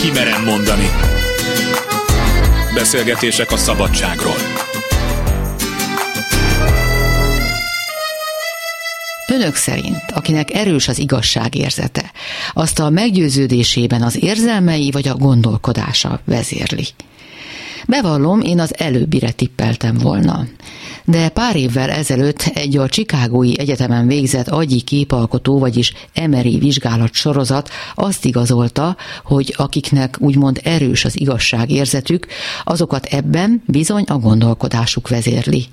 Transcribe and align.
Kimerem 0.00 0.44
mondani. 0.44 0.90
Beszélgetések 2.74 3.52
a 3.52 3.56
szabadságról. 3.56 4.34
Önök 9.28 9.54
szerint, 9.54 10.02
akinek 10.14 10.54
erős 10.54 10.88
az 10.88 10.98
igazság 10.98 11.54
érzete, 11.54 12.12
azt 12.52 12.78
a 12.78 12.90
meggyőződésében 12.90 14.02
az 14.02 14.22
érzelmei 14.22 14.90
vagy 14.90 15.08
a 15.08 15.14
gondolkodása 15.14 16.20
vezérli? 16.24 16.86
Bevallom, 17.86 18.40
én 18.40 18.60
az 18.60 18.78
előbbire 18.78 19.30
tippeltem 19.30 19.98
volna. 19.98 20.46
De 21.04 21.28
pár 21.28 21.56
évvel 21.56 21.90
ezelőtt 21.90 22.42
egy 22.54 22.76
a 22.76 22.88
Csikágói 22.88 23.58
Egyetemen 23.58 24.06
végzett 24.06 24.48
agyi 24.48 24.80
képalkotó, 24.80 25.58
vagyis 25.58 25.92
emeri 26.12 26.58
vizsgálat 26.58 27.12
sorozat 27.12 27.70
azt 27.94 28.24
igazolta, 28.24 28.96
hogy 29.24 29.54
akiknek 29.56 30.16
úgymond 30.18 30.60
erős 30.64 31.04
az 31.04 31.20
igazságérzetük, 31.20 32.26
azokat 32.64 33.04
ebben 33.04 33.62
bizony 33.66 34.04
a 34.06 34.18
gondolkodásuk 34.18 35.08
vezérli. 35.08 35.66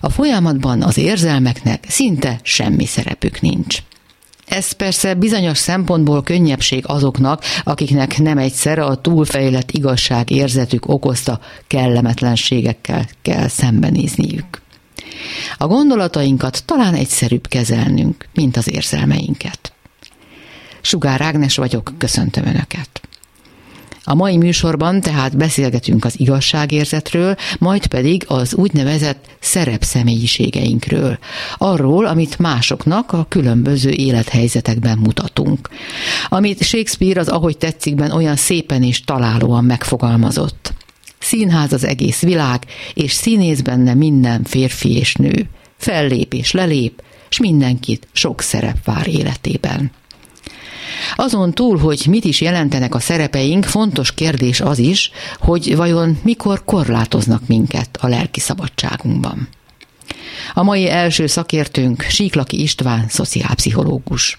A 0.00 0.10
folyamatban 0.10 0.82
az 0.82 0.96
érzelmeknek 0.96 1.84
szinte 1.88 2.40
semmi 2.42 2.86
szerepük 2.86 3.40
nincs. 3.40 3.82
Ez 4.46 4.72
persze 4.72 5.14
bizonyos 5.14 5.58
szempontból 5.58 6.22
könnyebbség 6.22 6.84
azoknak, 6.86 7.42
akiknek 7.64 8.18
nem 8.18 8.38
egyszer 8.38 8.78
a 8.78 8.94
túlfejlett 8.94 9.70
igazság 9.70 10.30
érzetük 10.30 10.88
okozta 10.88 11.40
kellemetlenségekkel 11.66 13.06
kell 13.22 13.48
szembenézniük. 13.48 14.62
A 15.56 15.66
gondolatainkat 15.66 16.64
talán 16.64 16.94
egyszerűbb 16.94 17.48
kezelnünk, 17.48 18.28
mint 18.34 18.56
az 18.56 18.70
érzelmeinket. 18.70 19.72
Sugár 20.80 21.20
Ágnes 21.20 21.56
vagyok, 21.56 21.92
köszöntöm 21.98 22.44
Önöket! 22.46 23.00
A 24.08 24.14
mai 24.14 24.36
műsorban 24.36 25.00
tehát 25.00 25.36
beszélgetünk 25.36 26.04
az 26.04 26.20
igazságérzetről, 26.20 27.36
majd 27.58 27.86
pedig 27.86 28.24
az 28.26 28.54
úgynevezett 28.54 29.24
szerepszemélyiségeinkről, 29.40 31.18
arról, 31.56 32.06
amit 32.06 32.38
másoknak 32.38 33.12
a 33.12 33.26
különböző 33.28 33.90
élethelyzetekben 33.90 34.98
mutatunk. 34.98 35.68
Amit 36.28 36.62
Shakespeare 36.62 37.20
az 37.20 37.28
Ahogy 37.28 37.58
tetszikben 37.58 38.10
olyan 38.10 38.36
szépen 38.36 38.82
és 38.82 39.00
találóan 39.04 39.64
megfogalmazott. 39.64 40.72
Színház 41.18 41.72
az 41.72 41.84
egész 41.84 42.20
világ, 42.22 42.64
és 42.94 43.12
színész 43.12 43.60
benne 43.60 43.94
minden 43.94 44.44
férfi 44.44 44.96
és 44.96 45.14
nő. 45.14 45.48
Fellép 45.76 46.34
és 46.34 46.52
lelép, 46.52 47.02
s 47.28 47.38
mindenkit 47.38 48.08
sok 48.12 48.40
szerep 48.40 48.84
vár 48.84 49.08
életében. 49.08 49.90
Azon 51.16 51.52
túl, 51.52 51.78
hogy 51.78 52.06
mit 52.08 52.24
is 52.24 52.40
jelentenek 52.40 52.94
a 52.94 53.00
szerepeink, 53.00 53.64
fontos 53.64 54.14
kérdés 54.14 54.60
az 54.60 54.78
is, 54.78 55.10
hogy 55.38 55.76
vajon 55.76 56.18
mikor 56.22 56.64
korlátoznak 56.64 57.46
minket 57.46 57.98
a 58.00 58.08
lelki 58.08 58.40
szabadságunkban. 58.40 59.48
A 60.54 60.62
mai 60.62 60.88
első 60.88 61.26
szakértőnk 61.26 62.02
Síklaki 62.02 62.62
István, 62.62 63.08
szociálpszichológus. 63.08 64.38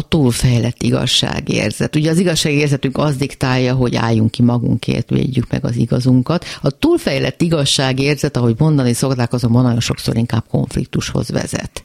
A 0.00 0.08
túlfejlett 0.08 0.82
igazságérzet. 0.82 1.96
Ugye 1.96 2.10
az 2.10 2.18
igazságérzetünk 2.18 2.98
az 2.98 3.16
diktálja, 3.16 3.74
hogy 3.74 3.96
álljunk 3.96 4.30
ki 4.30 4.42
magunkért, 4.42 5.10
védjük 5.10 5.50
meg 5.50 5.64
az 5.64 5.76
igazunkat. 5.76 6.44
A 6.62 6.70
túlfejlett 6.70 7.40
igazságérzet, 7.42 8.36
ahogy 8.36 8.54
mondani 8.58 8.92
szokták, 8.92 9.32
azonban 9.32 9.62
nagyon 9.62 9.80
sokszor 9.80 10.16
inkább 10.16 10.44
konfliktushoz 10.50 11.30
vezet. 11.30 11.82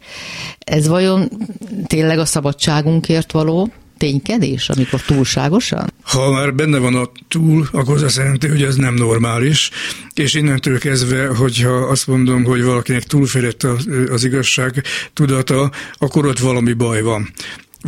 Ez 0.59 0.87
vajon 0.87 1.29
tényleg 1.87 2.19
a 2.19 2.25
szabadságunkért 2.25 3.31
való? 3.31 3.71
ténykedés, 3.97 4.69
amikor 4.69 5.01
túlságosan? 5.01 5.93
Ha 6.03 6.31
már 6.31 6.53
benne 6.53 6.77
van 6.77 6.95
a 6.95 7.09
túl, 7.27 7.67
akkor 7.71 7.95
az 7.95 8.01
azt 8.01 8.17
jelenti, 8.17 8.47
hogy 8.47 8.63
ez 8.63 8.75
nem 8.75 8.93
normális, 8.93 9.69
és 10.13 10.33
innentől 10.33 10.79
kezdve, 10.79 11.27
hogyha 11.27 11.69
azt 11.69 12.07
mondom, 12.07 12.43
hogy 12.43 12.63
valakinek 12.63 13.03
túlfejlett 13.03 13.63
az 14.09 14.23
igazság 14.23 14.83
tudata, 15.13 15.71
akkor 15.93 16.25
ott 16.25 16.39
valami 16.39 16.73
baj 16.73 17.01
van 17.01 17.29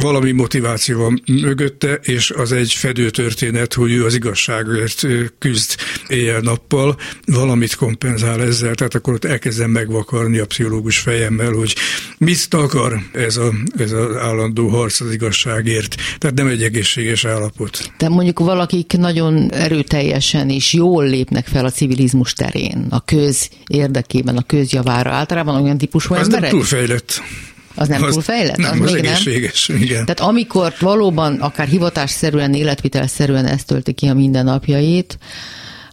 valami 0.02 0.31
motiváció 0.31 1.00
van 1.00 1.22
mögötte, 1.25 1.94
és 1.94 2.31
az 2.31 2.52
egy 2.52 2.74
fedő 2.74 3.09
történet, 3.09 3.74
hogy 3.74 3.91
ő 3.91 4.06
az 4.06 4.16
igazságért 4.16 5.08
küzd 5.40 5.75
éjjel-nappal, 6.08 6.96
valamit 7.25 7.75
kompenzál 7.75 8.41
ezzel, 8.41 8.75
tehát 8.75 8.96
akkor 8.96 9.13
ott 9.13 9.25
elkezdem 9.25 9.69
megvakarni 9.69 10.38
a 10.38 10.46
pszichológus 10.46 10.97
fejemmel, 11.00 11.52
hogy 11.52 11.75
mit 12.18 12.47
akar 12.50 13.00
ez, 13.13 13.38
a, 13.38 13.53
ez 13.78 13.91
az 13.91 14.16
állandó 14.16 14.68
harc 14.68 15.02
az 15.02 15.12
igazságért. 15.12 15.96
Tehát 16.18 16.35
nem 16.35 16.47
egy 16.47 16.64
egészséges 16.64 17.25
állapot. 17.25 17.91
De 17.97 18.09
mondjuk 18.09 18.40
valakik 18.40 18.94
nagyon 18.97 19.52
erőteljesen 19.52 20.50
és 20.50 20.74
jól 20.74 21.06
lépnek 21.06 21.47
fel 21.47 21.66
a 21.66 21.72
civilizmus 21.72 22.34
terén, 22.34 22.88
a 22.90 23.00
köz 23.06 23.50
érdekében, 23.68 24.38
a 24.38 24.44
közjavára. 24.44 25.12
Általában 25.12 25.64
olyan 25.64 25.78
típusú 25.78 26.14
az 26.14 26.19
emberek? 26.19 26.41
nem 26.41 26.59
túlfejlett. 26.59 27.22
Az 27.77 27.88
nem 27.88 28.03
az, 28.03 28.13
túlfejlett? 28.13 28.57
Nem, 28.57 28.81
az, 28.81 28.91
az 28.91 28.95
egészséges, 28.95 29.67
nem? 29.67 29.81
igen. 29.81 30.05
Tehát 30.05 30.19
amikor 30.19 30.73
valóban 30.79 31.41
akár 31.41 31.67
hivatásszerűen, 31.67 32.53
életvitelszerűen 32.53 33.45
ezt 33.45 33.65
tölti 33.67 33.93
ki 33.93 34.07
a 34.07 34.13
mindennapjait, 34.13 35.17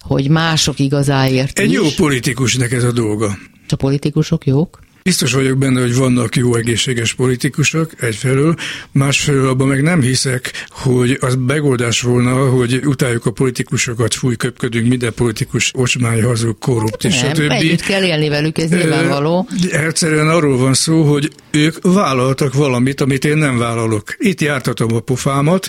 hogy 0.01 0.29
mások 0.29 0.79
igazáért 0.79 1.59
Egy 1.59 1.71
is. 1.71 1.75
jó 1.75 1.87
politikusnak 1.97 2.73
ez 2.73 2.85
a 2.85 2.93
dolga. 2.93 3.39
A 3.69 3.77
politikusok 3.77 4.47
jók? 4.47 4.84
Biztos 5.09 5.33
vagyok 5.33 5.59
benne, 5.59 5.81
hogy 5.81 5.95
vannak 5.95 6.37
jó 6.37 6.55
egészséges 6.55 7.15
politikusok 7.15 7.91
egyfelől, 8.03 8.55
másfelől 8.93 9.49
abban 9.49 9.69
meg 9.69 9.83
nem 9.83 10.01
hiszek, 10.01 10.67
hogy 10.71 11.19
az 11.21 11.39
megoldás 11.47 12.01
volna, 12.01 12.49
hogy 12.49 12.81
utáljuk 12.85 13.27
a 13.27 13.31
politikusokat, 13.31 14.15
fújköpködünk, 14.15 14.89
minden 14.89 15.15
politikus 15.15 15.71
ocsmány, 15.75 16.23
hazug, 16.23 16.59
korrupt 16.59 17.05
és 17.05 17.17
stb. 17.17 17.51
Együtt 17.51 17.81
kell 17.81 18.03
élni 18.03 18.29
velük, 18.29 18.59
ez 18.59 18.71
nyilvánvaló. 18.71 19.49
Egyszerűen 19.71 20.29
arról 20.29 20.57
van 20.57 20.75
szó, 20.75 21.03
hogy 21.03 21.31
ők 21.51 21.77
vállaltak 21.83 22.55
valamit, 22.55 23.01
amit 23.01 23.25
én 23.25 23.37
nem 23.37 23.59
vállalok. 23.59 24.15
Itt 24.19 24.41
jártatom 24.41 24.95
a 24.95 25.01
pofámat, 25.01 25.69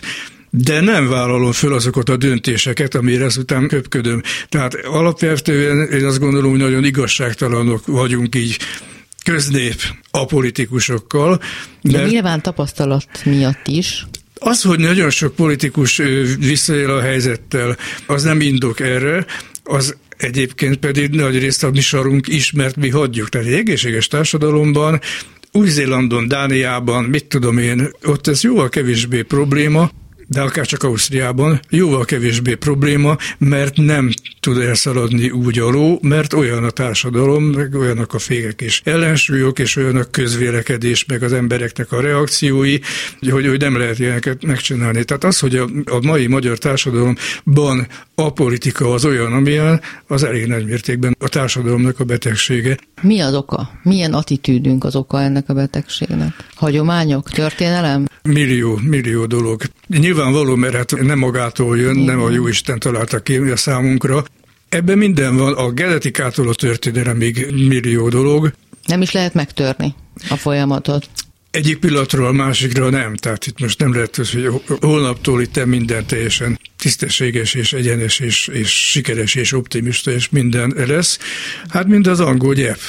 de 0.49 0.81
nem 0.81 1.09
vállalom 1.09 1.51
föl 1.51 1.73
azokat 1.73 2.09
a 2.09 2.17
döntéseket, 2.17 2.95
amire 2.95 3.25
azután 3.25 3.67
köpködöm. 3.67 4.21
Tehát 4.49 4.75
alapvetően 4.75 5.89
én 5.91 6.05
azt 6.05 6.19
gondolom, 6.19 6.49
hogy 6.49 6.59
nagyon 6.59 6.83
igazságtalanok 6.83 7.85
vagyunk 7.85 8.35
így 8.35 8.57
köznép 9.25 9.81
a 10.11 10.25
politikusokkal. 10.25 11.41
De, 11.81 11.91
de 11.91 12.05
nyilván 12.05 12.41
tapasztalat 12.41 13.07
miatt 13.23 13.67
is. 13.67 14.05
Az, 14.39 14.61
hogy 14.61 14.79
nagyon 14.79 15.09
sok 15.09 15.35
politikus 15.35 16.01
visszaél 16.39 16.91
a 16.91 17.01
helyzettel, 17.01 17.77
az 18.05 18.23
nem 18.23 18.41
indok 18.41 18.79
erre, 18.79 19.25
az 19.63 19.95
egyébként 20.17 20.77
pedig 20.77 21.09
nagy 21.09 21.39
részt 21.39 21.63
a 21.63 21.69
mi 21.69 21.81
sarunk 21.81 22.27
is, 22.27 22.51
mert 22.51 22.75
mi 22.75 22.89
hagyjuk. 22.89 23.29
Tehát 23.29 23.47
egy 23.47 23.53
egészséges 23.53 24.07
társadalomban 24.07 24.99
új-Zélandon, 25.51 26.27
Dániában, 26.27 27.03
mit 27.03 27.25
tudom 27.25 27.57
én, 27.57 27.89
ott 28.03 28.27
ez 28.27 28.43
jóval 28.43 28.69
kevésbé 28.69 29.21
probléma, 29.21 29.89
de 30.27 30.41
akár 30.41 30.65
csak 30.65 30.83
Ausztriában 30.83 31.59
jóval 31.69 32.05
kevésbé 32.05 32.53
probléma, 32.53 33.17
mert 33.37 33.77
nem 33.77 34.09
tud 34.39 34.57
elszaladni 34.57 35.29
úgy 35.29 35.59
a 35.59 35.69
ló, 35.69 35.99
mert 36.01 36.33
olyan 36.33 36.63
a 36.63 36.69
társadalom, 36.69 37.43
meg 37.43 37.75
olyanak 37.75 38.13
a 38.13 38.19
fékek 38.19 38.61
és 38.61 38.81
ellensúlyok, 38.83 39.59
és 39.59 39.75
olyan 39.75 39.95
a 39.95 40.03
közvélekedés, 40.03 41.05
meg 41.05 41.23
az 41.23 41.33
embereknek 41.33 41.91
a 41.91 42.01
reakciói, 42.01 42.79
hogy, 43.19 43.47
hogy 43.47 43.59
nem 43.59 43.77
lehet 43.77 43.99
ilyeneket 43.99 44.45
megcsinálni. 44.45 45.03
Tehát 45.03 45.23
az, 45.23 45.39
hogy 45.39 45.55
a, 45.55 45.63
a 45.85 45.99
mai 46.01 46.27
magyar 46.27 46.57
társadalomban 46.57 47.87
a 48.15 48.33
politika 48.33 48.93
az 48.93 49.05
olyan, 49.05 49.33
amilyen, 49.33 49.81
az 50.07 50.23
elég 50.23 50.45
nagy 50.45 50.65
mértékben 50.65 51.15
a 51.19 51.29
társadalomnak 51.29 51.99
a 51.99 52.03
betegsége. 52.03 52.77
Mi 53.01 53.19
az 53.19 53.33
oka? 53.33 53.69
Milyen 53.83 54.13
attitűdünk 54.13 54.83
az 54.83 54.95
oka 54.95 55.21
ennek 55.21 55.49
a 55.49 55.53
betegségnek? 55.53 56.33
Hagyományok? 56.55 57.29
Történelem? 57.29 58.05
Millió, 58.23 58.79
millió 58.83 59.25
dolog. 59.25 59.61
Nyilvánvaló, 60.15 60.55
mert 60.55 60.75
hát 60.75 61.01
nem 61.01 61.17
magától 61.17 61.77
jön, 61.77 61.95
Igen. 61.95 62.05
nem 62.05 62.21
a 62.21 62.29
Jóisten 62.29 62.79
találta 62.79 63.19
ki 63.19 63.35
a 63.35 63.55
számunkra. 63.55 64.23
Ebben 64.69 64.97
minden 64.97 65.37
van, 65.37 65.53
a 65.53 65.71
genetikától 65.71 66.47
a 66.47 66.53
történelemig 66.53 67.47
millió 67.51 68.09
dolog. 68.09 68.53
Nem 68.85 69.01
is 69.01 69.11
lehet 69.11 69.33
megtörni 69.33 69.95
a 70.29 70.35
folyamatot. 70.35 71.09
Egyik 71.51 71.77
pillanatról 71.77 72.27
a 72.27 72.31
másikra 72.31 72.89
nem, 72.89 73.15
tehát 73.15 73.45
itt 73.45 73.59
most 73.59 73.79
nem 73.79 73.93
lehet, 73.93 74.15
hogy 74.15 74.49
holnaptól 74.79 75.41
itt 75.41 75.65
minden 75.65 76.05
teljesen 76.05 76.59
tisztességes 76.77 77.53
és 77.53 77.73
egyenes 77.73 78.19
és, 78.19 78.47
és 78.47 78.89
sikeres 78.89 79.35
és 79.35 79.51
optimista 79.51 80.11
és 80.11 80.29
minden 80.29 80.73
lesz. 80.87 81.19
Hát 81.69 81.87
mind 81.87 82.07
az 82.07 82.19
angol 82.19 82.53
gyep. 82.53 82.79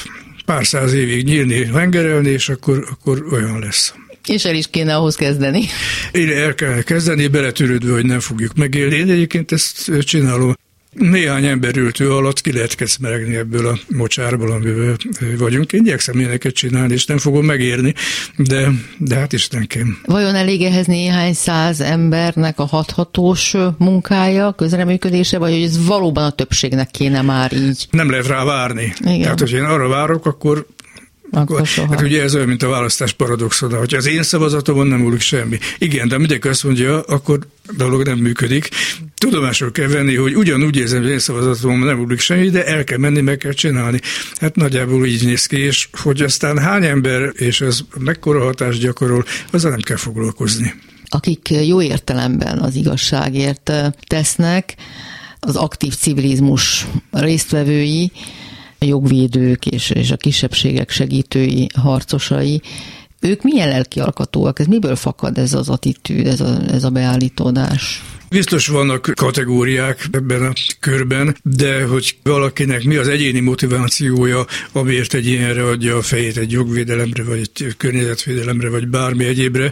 Pár 0.45 0.65
száz 0.65 0.93
évig 0.93 1.25
nyílni, 1.25 1.65
hengerelni, 1.65 2.29
és 2.29 2.49
akkor, 2.49 2.87
akkor 2.91 3.25
olyan 3.31 3.59
lesz. 3.59 3.93
És 4.29 4.45
el 4.45 4.55
is 4.55 4.67
kéne 4.69 4.95
ahhoz 4.95 5.15
kezdeni. 5.15 5.63
Én 6.11 6.29
el 6.29 6.53
kell 6.53 6.81
kezdeni, 6.81 7.27
beletűrődve, 7.27 7.91
hogy 7.91 8.05
nem 8.05 8.19
fogjuk 8.19 8.55
megélni. 8.55 8.95
Én 8.95 9.09
egyébként 9.09 9.51
ezt 9.51 9.91
csinálom 9.99 10.55
néhány 10.97 11.45
ember 11.45 11.77
ültő 11.77 12.11
alatt 12.11 12.41
ki 12.41 12.53
lehet 12.53 12.75
keszmeregni 12.75 13.35
ebből 13.35 13.67
a 13.67 13.77
mocsárból, 13.87 14.51
amivel 14.51 14.95
vagyunk. 15.37 15.73
Én 15.73 15.81
igyekszem 15.81 16.19
ilyeneket 16.19 16.53
csinálni, 16.53 16.93
és 16.93 17.05
nem 17.05 17.17
fogom 17.17 17.45
megérni, 17.45 17.93
de, 18.37 18.69
de 18.97 19.15
hát 19.15 19.33
Istenként. 19.33 19.97
Vajon 20.05 20.35
elég 20.35 20.61
ehhez 20.61 20.85
néhány 20.85 21.33
száz 21.33 21.81
embernek 21.81 22.59
a 22.59 22.65
hathatós 22.65 23.55
munkája, 23.77 24.51
közreműködése, 24.51 25.37
vagy 25.37 25.51
hogy 25.51 25.63
ez 25.63 25.85
valóban 25.85 26.23
a 26.23 26.31
többségnek 26.31 26.91
kéne 26.91 27.21
már 27.21 27.53
így? 27.53 27.87
Nem 27.91 28.09
lehet 28.09 28.27
rá 28.27 28.43
várni. 28.43 28.93
Igen. 28.99 29.21
Tehát, 29.21 29.39
hogy 29.39 29.51
én 29.51 29.63
arra 29.63 29.87
várok, 29.87 30.25
akkor 30.25 30.67
akkor 31.31 31.65
soha. 31.65 31.93
Hát 31.93 32.01
ugye 32.01 32.21
ez 32.21 32.35
olyan, 32.35 32.47
mint 32.47 32.63
a 32.63 32.67
választás 32.67 33.13
paradoxona, 33.13 33.77
hogy 33.77 33.93
az 33.93 34.07
én 34.07 34.23
szavazatomon 34.23 34.87
nem 34.87 34.99
múlik 34.99 35.19
semmi. 35.19 35.57
Igen, 35.77 36.07
de 36.07 36.17
mindenki 36.17 36.47
azt 36.47 36.63
mondja, 36.63 37.01
akkor 37.01 37.39
dolog 37.77 38.05
nem 38.05 38.17
működik. 38.17 38.69
Tudomásul 39.17 39.71
kell 39.71 39.87
venni, 39.87 40.15
hogy 40.15 40.35
ugyanúgy 40.35 40.75
érzem, 40.75 41.01
hogy 41.01 41.11
én 41.11 41.19
szavazatomon 41.19 41.79
nem 41.79 41.97
múlik 41.97 42.19
semmi, 42.19 42.49
de 42.49 42.65
el 42.65 42.83
kell 42.83 42.97
menni, 42.97 43.21
meg 43.21 43.37
kell 43.37 43.51
csinálni. 43.51 43.99
Hát 44.39 44.55
nagyjából 44.55 45.05
így 45.05 45.25
néz 45.25 45.45
ki, 45.45 45.57
és 45.57 45.87
hogy 45.91 46.21
aztán 46.21 46.57
hány 46.57 46.85
ember, 46.85 47.31
és 47.33 47.61
ez 47.61 47.79
mekkora 47.99 48.43
hatást 48.43 48.79
gyakorol, 48.79 49.25
azzal 49.51 49.71
nem 49.71 49.79
kell 49.79 49.97
foglalkozni. 49.97 50.73
Akik 51.05 51.49
jó 51.49 51.81
értelemben 51.81 52.57
az 52.59 52.75
igazságért 52.75 53.71
tesznek, 54.07 54.75
az 55.39 55.55
aktív 55.55 55.95
civilizmus 55.95 56.85
résztvevői, 57.11 58.11
jogvédők 58.79 59.65
és, 59.65 59.89
és 59.89 60.11
a 60.11 60.17
kisebbségek 60.17 60.89
segítői, 60.89 61.67
harcosai, 61.75 62.61
ők 63.19 63.43
milyen 63.43 63.67
lelkialkatóak? 63.67 64.59
Ez 64.59 64.65
miből 64.65 64.95
fakad 64.95 65.37
ez 65.37 65.53
az 65.53 65.69
attitűd, 65.69 66.27
ez 66.27 66.41
a, 66.41 66.57
ez 66.71 66.83
a 66.83 66.89
beállítódás? 66.89 68.03
Biztos 68.29 68.67
vannak 68.67 69.11
kategóriák 69.15 70.07
ebben 70.11 70.43
a 70.45 70.53
körben, 70.79 71.37
de 71.43 71.83
hogy 71.83 72.17
valakinek 72.23 72.83
mi 72.83 72.95
az 72.95 73.07
egyéni 73.07 73.39
motivációja, 73.39 74.45
amiért 74.71 75.13
egy 75.13 75.25
ilyenre 75.27 75.63
adja 75.63 75.97
a 75.97 76.01
fejét 76.01 76.37
egy 76.37 76.51
jogvédelemre, 76.51 77.23
vagy 77.23 77.39
egy 77.39 77.75
környezetvédelemre, 77.77 78.69
vagy 78.69 78.87
bármi 78.87 79.25
egyébre, 79.25 79.71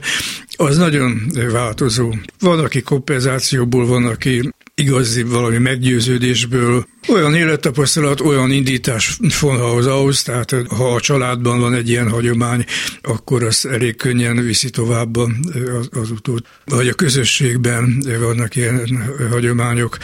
az 0.55 0.77
nagyon 0.77 1.31
változó. 1.51 2.15
Van, 2.39 2.59
aki 2.59 2.81
kompenzációból, 2.81 3.85
van, 3.85 4.05
aki 4.05 4.49
igazi 4.75 5.23
valami 5.23 5.57
meggyőződésből, 5.57 6.85
olyan 7.07 7.35
élettapasztalat, 7.35 8.21
olyan 8.21 8.51
indítás 8.51 9.17
fonalhoz 9.29 9.87
ahhoz, 9.87 10.23
tehát 10.23 10.55
ha 10.67 10.93
a 10.93 10.99
családban 10.99 11.59
van 11.59 11.73
egy 11.73 11.89
ilyen 11.89 12.09
hagyomány, 12.09 12.65
akkor 13.01 13.43
az 13.43 13.65
elég 13.65 13.95
könnyen 13.95 14.35
viszi 14.35 14.69
tovább 14.69 15.17
az, 15.17 15.89
az 15.91 16.11
utót. 16.11 16.47
Vagy 16.65 16.87
a 16.87 16.93
közösségben 16.93 18.03
vannak 18.45 18.55
ilyen 18.55 19.29
hagyományok. 19.31 19.97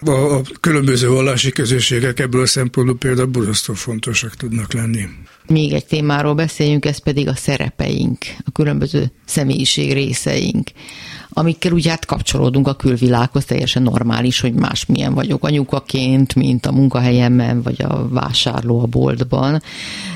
A, 0.00 0.10
a 0.10 0.40
különböző 0.60 1.08
vallási 1.08 1.50
közösségek 1.50 2.20
ebből 2.20 2.42
a 2.42 2.46
szempontból 2.46 2.96
például 2.96 3.26
borzasztó 3.26 3.74
fontosak 3.74 4.36
tudnak 4.36 4.72
lenni. 4.72 5.08
Még 5.46 5.72
egy 5.72 5.86
témáról 5.86 6.34
beszéljünk, 6.34 6.84
ez 6.84 6.98
pedig 6.98 7.28
a 7.28 7.34
szerepeink, 7.34 8.18
a 8.44 8.50
különböző 8.52 9.10
személyiség 9.24 9.92
részeink 9.92 10.70
amikkel 11.30 11.72
úgy 11.72 11.86
hát 11.86 12.04
kapcsolódunk 12.04 12.68
a 12.68 12.74
külvilághoz, 12.74 13.44
teljesen 13.44 13.82
normális, 13.82 14.40
hogy 14.40 14.52
másmilyen 14.52 15.14
vagyok 15.14 15.44
anyukaként, 15.44 16.34
mint 16.34 16.66
a 16.66 16.72
munkahelyemben, 16.72 17.62
vagy 17.62 17.82
a 17.82 18.08
vásárló 18.08 18.80
a 18.80 18.86
boltban. 18.86 19.62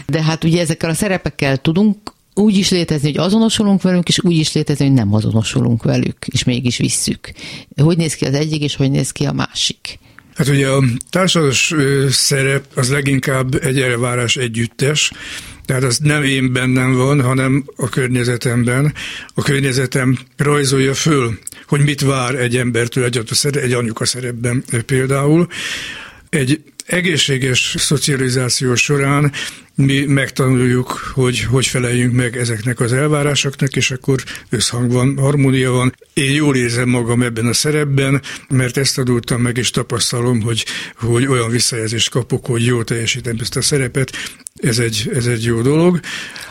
De 0.07 0.23
hát 0.23 0.45
ugye 0.45 0.61
ezekkel 0.61 0.91
a 0.91 0.95
szerepekkel 0.95 1.57
tudunk 1.57 1.97
úgy 2.35 2.57
is 2.57 2.71
létezni, 2.71 3.09
hogy 3.09 3.25
azonosulunk 3.25 3.83
velünk, 3.83 4.09
és 4.09 4.19
úgy 4.23 4.37
is 4.37 4.53
létezni, 4.53 4.85
hogy 4.85 4.95
nem 4.95 5.15
azonosulunk 5.15 5.83
velük, 5.83 6.27
és 6.27 6.45
mégis 6.45 6.77
visszük. 6.77 7.33
Hogy 7.83 7.97
néz 7.97 8.15
ki 8.15 8.25
az 8.25 8.35
egyik, 8.35 8.63
és 8.63 8.77
hogy 8.77 8.91
néz 8.91 9.11
ki 9.11 9.25
a 9.25 9.33
másik? 9.33 9.99
Hát 10.35 10.49
ugye 10.49 10.69
a 10.69 10.83
társadalmas 11.11 11.75
szerep 12.11 12.65
az 12.75 12.91
leginkább 12.91 13.55
egy 13.55 13.81
elvárás 13.81 14.37
együttes, 14.37 15.13
tehát 15.65 15.83
az 15.83 15.99
nem 15.99 16.23
én 16.23 16.53
bennem 16.53 16.97
van, 16.97 17.23
hanem 17.23 17.65
a 17.77 17.89
környezetemben. 17.89 18.95
A 19.35 19.43
környezetem 19.43 20.19
rajzolja 20.37 20.95
föl, 20.95 21.39
hogy 21.67 21.81
mit 21.81 22.01
vár 22.01 22.35
egy 22.35 22.57
embertől 22.57 23.05
egy, 23.05 23.23
egy 23.53 23.73
anyuka 23.73 24.05
szerepben 24.05 24.65
például. 24.87 25.47
Egy 26.29 26.61
egészséges 26.87 27.75
szocializáció 27.79 28.75
során 28.75 29.33
mi 29.75 30.05
megtanuljuk, 30.05 31.13
hogy 31.15 31.41
hogy 31.41 31.67
feleljünk 31.67 32.13
meg 32.13 32.37
ezeknek 32.37 32.81
az 32.81 32.93
elvárásoknak, 32.93 33.77
és 33.77 33.91
akkor 33.91 34.23
összhang 34.49 34.93
van, 34.93 35.19
harmónia 35.19 35.71
van. 35.71 35.95
Én 36.15 36.35
jól 36.35 36.57
érzem 36.57 36.89
magam 36.89 37.23
ebben 37.23 37.47
a 37.47 37.53
szerepben, 37.53 38.23
mert 38.49 38.77
ezt 38.77 38.99
adultam 38.99 39.41
meg, 39.41 39.57
és 39.57 39.71
tapasztalom, 39.71 40.41
hogy, 40.43 40.65
hogy 40.97 41.27
olyan 41.27 41.51
visszajelzést 41.51 42.11
kapok, 42.11 42.47
hogy 42.47 42.65
jól 42.65 42.85
teljesítem 42.85 43.37
ezt 43.41 43.57
a 43.57 43.63
szerepet. 43.63 44.13
Ez 44.57 44.79
egy, 44.79 45.11
ez 45.15 45.27
egy 45.27 45.45
jó 45.45 45.61
dolog. 45.61 46.01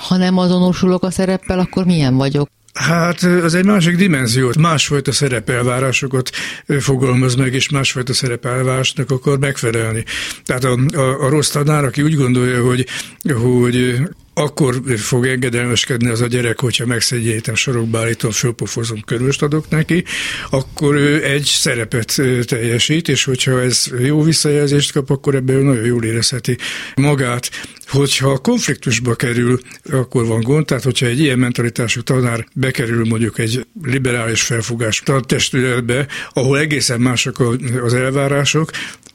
Ha 0.08 0.18
nem 0.18 0.38
azonosulok 0.38 1.04
a 1.04 1.12
szereppel, 1.12 1.60
akkor 1.60 1.86
milyen 1.86 2.16
vagyok? 2.16 2.50
Hát 2.74 3.22
az 3.24 3.54
egy 3.54 3.66
másik 3.66 3.96
dimenziót, 3.96 4.58
másfajta 4.58 5.12
szerepelvárásokat 5.12 6.30
fogalmaz 6.80 7.36
meg, 7.36 7.54
és 7.54 7.70
másfajta 7.70 8.14
szerepelvárásnak 8.14 9.12
akar 9.12 9.40
megfelelni. 9.40 10.04
Tehát 10.46 10.64
a, 10.64 10.80
a, 10.96 11.26
a 11.26 11.30
rossz 11.30 11.50
tanár, 11.50 11.84
aki 11.84 12.02
úgy 12.02 12.16
gondolja, 12.16 12.64
hogy, 12.64 12.88
hogy 13.42 14.02
akkor 14.34 14.82
fog 14.98 15.26
engedelmeskedni 15.26 16.10
az 16.10 16.22
a 16.22 16.28
gyerek, 16.28 16.60
hogyha 16.60 16.86
megszedjétem, 16.86 17.56
sorokba 17.56 18.00
állítom, 18.00 18.32
fölpofozom, 18.32 19.02
körülst 19.02 19.42
adok 19.42 19.70
neki, 19.70 20.04
akkor 20.50 20.96
ő 20.96 21.24
egy 21.24 21.44
szerepet 21.44 22.22
teljesít, 22.46 23.08
és 23.08 23.24
hogyha 23.24 23.62
ez 23.62 23.86
jó 24.00 24.22
visszajelzést 24.22 24.92
kap, 24.92 25.10
akkor 25.10 25.36
ebből 25.36 25.64
nagyon 25.64 25.86
jól 25.86 26.04
érezheti 26.04 26.58
magát. 26.96 27.50
Hogyha 27.88 28.38
konfliktusba 28.38 29.16
kerül, 29.16 29.60
akkor 29.92 30.26
van 30.26 30.42
gond, 30.42 30.66
tehát 30.66 30.84
hogyha 30.84 31.06
egy 31.06 31.20
ilyen 31.20 31.40
mentalitású 31.40 32.02
tanár 32.02 32.48
bekerül 32.54 33.06
mondjuk 33.06 33.40
egy 33.40 33.66
liberális 33.84 34.42
felfogás 34.42 35.04
testületbe, 35.26 36.08
ahol 36.34 36.60
egészen 36.60 37.02
mások 37.02 37.40
az 37.84 37.94
elvárások, 37.94 38.72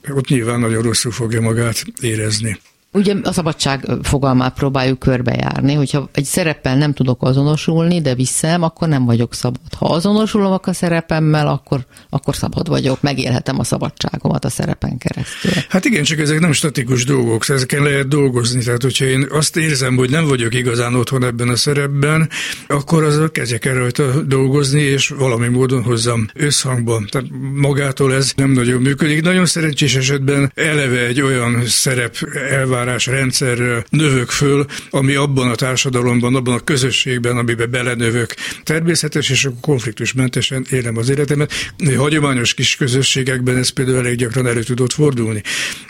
ott 0.08 0.28
nyilván 0.28 0.60
nagyon 0.60 0.82
rosszul 0.82 1.12
fogja 1.12 1.40
magát 1.40 1.84
érezni. 2.00 2.58
Ugye 2.96 3.14
a 3.22 3.32
szabadság 3.32 3.88
fogalmát 4.02 4.54
próbáljuk 4.54 4.98
körbejárni, 4.98 5.74
hogyha 5.74 6.08
egy 6.12 6.24
szereppel 6.24 6.76
nem 6.76 6.92
tudok 6.92 7.22
azonosulni, 7.22 8.00
de 8.00 8.14
viszem, 8.14 8.62
akkor 8.62 8.88
nem 8.88 9.04
vagyok 9.04 9.34
szabad. 9.34 9.60
Ha 9.78 9.86
azonosulom 9.86 10.58
a 10.62 10.72
szerepemmel, 10.72 11.48
akkor, 11.48 11.86
akkor 12.10 12.34
szabad 12.36 12.68
vagyok, 12.68 13.02
megélhetem 13.02 13.58
a 13.58 13.64
szabadságomat 13.64 14.44
a 14.44 14.48
szerepen 14.48 14.98
keresztül. 14.98 15.50
Hát 15.68 15.84
igen, 15.84 16.02
csak 16.02 16.18
ezek 16.18 16.40
nem 16.40 16.52
statikus 16.52 17.04
dolgok, 17.04 17.48
ezeken 17.48 17.82
lehet 17.82 18.08
dolgozni. 18.08 18.62
Tehát, 18.62 18.82
hogyha 18.82 19.04
én 19.04 19.26
azt 19.30 19.56
érzem, 19.56 19.96
hogy 19.96 20.10
nem 20.10 20.26
vagyok 20.26 20.54
igazán 20.54 20.94
otthon 20.94 21.24
ebben 21.24 21.48
a 21.48 21.56
szerepben, 21.56 22.28
akkor 22.66 23.04
az 23.04 23.16
a 23.16 23.28
kezdjek 23.28 23.64
el 23.64 23.74
rajta 23.74 24.22
dolgozni, 24.22 24.80
és 24.80 25.08
valami 25.08 25.48
módon 25.48 25.82
hozzam 25.82 26.26
összhangban. 26.34 27.06
Tehát 27.10 27.26
magától 27.54 28.14
ez 28.14 28.32
nem 28.36 28.50
nagyon 28.50 28.82
működik. 28.82 29.22
Nagyon 29.22 29.46
szerencsés 29.46 29.96
esetben 29.96 30.52
eleve 30.54 31.06
egy 31.06 31.20
olyan 31.20 31.62
szerep 31.66 32.16
elvár 32.50 32.84
elvárás 32.86 33.06
rendszerről 33.06 33.84
növök 33.90 34.30
föl, 34.30 34.66
ami 34.90 35.14
abban 35.14 35.50
a 35.50 35.54
társadalomban, 35.54 36.34
abban 36.34 36.54
a 36.54 36.58
közösségben, 36.58 37.36
amiben 37.36 37.70
belenövök. 37.70 38.34
Természetes 38.62 39.30
és 39.30 39.44
akkor 39.44 39.60
konfliktusmentesen 39.60 40.66
élem 40.70 40.96
az 40.96 41.08
életemet. 41.08 41.52
Hagyományos 41.96 42.54
kis 42.54 42.76
közösségekben 42.76 43.56
ez 43.56 43.68
például 43.68 43.98
elég 43.98 44.16
gyakran 44.16 44.46
elő 44.46 44.62
tudott 44.62 44.92
fordulni. 44.92 45.42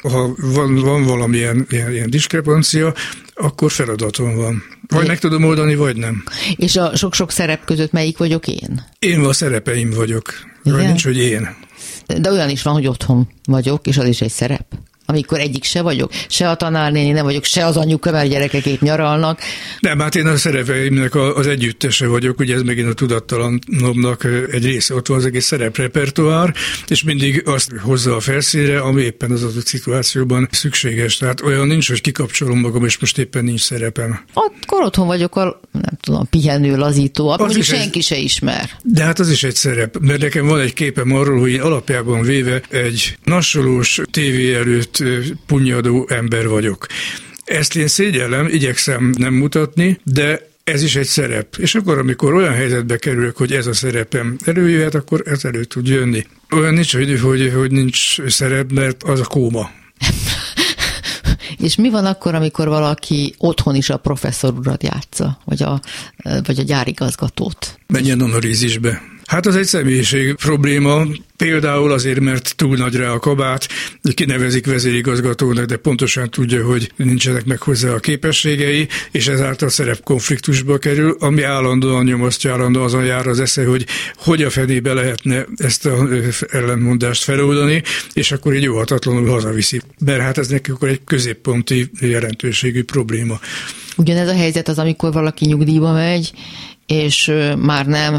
Ha 0.02 0.34
van, 0.36 0.74
van 0.74 1.04
valamilyen 1.04 1.66
ilyen, 1.70 1.92
ilyen 1.92 2.10
diskrepancia, 2.10 2.94
akkor 3.34 3.70
feladatom 3.70 4.36
van. 4.36 4.62
Vagy 4.88 5.04
é. 5.04 5.06
meg 5.06 5.18
tudom 5.18 5.44
oldani, 5.44 5.74
vagy 5.74 5.96
nem. 5.96 6.24
És 6.56 6.76
a 6.76 6.96
sok-sok 6.96 7.30
szerep 7.30 7.64
között 7.64 7.92
melyik 7.92 8.18
vagyok 8.18 8.46
én? 8.46 8.84
Én 8.98 9.20
a 9.20 9.32
szerepeim 9.32 9.90
vagyok. 9.90 10.32
Igen? 10.62 10.78
Vagy 10.78 10.86
nincs, 10.86 11.04
hogy 11.04 11.16
én. 11.16 11.56
De 12.20 12.30
olyan 12.30 12.50
is 12.50 12.62
van, 12.62 12.74
hogy 12.74 12.86
otthon 12.86 13.28
vagyok, 13.44 13.86
és 13.86 13.98
az 13.98 14.06
is 14.06 14.20
egy 14.20 14.30
szerep 14.30 14.66
amikor 15.06 15.40
egyik 15.40 15.64
se 15.64 15.82
vagyok, 15.82 16.12
se 16.28 16.50
a 16.50 16.54
tanárnéni 16.54 17.10
nem 17.10 17.24
vagyok, 17.24 17.44
se 17.44 17.66
az 17.66 17.76
anyuka, 17.76 18.10
mert 18.10 18.28
gyerekek 18.28 18.66
épp 18.66 18.80
nyaralnak. 18.80 19.40
Nem, 19.80 19.98
hát 19.98 20.14
én 20.14 20.26
a 20.26 20.36
szerepeimnek 20.36 21.14
az 21.14 21.46
együttese 21.46 22.06
vagyok, 22.06 22.38
ugye 22.38 22.54
ez 22.54 22.62
megint 22.62 22.88
a 22.88 22.94
tudattalanomnak 22.94 24.26
egy 24.50 24.64
része, 24.64 24.94
ott 24.94 25.06
van 25.06 25.18
az 25.18 25.24
egész 25.24 25.46
szereprepertoár, 25.46 26.54
és 26.88 27.02
mindig 27.02 27.42
azt 27.46 27.72
hozza 27.82 28.16
a 28.16 28.20
felszínre, 28.20 28.80
ami 28.80 29.02
éppen 29.02 29.30
az 29.30 29.42
adott 29.42 29.66
szituációban 29.66 30.48
szükséges. 30.50 31.16
Tehát 31.16 31.40
olyan 31.40 31.66
nincs, 31.66 31.88
hogy 31.88 32.00
kikapcsolom 32.00 32.58
magam, 32.58 32.84
és 32.84 32.98
most 32.98 33.18
éppen 33.18 33.44
nincs 33.44 33.60
szerepem. 33.60 34.20
Akkor 34.32 34.82
otthon 34.82 35.06
vagyok 35.06 35.36
a, 35.36 35.60
nem 35.72 35.98
tudom, 36.00 36.28
pihenő, 36.30 36.76
lazító, 36.76 37.28
az 37.28 37.38
mondjuk 37.38 37.64
senki 37.64 37.98
egy, 37.98 38.04
se 38.04 38.16
ismer. 38.16 38.70
De 38.82 39.04
hát 39.04 39.18
az 39.18 39.30
is 39.30 39.42
egy 39.42 39.54
szerep, 39.54 39.98
mert 40.00 40.20
nekem 40.20 40.46
van 40.46 40.60
egy 40.60 40.72
képem 40.72 41.12
arról, 41.12 41.40
hogy 41.40 41.50
én 41.50 41.60
alapjában 41.60 42.22
véve 42.22 42.60
egy 42.70 43.18
nasolós 43.24 44.00
tévé 44.10 44.54
előtt 44.54 44.95
punyadó 45.46 46.06
ember 46.10 46.48
vagyok. 46.48 46.86
Ezt 47.44 47.76
én 47.76 47.86
szégyellem, 47.86 48.46
igyekszem 48.46 49.14
nem 49.18 49.34
mutatni, 49.34 50.00
de 50.02 50.48
ez 50.64 50.82
is 50.82 50.96
egy 50.96 51.06
szerep. 51.06 51.56
És 51.58 51.74
akkor, 51.74 51.98
amikor 51.98 52.34
olyan 52.34 52.52
helyzetbe 52.52 52.96
kerülök, 52.96 53.36
hogy 53.36 53.52
ez 53.52 53.66
a 53.66 53.72
szerepem 53.72 54.36
előjöhet, 54.44 54.94
akkor 54.94 55.22
ez 55.24 55.44
elő 55.44 55.64
tud 55.64 55.86
jönni. 55.86 56.26
Olyan 56.50 56.74
nincs, 56.74 56.96
hogy, 56.96 57.20
hogy, 57.20 57.52
hogy 57.54 57.70
nincs 57.70 58.26
szerep, 58.26 58.72
mert 58.72 59.02
az 59.02 59.20
a 59.20 59.24
kóma. 59.24 59.70
És 61.58 61.76
mi 61.76 61.90
van 61.90 62.04
akkor, 62.04 62.34
amikor 62.34 62.68
valaki 62.68 63.34
otthon 63.38 63.74
is 63.74 63.90
a 63.90 63.96
professzor 63.96 64.52
urat 64.58 64.82
játsza, 64.82 65.38
vagy 65.44 65.62
a, 65.62 65.80
vagy 66.44 66.58
a 66.58 66.62
gyárigazgatót? 66.62 67.78
Menjen 67.86 68.20
analízisbe. 68.20 69.02
Hát 69.26 69.46
az 69.46 69.56
egy 69.56 69.64
személyiség 69.64 70.34
probléma, 70.34 71.06
például 71.36 71.92
azért, 71.92 72.20
mert 72.20 72.56
túl 72.56 72.76
nagy 72.76 72.94
rá 72.94 73.08
a 73.08 73.18
kabát, 73.18 73.68
kinevezik 74.14 74.66
vezérigazgatónak, 74.66 75.64
de 75.64 75.76
pontosan 75.76 76.30
tudja, 76.30 76.64
hogy 76.66 76.92
nincsenek 76.96 77.44
meg 77.44 77.60
hozzá 77.60 77.90
a 77.90 77.98
képességei, 77.98 78.88
és 79.10 79.28
ezáltal 79.28 79.68
szerepkonfliktusba 79.68 80.78
kerül, 80.78 81.16
ami 81.20 81.42
állandóan 81.42 82.04
nyomasztja, 82.04 82.52
állandóan 82.52 82.84
azon 82.84 83.04
jár 83.04 83.26
az 83.26 83.40
esze, 83.40 83.64
hogy 83.64 83.86
hogy 84.14 84.42
a 84.42 84.50
fenébe 84.50 84.92
lehetne 84.92 85.46
ezt 85.56 85.86
a 85.86 86.08
ellentmondást 86.50 87.22
feloldani, 87.22 87.82
és 88.12 88.32
akkor 88.32 88.54
így 88.54 88.68
óhatatlanul 88.68 89.28
hazaviszi. 89.28 89.80
Mert 90.04 90.20
hát 90.20 90.38
ez 90.38 90.54
akkor 90.68 90.88
egy 90.88 91.00
középponti 91.04 91.90
jelentőségű 92.00 92.84
probléma. 92.84 93.40
Ugyanez 93.96 94.28
a 94.28 94.34
helyzet 94.34 94.68
az, 94.68 94.78
amikor 94.78 95.12
valaki 95.12 95.46
nyugdíjba 95.46 95.92
megy, 95.92 96.32
és 96.86 97.32
már 97.58 97.86
nem 97.86 98.14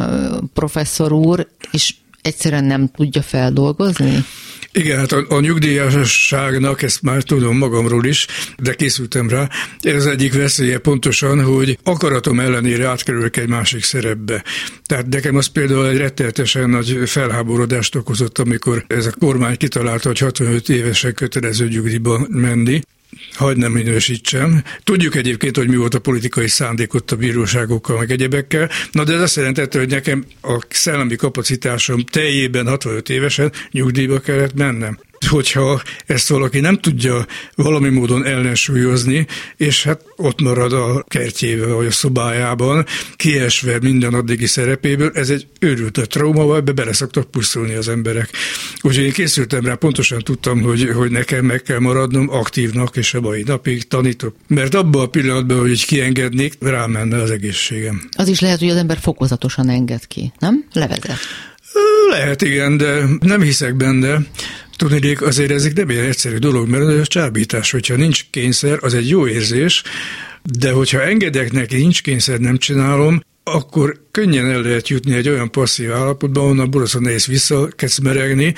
professzor 0.53 1.11
úr, 1.11 1.47
és 1.71 1.93
egyszerűen 2.21 2.63
nem 2.63 2.91
tudja 2.95 3.21
feldolgozni? 3.21 4.25
Igen, 4.71 4.97
hát 4.97 5.11
a, 5.11 5.25
a 5.29 5.39
nyugdíjasságnak, 5.39 6.81
ezt 6.81 7.01
már 7.01 7.23
tudom 7.23 7.57
magamról 7.57 8.05
is, 8.05 8.27
de 8.57 8.73
készültem 8.73 9.29
rá, 9.29 9.49
ez 9.81 10.05
egyik 10.05 10.33
veszélye 10.33 10.77
pontosan, 10.77 11.43
hogy 11.43 11.77
akaratom 11.83 12.39
ellenére 12.39 12.87
átkerülök 12.87 13.37
egy 13.37 13.47
másik 13.47 13.83
szerepbe. 13.83 14.43
Tehát 14.85 15.07
nekem 15.07 15.35
az 15.35 15.45
például 15.45 15.87
egy 15.87 15.97
rettenetesen 15.97 16.69
nagy 16.69 16.99
felháborodást 17.05 17.95
okozott, 17.95 18.37
amikor 18.37 18.85
ez 18.87 19.05
a 19.05 19.13
kormány 19.19 19.57
kitalálta, 19.57 20.07
hogy 20.07 20.19
65 20.19 20.69
évesen 20.69 21.13
kötelező 21.13 21.67
nyugdíjba 21.67 22.25
menni, 22.29 22.81
hagyd 23.33 23.57
nem 23.57 23.71
minősítsem. 23.71 24.63
Tudjuk 24.83 25.15
egyébként, 25.15 25.57
hogy 25.57 25.67
mi 25.67 25.75
volt 25.75 25.93
a 25.93 25.99
politikai 25.99 26.47
szándékot 26.47 27.11
a 27.11 27.15
bíróságokkal, 27.15 27.97
meg 27.97 28.11
egyebekkel. 28.11 28.69
Na 28.91 29.03
de 29.03 29.13
ez 29.13 29.21
azt 29.21 29.35
jelentette, 29.35 29.79
hogy 29.79 29.89
nekem 29.89 30.25
a 30.41 30.65
szellemi 30.69 31.15
kapacitásom 31.15 32.03
teljében 32.03 32.67
65 32.67 33.09
évesen 33.09 33.51
nyugdíjba 33.71 34.19
kellett 34.19 34.53
mennem 34.53 34.99
hogyha 35.25 35.81
ezt 36.05 36.29
valaki 36.29 36.59
nem 36.59 36.79
tudja 36.79 37.25
valami 37.55 37.89
módon 37.89 38.25
ellensúlyozni, 38.25 39.27
és 39.57 39.83
hát 39.83 40.01
ott 40.15 40.41
marad 40.41 40.73
a 40.73 41.03
kertjével 41.07 41.73
vagy 41.75 41.85
a 41.85 41.91
szobájában, 41.91 42.85
kiesve 43.15 43.77
minden 43.81 44.13
addigi 44.13 44.45
szerepéből, 44.45 45.11
ez 45.13 45.29
egy 45.29 45.47
őrült 45.59 45.97
a 45.97 46.05
trauma, 46.05 46.55
ebbe 46.55 46.71
bele 46.71 46.93
szoktak 46.93 47.31
pusztulni 47.31 47.73
az 47.73 47.87
emberek. 47.87 48.29
Úgyhogy 48.81 49.03
én 49.03 49.11
készültem 49.11 49.65
rá, 49.65 49.73
pontosan 49.73 50.19
tudtam, 50.19 50.61
hogy, 50.61 50.89
hogy 50.95 51.11
nekem 51.11 51.45
meg 51.45 51.61
kell 51.61 51.79
maradnom 51.79 52.29
aktívnak, 52.29 52.95
és 52.95 53.13
a 53.13 53.21
mai 53.21 53.43
napig 53.45 53.87
tanítok. 53.87 54.35
Mert 54.47 54.75
abban 54.75 55.01
a 55.01 55.07
pillanatban, 55.07 55.59
hogy 55.59 55.69
így 55.69 55.85
kiengednék, 55.85 56.53
rámenne 56.59 57.21
az 57.21 57.31
egészségem. 57.31 58.09
Az 58.17 58.27
is 58.27 58.39
lehet, 58.39 58.59
hogy 58.59 58.69
az 58.69 58.75
ember 58.75 58.97
fokozatosan 59.01 59.69
enged 59.69 60.07
ki, 60.07 60.31
nem? 60.39 60.65
Levezet. 60.73 61.19
Lehet, 62.09 62.41
igen, 62.41 62.77
de 62.77 63.03
nem 63.19 63.41
hiszek 63.41 63.75
benne. 63.75 64.19
Tudnék, 64.77 65.21
azért 65.21 65.51
ez 65.51 65.65
nem 65.73 65.89
egy 65.89 65.97
egyszerű 65.97 66.37
dolog, 66.37 66.69
mert 66.69 66.87
ez 66.87 66.99
a 66.99 67.05
csábítás, 67.05 67.71
hogyha 67.71 67.95
nincs 67.95 68.25
kényszer, 68.29 68.77
az 68.81 68.93
egy 68.93 69.09
jó 69.09 69.27
érzés, 69.27 69.83
de 70.43 70.71
hogyha 70.71 71.01
engedek 71.01 71.51
neki, 71.51 71.77
nincs 71.77 72.01
kényszer, 72.01 72.39
nem 72.39 72.57
csinálom, 72.57 73.21
akkor 73.53 74.05
könnyen 74.11 74.45
el 74.45 74.61
lehet 74.61 74.87
jutni 74.87 75.13
egy 75.13 75.29
olyan 75.29 75.51
passzív 75.51 75.91
állapotba, 75.91 76.41
onnan 76.41 76.69
borzasztóan 76.69 77.03
nehéz 77.03 77.25
visszakecmeregni, 77.25 78.53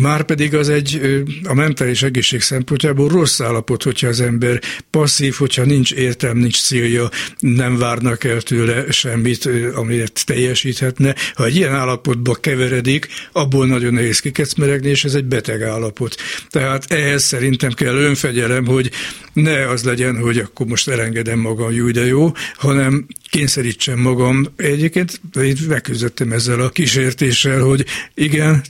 már 0.00 0.22
pedig 0.22 0.54
az 0.54 0.68
egy 0.68 1.00
a 1.44 1.54
mentális 1.54 2.02
egészség 2.02 2.40
szempontjából 2.40 3.08
rossz 3.08 3.40
állapot, 3.40 3.82
hogyha 3.82 4.08
az 4.08 4.20
ember 4.20 4.60
passzív, 4.90 5.34
hogyha 5.34 5.64
nincs 5.64 5.92
értelm, 5.92 6.38
nincs 6.38 6.62
célja, 6.62 7.10
nem 7.38 7.78
várnak 7.78 8.24
el 8.24 8.40
tőle 8.40 8.90
semmit, 8.90 9.48
amit 9.74 10.26
teljesíthetne. 10.26 11.14
Ha 11.34 11.44
egy 11.44 11.56
ilyen 11.56 11.74
állapotba 11.74 12.34
keveredik, 12.34 13.08
abból 13.32 13.66
nagyon 13.66 13.92
nehéz 13.92 14.20
kikecmeregni, 14.20 14.88
és 14.88 15.04
ez 15.04 15.14
egy 15.14 15.24
beteg 15.24 15.62
állapot. 15.62 16.14
Tehát 16.50 16.92
ehhez 16.92 17.22
szerintem 17.22 17.72
kell 17.72 17.94
önfegyelem, 17.94 18.66
hogy 18.66 18.90
ne 19.32 19.68
az 19.68 19.84
legyen, 19.84 20.16
hogy 20.16 20.38
akkor 20.38 20.66
most 20.66 20.88
elengedem 20.88 21.38
magam, 21.38 21.72
jó, 21.72 21.90
de 21.90 22.06
jó, 22.06 22.32
hanem 22.56 23.06
kényszerítsem 23.32 23.98
magam. 23.98 24.46
Egyébként 24.56 25.20
én 25.36 25.56
megküzdöttem 25.68 26.32
ezzel 26.32 26.60
a 26.60 26.68
kísértéssel, 26.68 27.60
hogy 27.60 27.84
igen, 28.14 28.62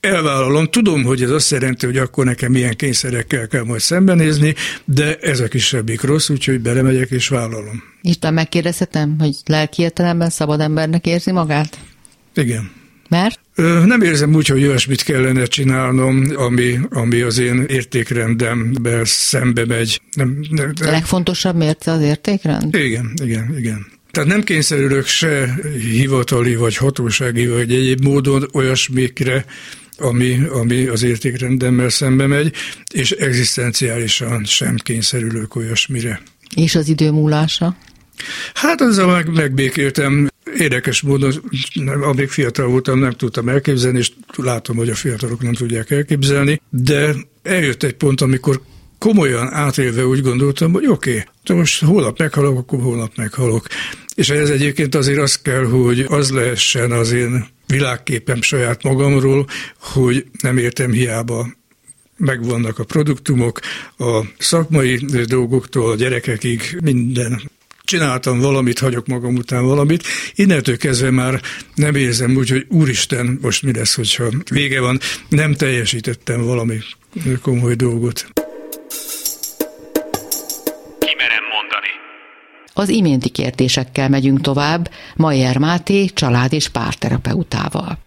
elvállalom, 0.00 0.66
tudom, 0.66 1.02
hogy 1.02 1.22
ez 1.22 1.30
azt 1.30 1.50
jelenti, 1.50 1.86
hogy 1.86 1.96
akkor 1.96 2.24
nekem 2.24 2.52
milyen 2.52 2.76
kényszerekkel 2.76 3.46
kell 3.46 3.64
majd 3.64 3.80
szembenézni, 3.80 4.54
de 4.84 5.16
ez 5.16 5.40
a 5.40 5.48
kisebbik 5.48 6.00
rossz, 6.00 6.28
úgyhogy 6.28 6.60
belemegyek 6.60 7.10
és 7.10 7.28
vállalom. 7.28 7.82
Isten 8.02 8.34
megkérdezhetem, 8.34 9.16
hogy 9.18 9.34
lelki 9.46 9.82
értelemben 9.82 10.30
szabad 10.30 10.60
embernek 10.60 11.06
érzi 11.06 11.32
magát? 11.32 11.78
Igen. 12.34 12.70
Mert? 13.08 13.40
Nem 13.84 14.00
érzem 14.00 14.34
úgy, 14.34 14.46
hogy 14.46 14.64
olyasmit 14.64 15.02
kellene 15.02 15.44
csinálnom, 15.44 16.24
ami, 16.36 16.78
ami 16.90 17.20
az 17.20 17.38
én 17.38 17.64
értékrendembe 17.68 19.00
szembe 19.04 19.66
megy. 19.66 20.00
Nem, 20.16 20.38
nem, 20.50 20.72
nem. 20.80 20.88
A 20.88 20.90
legfontosabb 20.90 21.56
mérce 21.56 21.90
az 21.90 22.00
értékrend? 22.00 22.74
Igen, 22.74 23.12
igen, 23.22 23.54
igen. 23.58 23.86
Tehát 24.14 24.28
nem 24.28 24.42
kényszerülök 24.42 25.06
se 25.06 25.54
hivatali, 25.78 26.56
vagy 26.56 26.76
hatósági, 26.76 27.46
vagy 27.46 27.72
egyéb 27.72 28.04
módon 28.04 28.48
olyasmikre, 28.52 29.44
ami, 29.98 30.40
ami 30.52 30.86
az 30.86 31.02
értékrendemmel 31.02 31.88
szembe 31.88 32.26
megy, 32.26 32.52
és 32.92 33.10
egzisztenciálisan 33.10 34.44
sem 34.44 34.76
kényszerülök 34.76 35.56
olyasmire. 35.56 36.22
És 36.56 36.74
az 36.74 36.88
idő 36.88 37.10
múlása? 37.10 37.76
Hát 38.54 38.80
azzal 38.80 39.12
meg, 39.12 39.32
megbékéltem. 39.32 40.28
Érdekes 40.58 41.00
módon, 41.02 41.32
amíg 42.02 42.28
fiatal 42.28 42.66
voltam, 42.66 42.98
nem 42.98 43.12
tudtam 43.12 43.48
elképzelni, 43.48 43.98
és 43.98 44.12
látom, 44.36 44.76
hogy 44.76 44.88
a 44.88 44.94
fiatalok 44.94 45.42
nem 45.42 45.52
tudják 45.52 45.90
elképzelni, 45.90 46.60
de 46.70 47.14
eljött 47.42 47.82
egy 47.82 47.94
pont, 47.94 48.20
amikor 48.20 48.60
komolyan 48.98 49.52
átélve 49.52 50.06
úgy 50.06 50.22
gondoltam, 50.22 50.72
hogy 50.72 50.86
oké, 50.86 51.24
okay, 51.42 51.56
most 51.56 51.84
holnap 51.84 52.18
meghalok, 52.18 52.58
akkor 52.58 52.80
holnap 52.80 53.12
meghalok. 53.16 53.66
És 54.14 54.30
ez 54.30 54.50
egyébként 54.50 54.94
azért 54.94 55.18
az 55.18 55.40
kell, 55.42 55.64
hogy 55.64 56.00
az 56.00 56.30
lehessen 56.30 56.92
az 56.92 57.12
én 57.12 57.46
világképem 57.66 58.42
saját 58.42 58.82
magamról, 58.82 59.46
hogy 59.78 60.24
nem 60.40 60.58
értem 60.58 60.92
hiába 60.92 61.48
megvannak 62.16 62.78
a 62.78 62.84
produktumok, 62.84 63.60
a 63.98 64.20
szakmai 64.38 64.96
dolgoktól 65.26 65.90
a 65.90 65.96
gyerekekig 65.96 66.78
minden 66.82 67.50
csináltam 67.84 68.40
valamit, 68.40 68.78
hagyok 68.78 69.06
magam 69.06 69.34
után 69.34 69.64
valamit. 69.64 70.02
Innentől 70.34 70.76
kezdve 70.76 71.10
már 71.10 71.40
nem 71.74 71.94
érzem 71.94 72.36
úgy, 72.36 72.50
hogy 72.50 72.66
úristen, 72.68 73.38
most 73.42 73.62
mi 73.62 73.72
lesz, 73.72 73.94
hogyha 73.94 74.30
vége 74.50 74.80
van, 74.80 75.00
nem 75.28 75.54
teljesítettem 75.54 76.42
valami 76.42 76.78
komoly 77.42 77.74
dolgot. 77.74 78.26
Az 82.76 82.88
iménti 82.88 83.28
kérdésekkel 83.28 84.08
megyünk 84.08 84.40
tovább, 84.40 84.90
Majer 85.16 85.58
Máté 85.58 86.04
család- 86.04 86.52
és 86.52 86.68
párterapeutával. 86.68 87.98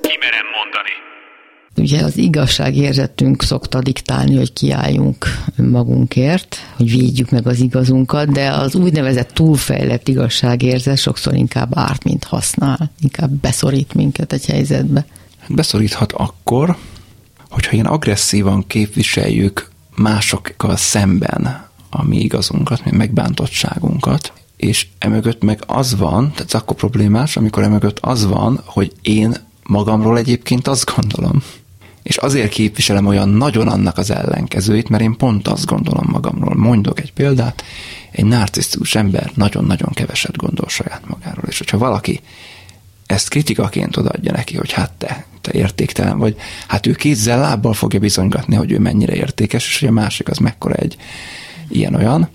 Kimerem 0.00 0.46
mondani. 0.56 0.90
Ugye 1.76 2.04
az 2.04 2.16
igazságérzetünk 2.16 3.42
szokta 3.42 3.80
diktálni, 3.80 4.36
hogy 4.36 4.52
kiálljunk 4.52 5.26
magunkért, 5.56 6.56
hogy 6.76 6.90
védjük 6.90 7.30
meg 7.30 7.46
az 7.46 7.60
igazunkat, 7.60 8.32
de 8.32 8.50
az 8.50 8.74
úgynevezett 8.74 9.32
túlfejlett 9.32 10.08
igazságérzet 10.08 10.98
sokszor 10.98 11.34
inkább 11.34 11.70
árt, 11.78 12.04
mint 12.04 12.24
használ, 12.24 12.90
inkább 13.00 13.30
beszorít 13.30 13.94
minket 13.94 14.32
egy 14.32 14.46
helyzetbe. 14.46 15.06
Beszoríthat 15.48 16.12
akkor, 16.12 16.76
hogyha 17.50 17.72
ilyen 17.72 17.86
agresszívan 17.86 18.66
képviseljük 18.66 19.70
másokkal 19.96 20.76
szemben 20.76 21.65
a 21.96 22.02
mi 22.02 22.16
igazunkat, 22.16 22.84
mi 22.84 22.96
megbántottságunkat, 22.96 24.32
és 24.56 24.86
emögött 24.98 25.42
meg 25.42 25.62
az 25.66 25.96
van, 25.96 26.32
tehát 26.32 26.54
akkor 26.54 26.76
problémás, 26.76 27.36
amikor 27.36 27.62
emögött 27.62 27.98
az 28.00 28.26
van, 28.26 28.60
hogy 28.64 28.92
én 29.02 29.34
magamról 29.62 30.18
egyébként 30.18 30.68
azt 30.68 30.92
gondolom. 30.96 31.42
És 32.02 32.16
azért 32.16 32.48
képviselem 32.48 33.06
olyan 33.06 33.28
nagyon 33.28 33.68
annak 33.68 33.98
az 33.98 34.10
ellenkezőit, 34.10 34.88
mert 34.88 35.02
én 35.02 35.16
pont 35.16 35.48
azt 35.48 35.66
gondolom 35.66 36.06
magamról. 36.10 36.54
Mondok 36.54 37.00
egy 37.00 37.12
példát, 37.12 37.64
egy 38.10 38.24
narcisztikus 38.24 38.94
ember 38.94 39.30
nagyon-nagyon 39.34 39.90
keveset 39.92 40.36
gondol 40.36 40.68
saját 40.68 41.02
magáról. 41.08 41.44
És 41.48 41.58
hogyha 41.58 41.78
valaki 41.78 42.20
ezt 43.06 43.28
kritikaként 43.28 43.96
odaadja 43.96 44.32
neki, 44.32 44.56
hogy 44.56 44.72
hát 44.72 44.92
te, 44.92 45.26
te 45.40 45.52
értéktelen 45.52 46.18
vagy, 46.18 46.36
hát 46.66 46.86
ő 46.86 46.92
kézzel, 46.92 47.40
lábbal 47.40 47.72
fogja 47.72 47.98
bizonygatni, 47.98 48.54
hogy 48.54 48.72
ő 48.72 48.78
mennyire 48.78 49.14
értékes, 49.14 49.66
és 49.66 49.78
hogy 49.80 49.88
a 49.88 49.92
másik 49.92 50.28
az 50.28 50.38
mekkora 50.38 50.74
egy 50.74 50.96
ilyen-olyan, 51.68 52.28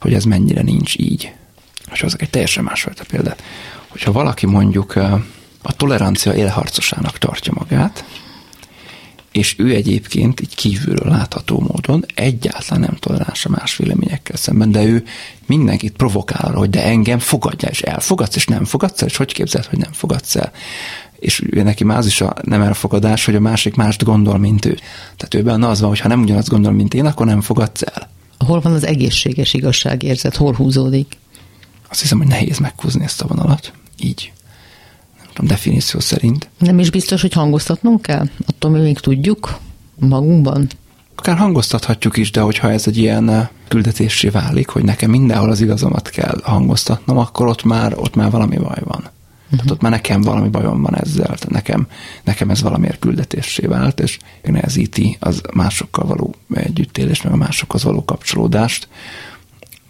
hogy 0.00 0.14
ez 0.14 0.24
mennyire 0.24 0.62
nincs 0.62 0.96
így. 0.96 1.32
És 1.92 2.02
azok 2.02 2.22
egy 2.22 2.30
teljesen 2.30 2.64
másfajta 2.64 3.04
példát. 3.10 3.42
Hogyha 3.88 4.12
valaki 4.12 4.46
mondjuk 4.46 4.96
a 5.62 5.72
tolerancia 5.76 6.34
élharcosának 6.34 7.18
tartja 7.18 7.52
magát, 7.56 8.04
és 9.32 9.54
ő 9.58 9.74
egyébként 9.74 10.40
így 10.40 10.54
kívülről 10.54 11.10
látható 11.10 11.60
módon 11.60 12.04
egyáltalán 12.14 12.80
nem 12.80 12.94
toleráns 12.94 13.44
a 13.44 13.48
más 13.48 13.76
véleményekkel 13.76 14.36
szemben, 14.36 14.70
de 14.70 14.84
ő 14.84 15.04
mindenkit 15.46 15.96
provokál 15.96 16.40
arra, 16.44 16.58
hogy 16.58 16.70
de 16.70 16.84
engem 16.84 17.18
fogadja, 17.18 17.68
és 17.68 17.82
elfogadsz, 17.82 18.36
és 18.36 18.46
nem 18.46 18.64
fogadsz 18.64 19.02
el, 19.02 19.08
és 19.08 19.16
hogy 19.16 19.32
képzeld, 19.32 19.64
hogy 19.64 19.78
nem 19.78 19.92
fogadsz 19.92 20.36
el. 20.36 20.52
És 21.18 21.42
ő 21.50 21.62
neki 21.62 21.84
az 21.84 22.06
is 22.06 22.20
a 22.20 22.34
nem 22.42 22.62
elfogadás, 22.62 23.24
hogy 23.24 23.34
a 23.34 23.40
másik 23.40 23.74
mást 23.74 24.04
gondol, 24.04 24.38
mint 24.38 24.64
ő. 24.64 24.78
Tehát 25.16 25.34
ő 25.34 25.42
benne 25.42 25.68
az 25.68 25.80
van, 25.80 25.88
hogy 25.88 26.00
ha 26.00 26.08
nem 26.08 26.22
ugyanazt 26.22 26.48
gondol, 26.48 26.72
mint 26.72 26.94
én, 26.94 27.06
akkor 27.06 27.26
nem 27.26 27.40
fogadsz 27.40 27.82
el. 27.82 28.10
Hol 28.46 28.60
van 28.60 28.72
az 28.72 28.86
egészséges 28.86 29.54
igazságérzet? 29.54 30.36
Hol 30.36 30.54
húzódik? 30.54 31.16
Azt 31.88 32.00
hiszem, 32.00 32.18
hogy 32.18 32.26
nehéz 32.26 32.58
meghúzni 32.58 33.04
ezt 33.04 33.20
a 33.20 33.26
vonalat. 33.26 33.72
Így 33.98 34.32
tudom, 35.32 35.50
definíció 35.50 36.00
szerint. 36.00 36.48
Nem 36.58 36.78
is 36.78 36.90
biztos, 36.90 37.20
hogy 37.20 37.32
hangoztatnunk 37.32 38.02
kell? 38.02 38.28
Attól 38.46 38.70
mi 38.70 38.78
még 38.78 38.98
tudjuk 38.98 39.58
magunkban? 39.98 40.68
Akár 41.14 41.36
hangoztathatjuk 41.36 42.16
is, 42.16 42.30
de 42.30 42.40
hogyha 42.40 42.70
ez 42.70 42.86
egy 42.86 42.96
ilyen 42.96 43.28
eh, 43.28 43.48
küldetésé 43.68 44.28
válik, 44.28 44.68
hogy 44.68 44.84
nekem 44.84 45.10
mindenhol 45.10 45.50
az 45.50 45.60
igazomat 45.60 46.08
kell 46.08 46.40
hangoztatnom, 46.42 47.18
akkor 47.18 47.46
ott 47.46 47.64
már, 47.64 47.98
ott 47.98 48.14
már 48.14 48.30
valami 48.30 48.56
baj 48.56 48.80
van. 48.84 49.10
Uh-huh. 49.50 49.60
Tehát 49.60 49.70
ott 49.70 49.80
már 49.80 49.92
nekem 49.92 50.20
valami 50.20 50.48
bajom 50.48 50.82
van 50.82 50.96
ezzel, 50.96 51.26
tehát 51.26 51.50
nekem, 51.50 51.86
nekem 52.24 52.50
ez 52.50 52.62
valamiért 52.62 52.98
küldetésé 52.98 53.66
vált, 53.66 54.00
és 54.00 54.18
nehezíti 54.42 55.16
az 55.20 55.42
másokkal 55.54 56.06
való 56.06 56.34
együttélést, 56.54 57.24
meg 57.24 57.32
a 57.32 57.36
másokhoz 57.36 57.82
való 57.82 58.04
kapcsolódást, 58.04 58.88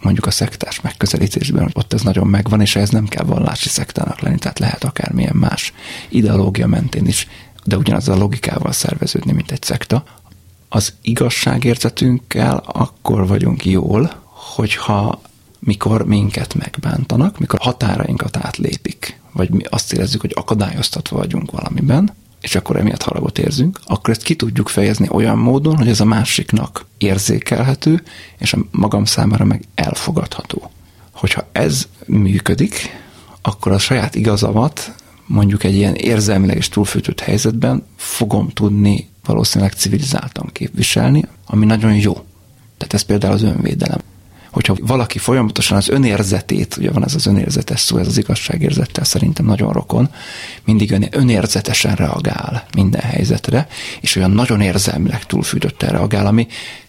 mondjuk 0.01 0.25
a 0.25 0.31
szektás 0.31 0.81
megközelítésben, 0.81 1.71
ott 1.73 1.93
ez 1.93 2.01
nagyon 2.01 2.27
megvan, 2.27 2.61
és 2.61 2.75
ez 2.75 2.89
nem 2.89 3.07
kell 3.07 3.25
vallási 3.25 3.69
szektának 3.69 4.19
lenni, 4.19 4.37
tehát 4.37 4.59
lehet 4.59 4.83
akármilyen 4.83 5.35
más 5.35 5.73
ideológia 6.09 6.67
mentén 6.67 7.05
is, 7.05 7.27
de 7.63 7.77
ugyanaz 7.77 8.09
a 8.09 8.15
logikával 8.15 8.71
szerveződni, 8.71 9.31
mint 9.31 9.51
egy 9.51 9.63
szekta. 9.63 10.03
Az 10.69 10.93
igazságérzetünkkel 11.01 12.63
akkor 12.65 13.27
vagyunk 13.27 13.65
jól, 13.65 14.11
hogyha 14.55 15.21
mikor 15.59 16.05
minket 16.05 16.53
megbántanak, 16.53 17.39
mikor 17.39 17.59
határainkat 17.59 18.37
átlépik, 18.37 19.18
vagy 19.31 19.49
mi 19.49 19.63
azt 19.69 19.93
érezzük, 19.93 20.21
hogy 20.21 20.33
akadályoztatva 20.35 21.17
vagyunk 21.17 21.51
valamiben, 21.51 22.13
és 22.41 22.55
akkor 22.55 22.77
emiatt 22.77 23.01
haragot 23.03 23.37
érzünk, 23.37 23.79
akkor 23.85 24.09
ezt 24.09 24.23
ki 24.23 24.35
tudjuk 24.35 24.69
fejezni 24.69 25.07
olyan 25.11 25.37
módon, 25.37 25.77
hogy 25.77 25.87
ez 25.87 25.99
a 25.99 26.05
másiknak 26.05 26.85
érzékelhető, 26.97 28.03
és 28.37 28.53
a 28.53 28.57
magam 28.71 29.05
számára 29.05 29.45
meg 29.45 29.63
elfogadható. 29.75 30.71
Hogyha 31.11 31.47
ez 31.51 31.87
működik, 32.05 32.89
akkor 33.41 33.71
a 33.71 33.77
saját 33.77 34.15
igazamat 34.15 34.95
mondjuk 35.25 35.63
egy 35.63 35.75
ilyen 35.75 35.95
érzelmileg 35.95 36.57
és 36.57 36.69
túlfűtött 36.69 37.19
helyzetben 37.19 37.85
fogom 37.95 38.49
tudni 38.49 39.09
valószínűleg 39.25 39.73
civilizáltan 39.73 40.49
képviselni, 40.51 41.25
ami 41.45 41.65
nagyon 41.65 41.95
jó. 41.95 42.13
Tehát 42.77 42.93
ez 42.93 43.01
például 43.01 43.33
az 43.33 43.43
önvédelem 43.43 43.99
hogyha 44.51 44.75
valaki 44.81 45.17
folyamatosan 45.17 45.77
az 45.77 45.89
önérzetét, 45.89 46.77
ugye 46.77 46.91
van 46.91 47.03
ez 47.05 47.15
az 47.15 47.25
önérzetes 47.25 47.79
szó, 47.79 47.97
ez 47.97 48.07
az 48.07 48.17
igazságérzettel 48.17 49.03
szerintem 49.03 49.45
nagyon 49.45 49.73
rokon, 49.73 50.09
mindig 50.65 51.09
önérzetesen 51.11 51.95
reagál 51.95 52.63
minden 52.75 53.01
helyzetre, 53.01 53.67
és 54.01 54.15
olyan 54.15 54.31
nagyon 54.31 54.61
érzelmileg 54.61 55.25
túlfűtötten 55.25 55.89
reagál, 55.89 56.25
ami 56.25 56.47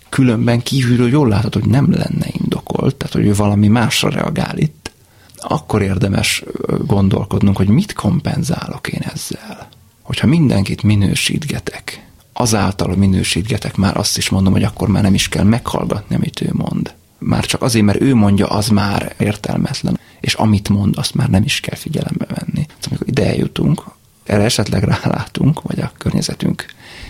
különben 0.09 0.63
kívülről 0.63 1.09
jól 1.09 1.29
látható, 1.29 1.61
hogy 1.61 1.69
nem 1.69 1.91
lenne 1.91 2.27
indokolt, 2.41 2.97
tehát 2.97 3.15
hogy 3.15 3.27
ő 3.27 3.35
valami 3.35 3.69
másra 3.69 4.09
reagál 4.09 4.59
itt, 4.59 4.91
akkor 5.37 5.83
érdemes 5.83 6.45
gondolkodnunk, 6.87 7.57
hogy 7.57 7.69
mit 7.69 7.93
kompenzálok 7.93 8.89
én 8.89 9.03
ezzel. 9.15 9.69
Hogyha 10.03 10.27
mindenkit 10.27 10.83
minősítgetek, 10.83 12.07
azáltal 12.33 12.97
minősítgetek, 12.97 13.77
már 13.77 13.97
azt 13.97 14.17
is 14.17 14.29
mondom, 14.29 14.53
hogy 14.53 14.63
akkor 14.63 14.89
már 14.89 15.03
nem 15.03 15.15
is 15.15 15.29
kell 15.29 15.45
meghallgatni, 15.45 16.15
amit 16.15 16.41
ő 16.41 16.51
mond 16.53 16.95
már 17.21 17.45
csak 17.45 17.63
azért, 17.63 17.85
mert 17.85 18.01
ő 18.01 18.15
mondja, 18.15 18.47
az 18.47 18.69
már 18.69 19.15
értelmetlen, 19.19 19.99
és 20.21 20.35
amit 20.35 20.69
mond, 20.69 20.99
azt 20.99 21.15
már 21.15 21.29
nem 21.29 21.43
is 21.43 21.61
kell 21.61 21.77
figyelembe 21.77 22.27
venni. 22.29 22.67
Hát, 22.69 22.87
amikor 22.89 23.09
ide 23.09 23.27
eljutunk, 23.27 23.85
erre 24.25 24.45
esetleg 24.45 24.83
rálátunk, 24.83 25.63
vagy 25.63 25.81
a 25.81 25.93
környezetünk 25.99 26.65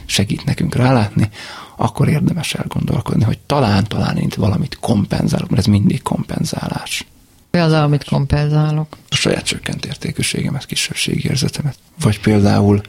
segít 0.06 0.44
nekünk 0.44 0.74
rálátni, 0.74 1.30
akkor 1.76 2.08
érdemes 2.08 2.54
elgondolkodni, 2.54 3.24
hogy 3.24 3.38
talán, 3.38 3.84
talán 3.88 4.16
én 4.16 4.30
valamit 4.36 4.78
kompenzálok, 4.80 5.48
mert 5.48 5.60
ez 5.60 5.66
mindig 5.66 6.02
kompenzálás. 6.02 7.06
Mi 7.50 7.58
az, 7.58 7.72
amit 7.72 8.04
kompenzálok? 8.04 8.96
A 9.08 9.14
saját 9.14 9.44
csökkent 9.44 9.86
értékűségemet, 9.86 10.66
kisebbségi 10.66 11.28
érzetemet. 11.28 11.76
Vagy 12.00 12.20
például 12.20 12.80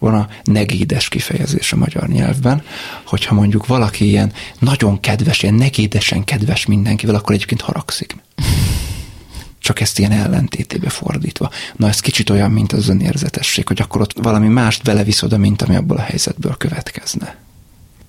van 0.00 0.14
a 0.14 0.28
negédes 0.44 1.08
kifejezés 1.08 1.72
a 1.72 1.76
magyar 1.76 2.08
nyelvben, 2.08 2.62
hogyha 3.04 3.34
mondjuk 3.34 3.66
valaki 3.66 4.08
ilyen 4.08 4.32
nagyon 4.58 5.00
kedves, 5.00 5.42
ilyen 5.42 5.54
negédesen 5.54 6.24
kedves 6.24 6.66
mindenkivel, 6.66 7.14
akkor 7.14 7.34
egyébként 7.34 7.60
haragszik. 7.60 8.16
Csak 9.58 9.80
ezt 9.80 9.98
ilyen 9.98 10.12
ellentétébe 10.12 10.88
fordítva. 10.88 11.50
Na 11.76 11.88
ez 11.88 12.00
kicsit 12.00 12.30
olyan, 12.30 12.50
mint 12.50 12.72
az 12.72 12.88
önérzetesség, 12.88 13.66
hogy 13.66 13.80
akkor 13.80 14.00
ott 14.00 14.12
valami 14.22 14.48
mást 14.48 14.82
belevisz 14.82 15.22
oda, 15.22 15.36
mint 15.36 15.62
ami 15.62 15.76
abból 15.76 15.96
a 15.96 16.02
helyzetből 16.02 16.56
következne. 16.56 17.36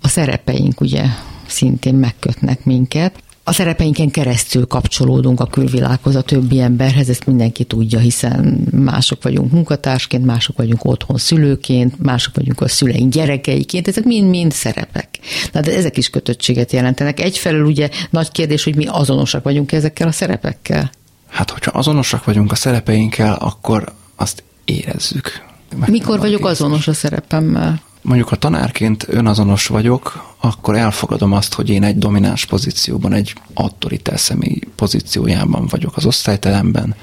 A 0.01 0.07
szerepeink 0.07 0.81
ugye 0.81 1.05
szintén 1.47 1.95
megkötnek 1.95 2.65
minket 2.65 3.23
a 3.51 3.53
szerepeinken 3.53 4.09
keresztül 4.09 4.67
kapcsolódunk 4.67 5.39
a 5.39 5.45
külvilághoz, 5.45 6.15
a 6.15 6.21
többi 6.21 6.59
emberhez, 6.59 7.09
ezt 7.09 7.25
mindenki 7.25 7.63
tudja, 7.63 7.99
hiszen 7.99 8.67
mások 8.71 9.23
vagyunk 9.23 9.51
munkatársként, 9.51 10.25
mások 10.25 10.57
vagyunk 10.57 10.85
otthon 10.85 11.17
szülőként, 11.17 11.99
mások 11.99 12.35
vagyunk 12.35 12.61
a 12.61 12.67
szüleink 12.67 13.13
gyerekeiként, 13.13 13.87
ezek 13.87 14.03
mind-mind 14.03 14.51
szerepek. 14.51 15.19
Na, 15.51 15.61
de 15.61 15.75
ezek 15.75 15.97
is 15.97 16.09
kötöttséget 16.09 16.71
jelentenek. 16.71 17.19
Egyfelől 17.19 17.65
ugye 17.65 17.89
nagy 18.09 18.31
kérdés, 18.31 18.63
hogy 18.63 18.75
mi 18.75 18.85
azonosak 18.87 19.43
vagyunk 19.43 19.71
ezekkel 19.71 20.07
a 20.07 20.11
szerepekkel. 20.11 20.91
Hát, 21.27 21.49
hogyha 21.49 21.71
azonosak 21.71 22.25
vagyunk 22.25 22.51
a 22.51 22.55
szerepeinkkel, 22.55 23.33
akkor 23.33 23.93
azt 24.15 24.43
érezzük. 24.65 25.43
Meg 25.79 25.89
Mikor 25.89 26.19
vagyok 26.19 26.45
azonos 26.45 26.87
a 26.87 26.93
szerepemmel? 26.93 27.81
mondjuk 28.01 28.27
ha 28.27 28.35
tanárként 28.35 29.05
önazonos 29.09 29.67
vagyok, 29.67 30.30
akkor 30.41 30.75
elfogadom 30.75 31.31
azt, 31.31 31.53
hogy 31.53 31.69
én 31.69 31.83
egy 31.83 31.97
domináns 31.97 32.45
pozícióban, 32.45 33.13
egy 33.13 33.33
autoritár 33.53 34.19
személy 34.19 34.59
pozíciójában 34.75 35.67
vagyok 35.67 35.97
az 35.97 36.05
osztályteremben. 36.05 36.95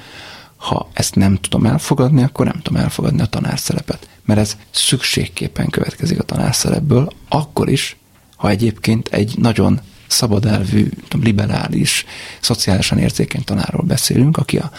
Ha 0.55 0.89
ezt 0.93 1.15
nem 1.15 1.35
tudom 1.35 1.65
elfogadni, 1.65 2.23
akkor 2.23 2.45
nem 2.45 2.61
tudom 2.61 2.81
elfogadni 2.81 3.21
a 3.21 3.25
tanárszerepet. 3.25 4.09
Mert 4.25 4.39
ez 4.39 4.57
szükségképpen 4.71 5.69
következik 5.69 6.19
a 6.19 6.23
tanárszerepből, 6.23 7.11
akkor 7.29 7.69
is, 7.69 7.97
ha 8.35 8.49
egyébként 8.49 9.07
egy 9.07 9.37
nagyon 9.37 9.79
szabadelvű, 10.07 10.89
liberális, 11.21 12.05
szociálisan 12.39 12.97
érzékeny 12.97 13.43
tanárról 13.43 13.83
beszélünk, 13.83 14.37
aki 14.37 14.57
a 14.57 14.71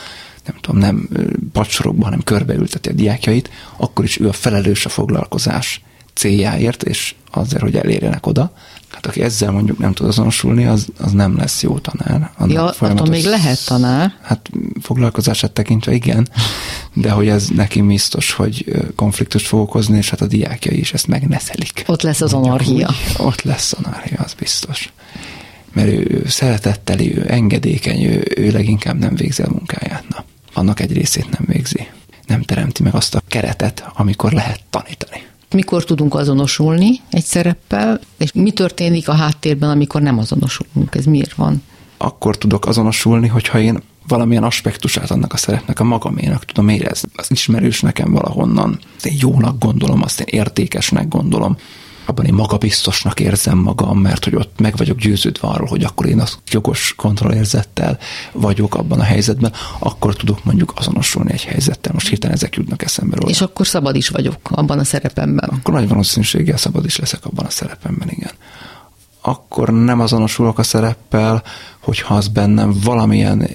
nem 0.44 0.56
tudom, 0.60 0.80
nem 0.80 1.08
pacsorokban, 1.52 2.04
hanem 2.04 2.22
körbeülteti 2.22 2.88
a 2.88 2.92
diákjait, 2.92 3.50
akkor 3.76 4.04
is 4.04 4.20
ő 4.20 4.28
a 4.28 4.32
felelős 4.32 4.86
a 4.86 4.88
foglalkozás 4.88 5.82
céljáért, 6.20 6.82
és 6.82 7.14
azért, 7.30 7.62
hogy 7.62 7.76
elérjenek 7.76 8.26
oda. 8.26 8.52
Hát 8.88 9.06
aki 9.06 9.22
ezzel 9.22 9.50
mondjuk 9.50 9.78
nem 9.78 9.92
tud 9.92 10.06
azonosulni, 10.06 10.66
az, 10.66 10.86
az 10.98 11.12
nem 11.12 11.36
lesz 11.36 11.62
jó 11.62 11.78
tanár. 11.78 12.30
Annak 12.36 12.52
ja, 12.80 12.88
attól 12.88 13.06
még 13.06 13.24
lehet 13.24 13.66
tanár. 13.66 14.14
Hát 14.22 14.50
foglalkozását 14.80 15.52
tekintve 15.52 15.92
igen, 15.92 16.28
de 16.92 17.10
hogy 17.10 17.28
ez 17.28 17.48
neki 17.48 17.82
biztos, 17.82 18.32
hogy 18.32 18.64
konfliktust 18.96 19.46
fog 19.46 19.60
okozni, 19.60 19.96
és 19.96 20.10
hát 20.10 20.20
a 20.20 20.26
diákjai 20.26 20.78
is 20.78 20.92
ezt 20.92 21.06
megneszelik. 21.06 21.84
Ott 21.86 22.02
lesz 22.02 22.20
az 22.20 22.32
anarchia. 22.32 22.90
Ott 23.16 23.42
lesz 23.42 23.72
anarchia, 23.72 24.18
az 24.24 24.34
biztos. 24.34 24.92
Mert 25.72 25.88
ő 25.88 26.24
szeretetteli, 26.26 27.16
ő 27.18 27.24
engedékeny, 27.28 28.02
ő, 28.02 28.24
ő 28.36 28.50
leginkább 28.50 28.98
nem 28.98 29.14
végzi 29.14 29.42
a 29.42 29.48
munkáját. 29.48 30.04
Na, 30.08 30.24
annak 30.52 30.80
egy 30.80 30.92
részét 30.92 31.30
nem 31.30 31.44
végzi. 31.46 31.88
Nem 32.26 32.42
teremti 32.42 32.82
meg 32.82 32.94
azt 32.94 33.14
a 33.14 33.22
keretet, 33.28 33.84
amikor 33.94 34.32
lehet 34.32 34.60
tanítani 34.70 35.28
mikor 35.54 35.84
tudunk 35.84 36.14
azonosulni 36.14 37.00
egy 37.10 37.24
szereppel, 37.24 38.00
és 38.18 38.32
mi 38.32 38.50
történik 38.50 39.08
a 39.08 39.14
háttérben, 39.14 39.70
amikor 39.70 40.02
nem 40.02 40.18
azonosulunk, 40.18 40.94
ez 40.94 41.04
miért 41.04 41.34
van? 41.34 41.62
Akkor 41.96 42.36
tudok 42.36 42.66
azonosulni, 42.66 43.28
hogyha 43.28 43.60
én 43.60 43.82
valamilyen 44.08 44.44
aspektusát 44.44 45.10
annak 45.10 45.32
a 45.32 45.36
szerepnek 45.36 45.80
a 45.80 45.84
magaménak 45.84 46.44
tudom 46.44 46.68
érezni. 46.68 47.10
Az 47.14 47.30
ismerős 47.30 47.80
nekem 47.80 48.12
valahonnan. 48.12 48.78
Én 49.02 49.16
jónak 49.18 49.58
gondolom, 49.58 50.02
azt 50.02 50.20
én 50.20 50.40
értékesnek 50.40 51.08
gondolom 51.08 51.56
abban 52.04 52.24
én 52.24 52.34
magabiztosnak 52.34 53.20
érzem 53.20 53.58
magam, 53.58 53.98
mert 53.98 54.24
hogy 54.24 54.34
ott 54.34 54.60
meg 54.60 54.76
vagyok 54.76 54.98
győződve 54.98 55.48
arról, 55.48 55.68
hogy 55.68 55.84
akkor 55.84 56.06
én 56.06 56.20
az 56.20 56.38
jogos 56.50 56.94
kontrollérzettel 56.96 57.98
vagyok 58.32 58.74
abban 58.74 59.00
a 59.00 59.02
helyzetben, 59.02 59.52
akkor 59.78 60.16
tudok 60.16 60.44
mondjuk 60.44 60.72
azonosulni 60.76 61.32
egy 61.32 61.44
helyzettel. 61.44 61.92
Most 61.92 62.08
hirtelen 62.08 62.36
ezek 62.36 62.54
jutnak 62.54 62.82
eszembe 62.82 63.16
róla. 63.16 63.30
És 63.30 63.40
akkor 63.40 63.66
szabad 63.66 63.96
is 63.96 64.08
vagyok 64.08 64.36
abban 64.42 64.78
a 64.78 64.84
szerepemben. 64.84 65.48
Akkor 65.48 65.74
nagy 65.74 65.88
valószínűséggel 65.88 66.56
szabad 66.56 66.84
is 66.84 66.96
leszek 66.96 67.24
abban 67.24 67.44
a 67.44 67.50
szerepemben, 67.50 68.08
igen. 68.10 68.32
akkor 69.20 69.68
nem 69.68 70.00
azonosulok 70.00 70.58
a 70.58 70.62
szereppel, 70.62 71.42
hogyha 71.80 72.14
az 72.14 72.28
bennem 72.28 72.74
valamilyen 72.84 73.48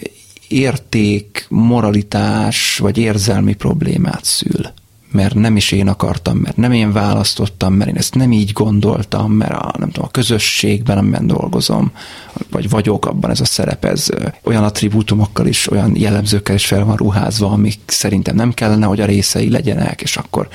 érték, 0.47 1.45
moralitás 1.49 2.77
vagy 2.77 2.97
érzelmi 2.97 3.53
problémát 3.53 4.23
szül 4.23 4.73
mert 5.15 5.35
nem 5.35 5.55
is 5.55 5.71
én 5.71 5.87
akartam, 5.87 6.37
mert 6.37 6.57
nem 6.57 6.71
én 6.71 6.91
választottam, 6.91 7.73
mert 7.73 7.89
én 7.89 7.95
ezt 7.95 8.15
nem 8.15 8.31
így 8.31 8.51
gondoltam, 8.51 9.31
mert 9.31 9.51
a, 9.51 9.73
nem 9.77 9.91
tudom, 9.91 10.07
a 10.07 10.11
közösségben, 10.11 10.97
amiben 10.97 11.27
dolgozom, 11.27 11.91
vagy 12.51 12.69
vagyok 12.69 13.05
abban 13.05 13.29
ez 13.29 13.39
a 13.39 13.45
szerep, 13.45 13.85
ez 13.85 14.07
olyan 14.43 14.63
attribútumokkal 14.63 15.47
is, 15.47 15.71
olyan 15.71 15.95
jellemzőkkel 15.95 16.55
is 16.55 16.65
fel 16.65 16.85
van 16.85 16.95
ruházva, 16.95 17.51
amik 17.51 17.79
szerintem 17.85 18.35
nem 18.35 18.53
kellene, 18.53 18.85
hogy 18.85 19.01
a 19.01 19.05
részei 19.05 19.49
legyenek, 19.49 20.01
és 20.01 20.17
akkor 20.17 20.47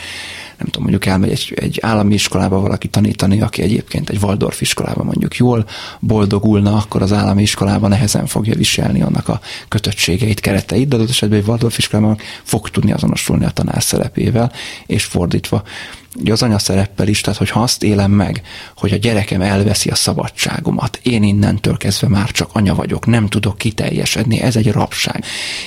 nem 0.61 0.69
tudom, 0.69 0.83
mondjuk 0.83 1.07
elmegy 1.07 1.31
egy, 1.31 1.53
egy 1.57 1.79
állami 1.83 2.15
iskolába 2.15 2.61
valaki 2.61 2.89
tanítani, 2.89 3.41
aki 3.41 3.63
egyébként 3.63 4.11
egy 4.11 4.23
Waldorf 4.23 4.61
iskolába 4.61 5.03
mondjuk 5.03 5.37
jól 5.37 5.67
boldogulna, 6.01 6.77
akkor 6.77 7.03
az 7.03 7.13
állami 7.13 7.43
iskolában 7.43 7.91
nehezen 7.91 8.27
fogja 8.27 8.55
viselni 8.55 9.03
annak 9.03 9.29
a 9.29 9.41
kötöttségeit, 9.69 10.41
kereteit, 10.41 10.89
de 10.89 10.97
adott 10.97 11.09
esetben 11.09 11.39
egy 11.39 11.47
Waldorf 11.47 11.79
iskolában 11.79 12.19
fog 12.43 12.69
tudni 12.71 12.93
azonosulni 12.93 13.45
a 13.45 13.51
tanár 13.51 13.83
szerepével, 13.83 14.53
és 14.87 15.05
fordítva 15.05 15.63
ugye 16.21 16.33
az 16.33 16.43
anyaszereppel 16.43 17.09
is, 17.09 17.21
tehát 17.21 17.39
hogyha 17.39 17.63
azt 17.63 17.83
élem 17.83 18.11
meg, 18.11 18.43
hogy 18.77 18.93
a 18.93 18.97
gyerekem 18.97 19.41
elveszi 19.41 19.91
a 19.91 19.95
szabadságomat, 19.95 21.01
én 21.03 21.23
innentől 21.23 21.77
kezdve 21.77 22.09
már 22.09 22.31
csak 22.31 22.51
anya 22.53 22.75
vagyok, 22.75 23.07
nem 23.07 23.27
tudok 23.27 23.59
kiteljesedni, 23.59 24.41
ez 24.41 24.57
egy 24.57 24.73
rabság. 24.73 25.25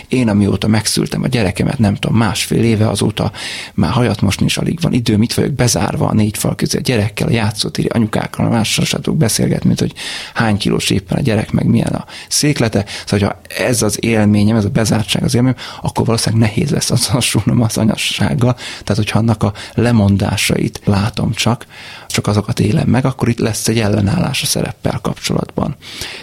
Én 0.07 0.29
amióta 0.29 0.67
megszültem 0.67 1.23
a 1.23 1.27
gyerekemet, 1.27 1.79
nem 1.79 1.95
tudom, 1.95 2.17
másfél 2.17 2.63
éve 2.63 2.89
azóta 2.89 3.31
már 3.73 3.91
hajat 3.91 4.21
most 4.21 4.41
is 4.41 4.57
alig 4.57 4.81
van 4.81 4.93
idő, 4.93 5.17
mit 5.17 5.33
vagyok 5.33 5.51
bezárva 5.51 6.07
a 6.07 6.13
négy 6.13 6.37
fal 6.37 6.55
közé 6.55 6.77
a 6.77 6.81
gyerekkel, 6.81 7.27
a 7.27 7.31
játszótéri 7.31 7.87
anyukákkal, 7.87 8.49
mással 8.49 8.85
sem 8.85 9.01
tudok 9.01 9.19
beszélgetni, 9.19 9.67
mint 9.67 9.79
hogy 9.79 9.93
hány 10.33 10.57
kilós 10.57 10.89
éppen 10.89 11.17
a 11.17 11.21
gyerek, 11.21 11.51
meg 11.51 11.65
milyen 11.65 11.93
a 11.93 12.05
széklete. 12.27 12.85
Szóval, 13.05 13.27
ha 13.27 13.63
ez 13.63 13.81
az 13.81 14.03
élményem, 14.03 14.55
ez 14.55 14.65
a 14.65 14.69
bezártság 14.69 15.23
az 15.23 15.35
élményem, 15.35 15.57
akkor 15.81 16.05
valószínűleg 16.05 16.49
nehéz 16.49 16.69
lesz 16.69 16.91
azonosulnom 16.91 17.61
az 17.61 17.77
anyassággal. 17.77 18.53
Tehát, 18.53 18.95
hogyha 18.95 19.19
annak 19.19 19.43
a 19.43 19.53
lemondás 19.73 20.42
hatásait 20.47 20.81
látom 20.85 21.33
csak, 21.33 21.65
csak 22.07 22.27
azokat 22.27 22.59
élem 22.59 22.87
meg, 22.87 23.05
akkor 23.05 23.29
itt 23.29 23.39
lesz 23.39 23.67
egy 23.67 23.79
ellenállás 23.79 24.41
a 24.41 24.45
szereppel 24.45 24.99
kapcsolatban. 25.01 25.75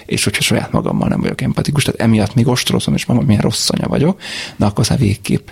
És 0.06 0.24
hogyha 0.24 0.42
saját 0.42 0.72
magammal 0.72 1.08
nem 1.08 1.20
vagyok 1.20 1.40
empatikus, 1.40 1.84
tehát 1.84 2.00
emiatt 2.00 2.34
még 2.34 2.48
ostrozom, 2.48 2.94
és 2.94 3.06
magam 3.06 3.24
milyen 3.24 3.42
rossz 3.42 3.68
anya 3.70 3.88
vagyok, 3.88 4.20
de 4.56 4.64
akkor 4.64 4.86
az 4.88 4.96
végképp 4.98 5.48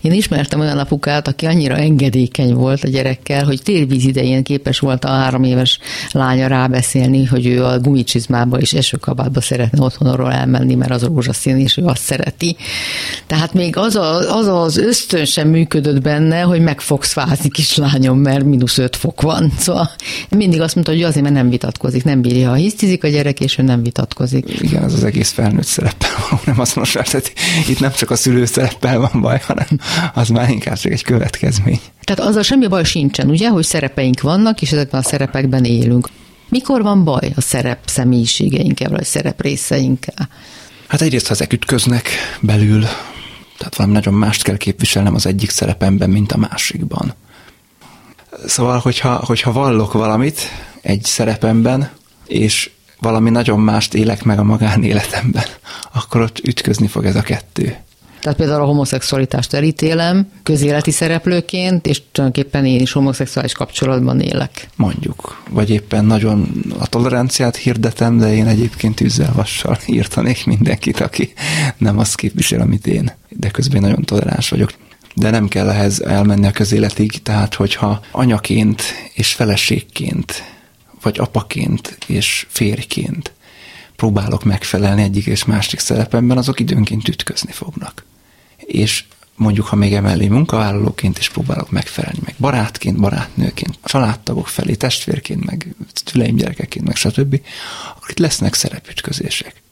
én 0.00 0.12
ismertem 0.12 0.60
olyan 0.60 0.78
apukát, 0.78 1.28
aki 1.28 1.46
annyira 1.46 1.76
engedékeny 1.76 2.54
volt 2.54 2.84
a 2.84 2.88
gyerekkel, 2.88 3.44
hogy 3.44 3.62
térvíz 3.62 4.04
idején 4.04 4.42
képes 4.42 4.78
volt 4.78 5.04
a 5.04 5.08
három 5.08 5.42
éves 5.42 5.78
lánya 6.10 6.46
rábeszélni, 6.46 7.24
hogy 7.24 7.46
ő 7.46 7.64
a 7.64 7.78
gumicsizmába 7.78 8.58
és 8.58 8.72
esőkabátba 8.72 9.40
szeretne 9.40 9.82
otthonról 9.82 10.32
elmenni, 10.32 10.74
mert 10.74 10.90
az 10.90 11.02
rózsaszín, 11.02 11.56
és 11.56 11.76
ő 11.76 11.84
azt 11.84 12.02
szereti. 12.02 12.56
Tehát 13.26 13.54
még 13.54 13.76
az, 13.76 13.96
a, 13.96 14.36
az 14.36 14.46
az 14.46 14.76
ösztön 14.76 15.24
sem 15.24 15.48
működött 15.48 16.02
benne, 16.02 16.40
hogy 16.40 16.60
meg 16.60 16.80
fogsz 16.80 17.12
fázni, 17.12 17.48
kislányom, 17.48 18.18
mert 18.18 18.44
mínusz 18.44 18.78
öt 18.78 18.96
fok 18.96 19.22
van. 19.22 19.52
Szóval 19.58 19.90
mindig 20.28 20.60
azt 20.60 20.74
mondta, 20.74 20.92
hogy 20.92 21.02
azért, 21.02 21.22
mert 21.22 21.34
nem 21.34 21.48
vitatkozik, 21.50 22.04
nem 22.04 22.20
bírja, 22.20 22.48
ha 22.48 22.54
hisztizik 22.54 23.04
a 23.04 23.08
gyerek, 23.08 23.40
és 23.40 23.58
ő 23.58 23.62
nem 23.62 23.82
vitatkozik. 23.82 24.60
Igen, 24.60 24.82
az 24.82 24.94
az 24.94 25.04
egész 25.04 25.30
felnőtt 25.30 25.66
szereppel 25.66 26.10
van, 26.30 26.40
nem 26.44 26.60
azonos. 26.60 26.92
Tehát 26.92 27.32
itt 27.68 27.80
nem 27.80 27.92
csak 27.92 28.10
a 28.10 28.16
szülő 28.16 28.44
szereppel 28.44 28.98
van 28.98 29.20
baj, 29.20 29.40
hanem 29.46 29.66
az 30.14 30.28
már 30.28 30.50
inkább 30.50 30.76
csak 30.76 30.92
egy 30.92 31.02
következmény. 31.02 31.80
Tehát 32.00 32.30
azzal 32.30 32.42
semmi 32.42 32.66
baj 32.66 32.84
sincsen, 32.84 33.30
ugye, 33.30 33.48
hogy 33.48 33.64
szerepeink 33.64 34.20
vannak, 34.20 34.62
és 34.62 34.72
ezekben 34.72 35.00
a 35.00 35.04
szerepekben 35.04 35.64
élünk. 35.64 36.08
Mikor 36.48 36.82
van 36.82 37.04
baj 37.04 37.32
a 37.36 37.40
szerep 37.40 37.78
személyiségeinkkel, 37.84 38.90
vagy 38.90 39.00
a 39.00 39.04
szerep 39.04 39.42
részeinkkel? 39.42 40.28
Hát 40.86 41.00
egyrészt, 41.00 41.26
ha 41.26 41.32
ezek 41.32 41.52
ütköznek 41.52 42.08
belül, 42.40 42.80
tehát 43.58 43.76
valami 43.76 43.94
nagyon 43.94 44.14
mást 44.14 44.42
kell 44.42 44.56
képviselnem 44.56 45.14
az 45.14 45.26
egyik 45.26 45.50
szerepemben, 45.50 46.10
mint 46.10 46.32
a 46.32 46.36
másikban. 46.36 47.14
Szóval, 48.46 48.78
hogyha, 48.78 49.24
hogyha 49.24 49.52
vallok 49.52 49.92
valamit 49.92 50.40
egy 50.80 51.04
szerepemben, 51.04 51.90
és 52.26 52.70
valami 53.00 53.30
nagyon 53.30 53.60
mást 53.60 53.94
élek 53.94 54.24
meg 54.24 54.38
a 54.38 54.44
magánéletemben, 54.44 55.46
akkor 55.98 56.20
ott 56.20 56.38
ütközni 56.38 56.86
fog 56.86 57.04
ez 57.04 57.16
a 57.16 57.22
kettő. 57.22 57.76
Tehát 58.28 58.42
például 58.42 58.62
a 58.62 58.72
homoszexualitást 58.72 59.54
elítélem 59.54 60.30
közéleti 60.42 60.90
szereplőként, 60.90 61.86
és 61.86 62.02
tulajdonképpen 62.12 62.64
én 62.64 62.80
is 62.80 62.92
homoszexuális 62.92 63.52
kapcsolatban 63.52 64.20
élek. 64.20 64.68
Mondjuk. 64.76 65.42
Vagy 65.50 65.70
éppen 65.70 66.04
nagyon 66.04 66.64
a 66.78 66.86
toleranciát 66.86 67.56
hirdetem, 67.56 68.18
de 68.18 68.34
én 68.34 68.46
egyébként 68.46 68.94
tűzzel 68.94 69.32
vassal 69.34 69.78
írtanék 69.86 70.46
mindenkit, 70.46 71.00
aki 71.00 71.32
nem 71.78 71.98
azt 71.98 72.16
képvisel, 72.16 72.60
amit 72.60 72.86
én. 72.86 73.12
De 73.28 73.48
közben 73.48 73.80
nagyon 73.80 74.02
toleráns 74.02 74.48
vagyok 74.48 74.70
de 75.14 75.30
nem 75.30 75.48
kell 75.48 75.70
ehhez 75.70 76.00
elmenni 76.00 76.46
a 76.46 76.50
közéletig, 76.50 77.22
tehát 77.22 77.54
hogyha 77.54 78.00
anyaként 78.10 78.82
és 79.14 79.32
feleségként, 79.32 80.44
vagy 81.02 81.18
apaként 81.18 81.98
és 82.06 82.46
férjként 82.48 83.32
próbálok 83.98 84.44
megfelelni 84.44 85.02
egyik 85.02 85.26
és 85.26 85.44
másik 85.44 85.78
szerepemben, 85.78 86.38
azok 86.38 86.60
időnként 86.60 87.08
ütközni 87.08 87.52
fognak. 87.52 88.04
És 88.68 89.04
mondjuk, 89.36 89.66
ha 89.66 89.76
még 89.76 89.94
emellé 89.94 90.28
munkavállalóként 90.28 91.18
is 91.18 91.28
próbálok 91.28 91.70
megfelelni, 91.70 92.18
meg 92.24 92.34
barátként, 92.38 92.98
barátnőként, 92.98 93.78
családtagok 93.84 94.48
felé, 94.48 94.74
testvérként, 94.74 95.44
meg 95.44 95.74
szüleim 96.04 96.36
gyerekeként, 96.36 96.86
meg 96.86 96.96
stb., 96.96 97.40
akkor 97.96 98.10
itt 98.10 98.18
lesznek 98.18 98.54
szerepütközések. 98.54 99.62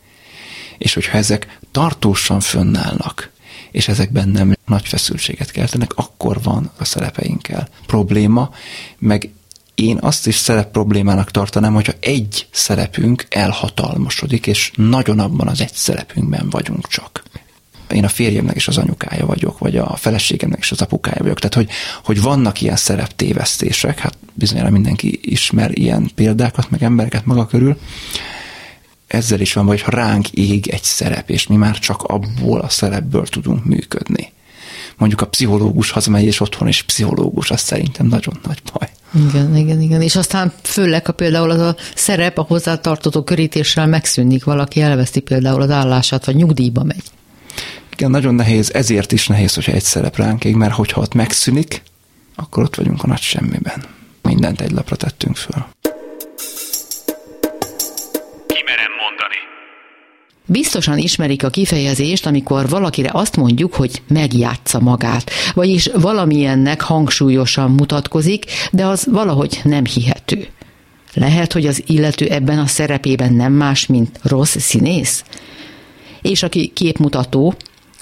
És 0.79 0.95
hogyha 0.95 1.19
ezek 1.19 1.59
tartósan 1.71 2.41
fönnállnak, 2.41 3.31
és 3.71 3.89
ezekben 3.89 4.29
nem 4.29 4.57
nagy 4.67 4.87
feszültséget 4.87 5.51
keltenek, 5.51 5.93
akkor 5.95 6.43
van 6.43 6.71
a 6.79 6.85
szerepeinkkel 6.85 7.69
probléma, 7.87 8.51
meg 8.99 9.31
én 9.75 9.99
azt 10.01 10.27
is 10.27 10.35
szerep 10.35 10.71
problémának 10.71 11.31
tartanám, 11.31 11.75
hogyha 11.75 11.93
egy 12.01 12.47
szerepünk 12.51 13.27
elhatalmasodik, 13.29 14.47
és 14.47 14.73
nagyon 14.75 15.19
abban 15.19 15.49
az 15.49 15.61
egy 15.61 15.75
szerepünkben 15.75 16.51
vagyunk 16.51 16.89
csak. 16.89 17.25
Én 17.91 18.05
a 18.05 18.09
férjemnek 18.09 18.57
is 18.57 18.69
az 18.69 18.79
anyukája 18.79 19.27
vagyok, 19.27 19.59
vagy 19.59 19.77
a 19.77 19.97
feleségemnek 19.97 20.59
is 20.59 20.71
az 20.71 20.81
apukája 20.81 21.23
vagyok. 21.23 21.39
Tehát, 21.39 21.55
hogy, 21.55 21.69
hogy 22.05 22.23
vannak 22.23 22.61
ilyen 22.61 22.77
szereptévesztések, 22.77 23.99
hát 23.99 24.19
bizonyára 24.35 24.71
mindenki 24.71 25.19
ismer 25.23 25.79
ilyen 25.79 26.11
példákat, 26.15 26.71
meg 26.71 26.83
embereket 26.83 27.25
maga 27.27 27.47
körül, 27.47 27.79
ezzel 29.07 29.41
is 29.41 29.53
van, 29.53 29.67
hogy 29.67 29.83
ha 29.83 29.91
ránk 29.91 30.31
ég 30.31 30.69
egy 30.69 30.83
szerep, 30.83 31.31
és 31.31 31.47
mi 31.47 31.57
már 31.57 31.79
csak 31.79 32.03
abból 32.03 32.61
a 32.61 32.69
szerepből 32.69 33.27
tudunk 33.27 33.65
működni 33.65 34.35
mondjuk 34.97 35.21
a 35.21 35.27
pszichológus 35.27 35.91
hazamegy, 35.91 36.25
és 36.25 36.41
otthon 36.41 36.69
is 36.69 36.83
pszichológus, 36.83 37.51
az 37.51 37.61
szerintem 37.61 38.07
nagyon 38.07 38.39
nagy 38.47 38.63
baj. 38.73 38.89
Igen, 39.29 39.57
igen, 39.57 39.81
igen. 39.81 40.03
És 40.03 40.17
aztán 40.17 40.53
főleg, 40.63 41.07
ha 41.07 41.13
például 41.13 41.51
az 41.51 41.61
a 41.61 41.77
szerep 41.95 42.39
a 42.39 42.45
hozzátartozó 42.49 43.23
körítéssel 43.23 43.87
megszűnik, 43.87 44.45
valaki 44.45 44.81
elveszti 44.81 45.21
például 45.21 45.63
az 45.63 45.71
állását, 45.71 46.25
vagy 46.25 46.37
nyugdíjba 46.37 46.83
megy. 46.83 47.05
Igen, 47.99 48.11
nagyon 48.11 48.35
nehéz, 48.35 48.73
ezért 48.73 49.13
is 49.13 49.27
nehéz, 49.27 49.55
hogyha 49.55 49.73
egy 49.73 49.83
szerep 49.83 50.17
ránk 50.17 50.45
ég, 50.45 50.55
mert 50.55 50.75
hogyha 50.75 51.01
ott 51.01 51.15
megszűnik, 51.15 51.83
akkor 52.35 52.63
ott 52.63 52.75
vagyunk 52.75 53.03
a 53.03 53.07
nagy 53.07 53.21
semmiben. 53.21 53.85
Mindent 54.23 54.61
egy 54.61 54.71
lapra 54.71 54.97
tettünk 54.97 55.37
föl. 55.37 55.67
Biztosan 60.47 60.99
ismerik 60.99 61.45
a 61.45 61.51
kifejezést, 61.51 62.27
amikor 62.27 62.69
valakire 62.69 63.11
azt 63.13 63.37
mondjuk, 63.37 63.75
hogy 63.75 64.03
megjátsza 64.09 64.81
magát, 64.81 65.31
vagyis 65.55 65.91
valamilyennek 65.95 66.81
hangsúlyosan 66.81 67.71
mutatkozik, 67.71 68.45
de 68.73 68.87
az 68.87 69.07
valahogy 69.11 69.61
nem 69.65 69.85
hihető. 69.85 70.49
Lehet, 71.15 71.53
hogy 71.53 71.67
az 71.67 71.83
illető 71.87 72.27
ebben 72.27 72.59
a 72.59 72.67
szerepében 72.67 73.33
nem 73.33 73.53
más, 73.53 73.87
mint 73.87 74.21
rossz 74.23 74.57
színész? 74.57 75.25
És 76.23 76.43
aki 76.43 76.71
képmutató, 76.75 77.55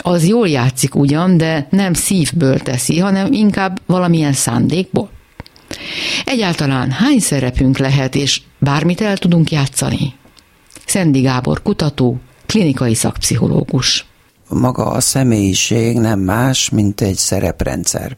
az 0.07 0.27
jól 0.27 0.49
játszik 0.49 0.95
ugyan, 0.95 1.37
de 1.37 1.67
nem 1.71 1.93
szívből 1.93 2.59
teszi, 2.59 2.99
hanem 2.99 3.33
inkább 3.33 3.81
valamilyen 3.87 4.33
szándékból. 4.33 5.11
Egyáltalán 6.25 6.91
hány 6.91 7.19
szerepünk 7.19 7.79
lehet, 7.79 8.15
és 8.15 8.41
bármit 8.59 9.01
el 9.01 9.17
tudunk 9.17 9.51
játszani? 9.51 10.15
Szendi 10.87 11.21
Gábor 11.21 11.63
kutató, 11.63 12.21
klinikai 12.47 12.95
szakpszichológus. 12.95 14.07
Maga 14.49 14.87
a 14.87 15.01
személyiség 15.01 15.99
nem 15.99 16.21
más, 16.21 16.69
mint 16.71 17.01
egy 17.01 17.17
szereprendszer. 17.17 18.17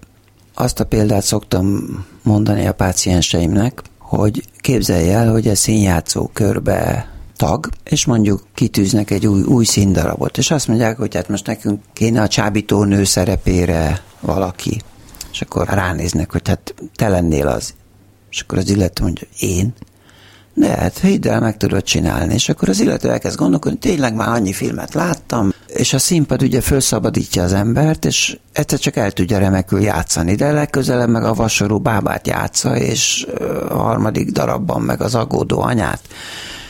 Azt 0.55 0.81
a 0.81 0.85
példát 0.85 1.23
szoktam 1.23 1.81
mondani 2.23 2.67
a 2.67 2.73
pácienseimnek, 2.73 3.83
hogy 3.99 4.43
képzelj 4.61 5.13
el, 5.13 5.31
hogy 5.31 5.49
a 5.49 5.55
színjátszó 5.55 6.31
körbe 6.33 7.09
tag, 7.37 7.69
és 7.85 8.05
mondjuk 8.05 8.43
kitűznek 8.55 9.11
egy 9.11 9.27
új, 9.27 9.43
új 9.43 9.65
színdarabot, 9.65 10.39
és 10.39 10.51
azt 10.51 10.69
mondják, 10.69 10.97
hogy 10.97 11.15
hát 11.15 11.29
most 11.29 11.47
nekünk 11.47 11.81
kéne 11.93 12.23
a 12.23 12.29
csábító 12.29 12.85
nő 12.85 13.05
szerepére 13.05 14.03
valaki. 14.21 14.81
És 15.33 15.41
akkor 15.41 15.69
ránéznek, 15.69 16.33
hogy 16.33 16.49
hát 16.49 16.75
te 16.95 17.09
lennél 17.09 17.47
az. 17.47 17.75
És 18.31 18.41
akkor 18.41 18.59
az 18.59 18.71
illető 18.71 19.03
mondja, 19.03 19.27
én? 19.39 19.75
De 20.55 20.69
hát 20.69 20.99
hidd 20.99 21.29
el, 21.29 21.41
meg 21.41 21.57
tudod 21.57 21.83
csinálni. 21.83 22.35
És 22.35 22.49
akkor 22.49 22.69
az 22.69 22.81
illető 22.81 23.11
elkezd 23.11 23.39
gondolkodni, 23.39 23.79
tényleg 23.79 24.15
már 24.15 24.29
annyi 24.29 24.53
filmet 24.53 24.95
láttam, 24.95 25.53
és 25.67 25.93
a 25.93 25.99
színpad 25.99 26.43
ugye 26.43 26.61
felszabadítja 26.61 27.43
az 27.43 27.53
embert, 27.53 28.05
és 28.05 28.39
egyszer 28.53 28.79
csak 28.79 28.97
el 28.97 29.11
tudja 29.11 29.39
remekül 29.39 29.81
játszani, 29.81 30.35
de 30.35 30.53
legközelebb 30.53 31.09
meg 31.09 31.25
a 31.25 31.35
vasorú 31.35 31.79
bábát 31.79 32.27
játsza, 32.27 32.77
és 32.77 33.27
a 33.69 33.77
harmadik 33.77 34.31
darabban 34.31 34.83
meg 34.83 35.01
az 35.01 35.15
aggódó 35.15 35.61
anyát. 35.61 36.01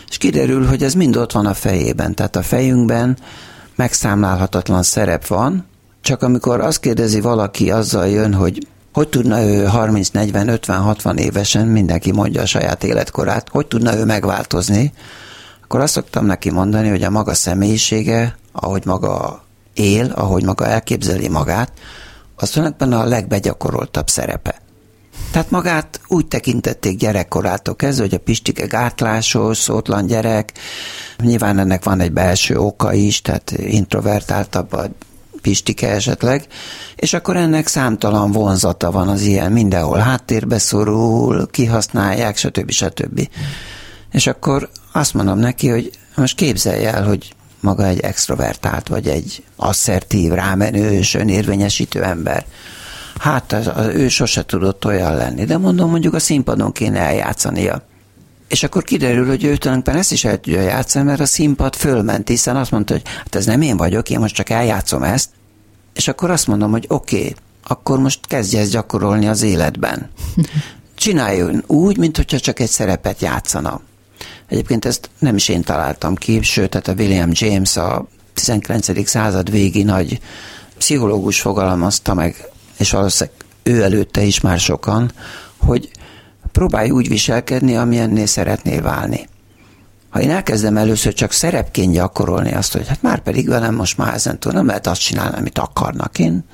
És 0.08 0.18
kiderül, 0.18 0.66
hogy 0.66 0.82
ez 0.82 0.94
mind 0.94 1.16
ott 1.16 1.32
van 1.32 1.46
a 1.46 1.54
fejében, 1.54 2.14
tehát 2.14 2.36
a 2.36 2.42
fejünkben 2.42 3.18
megszámlálhatatlan 3.74 4.82
szerep 4.82 5.26
van, 5.26 5.66
csak 6.00 6.22
amikor 6.22 6.60
azt 6.60 6.80
kérdezi 6.80 7.20
valaki, 7.20 7.70
azzal 7.70 8.08
jön, 8.08 8.34
hogy 8.34 8.66
hogy 8.96 9.08
tudna 9.08 9.42
ő 9.42 9.64
30, 9.64 10.08
40, 10.08 10.48
50, 10.48 10.80
60 10.80 11.16
évesen, 11.16 11.66
mindenki 11.66 12.12
mondja 12.12 12.42
a 12.42 12.46
saját 12.46 12.84
életkorát, 12.84 13.48
hogy 13.48 13.66
tudna 13.66 13.96
ő 13.96 14.04
megváltozni, 14.04 14.92
akkor 15.62 15.80
azt 15.80 15.92
szoktam 15.92 16.26
neki 16.26 16.50
mondani, 16.50 16.88
hogy 16.88 17.02
a 17.02 17.10
maga 17.10 17.34
személyisége, 17.34 18.36
ahogy 18.52 18.84
maga 18.84 19.44
él, 19.74 20.12
ahogy 20.14 20.44
maga 20.44 20.66
elképzeli 20.66 21.28
magát, 21.28 21.72
az 22.36 22.50
tulajdonképpen 22.50 22.92
a 22.92 23.04
legbegyakoroltabb 23.04 24.08
szerepe. 24.08 24.60
Tehát 25.30 25.50
magát 25.50 26.00
úgy 26.06 26.26
tekintették 26.26 26.96
gyerekkorától 26.96 27.76
kezdve, 27.76 28.04
hogy 28.04 28.14
a 28.14 28.18
Pistike 28.18 28.66
gátlásos, 28.66 29.58
szótlan 29.58 30.06
gyerek, 30.06 30.52
nyilván 31.22 31.58
ennek 31.58 31.84
van 31.84 32.00
egy 32.00 32.12
belső 32.12 32.58
oka 32.58 32.92
is, 32.92 33.22
tehát 33.22 33.50
introvertáltabb 33.50 34.72
a 34.72 34.88
Pistike 35.42 35.90
esetleg, 35.90 36.46
és 36.96 37.12
akkor 37.12 37.36
ennek 37.36 37.66
számtalan 37.66 38.32
vonzata 38.32 38.90
van 38.90 39.08
az 39.08 39.22
ilyen, 39.22 39.52
mindenhol 39.52 39.98
háttérbe 39.98 40.58
szorul, 40.58 41.46
kihasználják, 41.50 42.36
stb. 42.36 42.70
stb. 42.70 43.28
És 44.12 44.26
akkor 44.26 44.68
azt 44.92 45.14
mondom 45.14 45.38
neki, 45.38 45.68
hogy 45.68 45.90
most 46.14 46.36
képzelj 46.36 46.84
el, 46.84 47.04
hogy 47.04 47.34
maga 47.60 47.86
egy 47.86 48.00
extrovertált, 48.00 48.88
vagy 48.88 49.08
egy 49.08 49.44
asszertív, 49.56 50.32
rámenős, 50.32 51.14
önérvényesítő 51.14 52.02
ember. 52.02 52.44
Hát 53.20 53.52
az, 53.52 53.70
az, 53.74 53.86
ő 53.86 54.08
sose 54.08 54.44
tudott 54.44 54.84
olyan 54.84 55.16
lenni, 55.16 55.44
de 55.44 55.58
mondom, 55.58 55.90
mondjuk 55.90 56.14
a 56.14 56.18
színpadon 56.18 56.72
kéne 56.72 56.98
eljátszania. 56.98 57.82
És 58.48 58.62
akkor 58.62 58.82
kiderül, 58.82 59.26
hogy 59.26 59.44
ő 59.44 59.56
tulajdonképpen 59.56 60.00
ezt 60.00 60.12
is 60.12 60.24
el 60.24 60.40
tudja 60.40 60.60
játszani, 60.60 61.04
mert 61.04 61.20
a 61.20 61.26
színpad 61.26 61.74
fölment, 61.74 62.28
hiszen 62.28 62.56
azt 62.56 62.70
mondta, 62.70 62.92
hogy 62.92 63.02
hát 63.06 63.34
ez 63.34 63.46
nem 63.46 63.62
én 63.62 63.76
vagyok, 63.76 64.10
én 64.10 64.18
most 64.18 64.34
csak 64.34 64.50
eljátszom 64.50 65.02
ezt. 65.02 65.28
És 65.94 66.08
akkor 66.08 66.30
azt 66.30 66.46
mondom, 66.46 66.70
hogy 66.70 66.84
oké, 66.88 67.16
okay, 67.16 67.34
akkor 67.62 67.98
most 67.98 68.26
kezdj 68.26 68.56
ezt 68.56 68.70
gyakorolni 68.70 69.26
az 69.26 69.42
életben. 69.42 70.10
Csináljon 70.94 71.64
úgy, 71.66 71.98
mintha 71.98 72.24
csak 72.24 72.60
egy 72.60 72.70
szerepet 72.70 73.20
játszana. 73.20 73.80
Egyébként 74.48 74.84
ezt 74.84 75.10
nem 75.18 75.36
is 75.36 75.48
én 75.48 75.62
találtam 75.62 76.14
ki, 76.14 76.42
sőt, 76.42 76.70
tehát 76.70 76.88
a 76.88 77.02
William 77.02 77.30
James 77.32 77.76
a 77.76 78.06
19. 78.34 79.08
század 79.08 79.50
végi 79.50 79.82
nagy 79.82 80.20
pszichológus 80.78 81.40
fogalmazta 81.40 82.14
meg, 82.14 82.50
és 82.78 82.90
valószínűleg 82.90 83.38
ő 83.62 83.82
előtte 83.82 84.22
is 84.22 84.40
már 84.40 84.58
sokan, 84.58 85.12
hogy 85.56 85.90
próbálj 86.52 86.90
úgy 86.90 87.08
viselkedni, 87.08 87.76
amilyenné 87.76 88.24
szeretnél 88.24 88.82
válni. 88.82 89.28
Ha 90.08 90.20
én 90.20 90.30
elkezdem 90.30 90.76
először 90.76 91.14
csak 91.14 91.32
szerepként 91.32 91.92
gyakorolni 91.92 92.52
azt, 92.52 92.72
hogy 92.72 92.88
hát 92.88 93.02
már 93.02 93.22
pedig 93.22 93.48
velem 93.48 93.74
most 93.74 93.98
már 93.98 94.14
ezentúl 94.14 94.52
nem 94.52 94.66
lehet 94.66 94.86
azt 94.86 95.00
csinálni, 95.00 95.36
amit 95.36 95.58
akarnak, 95.58 96.18
én 96.18 96.44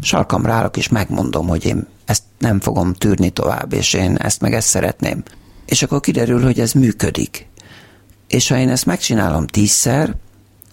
sarkam 0.00 0.46
rálok, 0.46 0.76
és 0.76 0.88
megmondom, 0.88 1.48
hogy 1.48 1.64
én 1.64 1.86
ezt 2.04 2.22
nem 2.38 2.60
fogom 2.60 2.92
tűrni 2.92 3.30
tovább, 3.30 3.72
és 3.72 3.92
én 3.92 4.16
ezt 4.16 4.40
meg 4.40 4.54
ezt 4.54 4.68
szeretném. 4.68 5.22
És 5.66 5.82
akkor 5.82 6.00
kiderül, 6.00 6.42
hogy 6.42 6.60
ez 6.60 6.72
működik. 6.72 7.48
És 8.28 8.48
ha 8.48 8.58
én 8.58 8.68
ezt 8.68 8.86
megcsinálom 8.86 9.46
tízszer, 9.46 10.14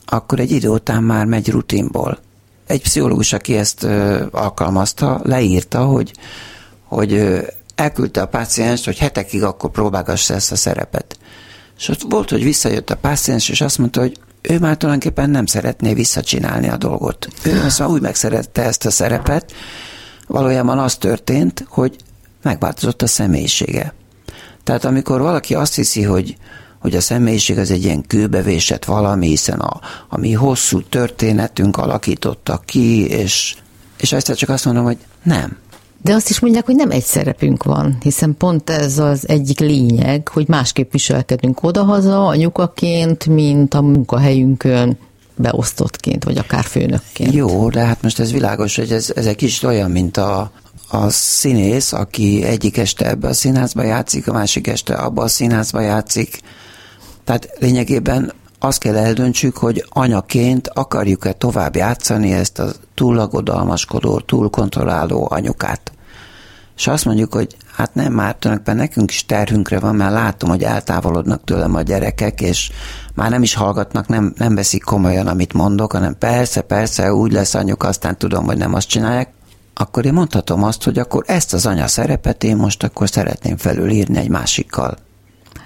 akkor 0.05 0.39
egy 0.39 0.51
idő 0.51 0.67
után 0.67 1.03
már 1.03 1.25
megy 1.25 1.49
rutinból. 1.49 2.19
Egy 2.71 2.81
pszichológus, 2.81 3.33
aki 3.33 3.57
ezt 3.57 3.83
alkalmazta, 4.31 5.19
leírta, 5.23 5.85
hogy, 5.85 6.11
hogy 6.83 7.41
elküldte 7.75 8.21
a 8.21 8.27
pácienst, 8.27 8.85
hogy 8.85 8.97
hetekig 8.97 9.43
akkor 9.43 9.69
próbálgassa 9.69 10.33
ezt 10.33 10.51
a 10.51 10.55
szerepet. 10.55 11.17
És 11.77 11.89
ott 11.89 12.01
volt, 12.09 12.29
hogy 12.29 12.43
visszajött 12.43 12.89
a 12.89 12.95
páciens, 12.95 13.49
és 13.49 13.61
azt 13.61 13.77
mondta, 13.77 13.99
hogy 13.99 14.17
ő 14.41 14.59
már 14.59 14.77
tulajdonképpen 14.77 15.29
nem 15.29 15.45
szeretné 15.45 15.93
visszacsinálni 15.93 16.69
a 16.69 16.77
dolgot. 16.77 17.27
Ő 17.43 17.61
azt 17.65 17.79
már 17.79 17.89
úgy 17.89 18.01
megszerette 18.01 18.63
ezt 18.63 18.85
a 18.85 18.91
szerepet, 18.91 19.51
valójában 20.27 20.79
az 20.79 20.95
történt, 20.95 21.65
hogy 21.69 21.95
megváltozott 22.41 23.01
a 23.01 23.07
személyisége. 23.07 23.93
Tehát 24.63 24.85
amikor 24.85 25.21
valaki 25.21 25.55
azt 25.55 25.75
hiszi, 25.75 26.03
hogy, 26.03 26.35
hogy 26.81 26.95
a 26.95 27.01
személyiség 27.01 27.57
az 27.57 27.71
egy 27.71 27.83
ilyen 27.83 28.03
kőbevésett 28.07 28.85
valami, 28.85 29.27
hiszen 29.27 29.59
a, 29.59 29.79
a 30.09 30.17
mi 30.17 30.33
hosszú 30.33 30.81
történetünk 30.81 31.77
alakította 31.77 32.61
ki, 32.65 33.07
és, 33.07 33.55
és 33.97 34.11
egyszer 34.11 34.35
csak 34.35 34.49
azt 34.49 34.65
mondom, 34.65 34.83
hogy 34.83 34.97
nem. 35.23 35.57
De 36.03 36.13
azt 36.13 36.29
is 36.29 36.39
mondják, 36.39 36.65
hogy 36.65 36.75
nem 36.75 36.91
egy 36.91 37.03
szerepünk 37.03 37.63
van, 37.63 37.97
hiszen 38.01 38.35
pont 38.37 38.69
ez 38.69 38.97
az 38.97 39.27
egyik 39.27 39.59
lényeg, 39.59 40.27
hogy 40.27 40.47
másképp 40.47 40.91
viselkedünk 40.91 41.63
odahaza, 41.63 42.27
anyukaként, 42.27 43.25
mint 43.25 43.73
a 43.73 43.81
munkahelyünkön 43.81 44.97
beosztottként, 45.35 46.23
vagy 46.23 46.37
akár 46.37 46.63
főnökként. 46.63 47.33
Jó, 47.33 47.69
de 47.69 47.79
hát 47.79 48.01
most 48.01 48.19
ez 48.19 48.31
világos, 48.31 48.75
hogy 48.75 48.91
ez, 48.91 49.11
ez 49.15 49.25
egy 49.25 49.35
kicsit 49.35 49.63
olyan, 49.63 49.91
mint 49.91 50.17
a, 50.17 50.51
a 50.89 51.09
színész, 51.09 51.93
aki 51.93 52.43
egyik 52.43 52.77
este 52.77 53.09
ebbe 53.09 53.27
a 53.27 53.33
színházba 53.33 53.83
játszik, 53.83 54.27
a 54.27 54.33
másik 54.33 54.67
este 54.67 54.93
abba 54.93 55.23
a 55.23 55.27
színházba 55.27 55.79
játszik. 55.81 56.39
Tehát 57.23 57.49
lényegében 57.59 58.33
azt 58.59 58.79
kell 58.79 58.95
eldöntsük, 58.95 59.57
hogy 59.57 59.85
anyaként 59.89 60.67
akarjuk-e 60.73 61.31
tovább 61.31 61.75
játszani 61.75 62.33
ezt 62.33 62.59
a 62.59 62.71
túlagodalmaskodó, 62.93 64.19
túlkontrolláló 64.19 65.27
anyukát. 65.31 65.91
És 66.77 66.87
azt 66.87 67.05
mondjuk, 67.05 67.33
hogy 67.33 67.55
hát 67.75 67.95
nem, 67.95 68.13
már 68.13 68.35
tulajdonképpen 68.35 68.81
nekünk 68.81 69.11
is 69.11 69.25
terhünkre 69.25 69.79
van, 69.79 69.95
mert 69.95 70.11
látom, 70.11 70.49
hogy 70.49 70.63
eltávolodnak 70.63 71.43
tőlem 71.43 71.75
a 71.75 71.81
gyerekek, 71.81 72.41
és 72.41 72.71
már 73.13 73.29
nem 73.29 73.43
is 73.43 73.53
hallgatnak, 73.53 74.07
nem, 74.07 74.33
nem 74.37 74.55
veszik 74.55 74.83
komolyan, 74.83 75.27
amit 75.27 75.53
mondok, 75.53 75.91
hanem 75.91 76.17
persze, 76.17 76.61
persze, 76.61 77.13
úgy 77.13 77.31
lesz 77.31 77.53
anyuka, 77.53 77.87
aztán 77.87 78.17
tudom, 78.17 78.45
hogy 78.45 78.57
nem 78.57 78.73
azt 78.73 78.87
csinálják, 78.87 79.29
akkor 79.73 80.05
én 80.05 80.13
mondhatom 80.13 80.63
azt, 80.63 80.83
hogy 80.83 80.99
akkor 80.99 81.23
ezt 81.27 81.53
az 81.53 81.65
anya 81.65 81.87
szerepet 81.87 82.43
én 82.43 82.55
most 82.55 82.83
akkor 82.83 83.09
szeretném 83.09 83.57
felülírni 83.57 84.17
egy 84.17 84.29
másikkal. 84.29 84.97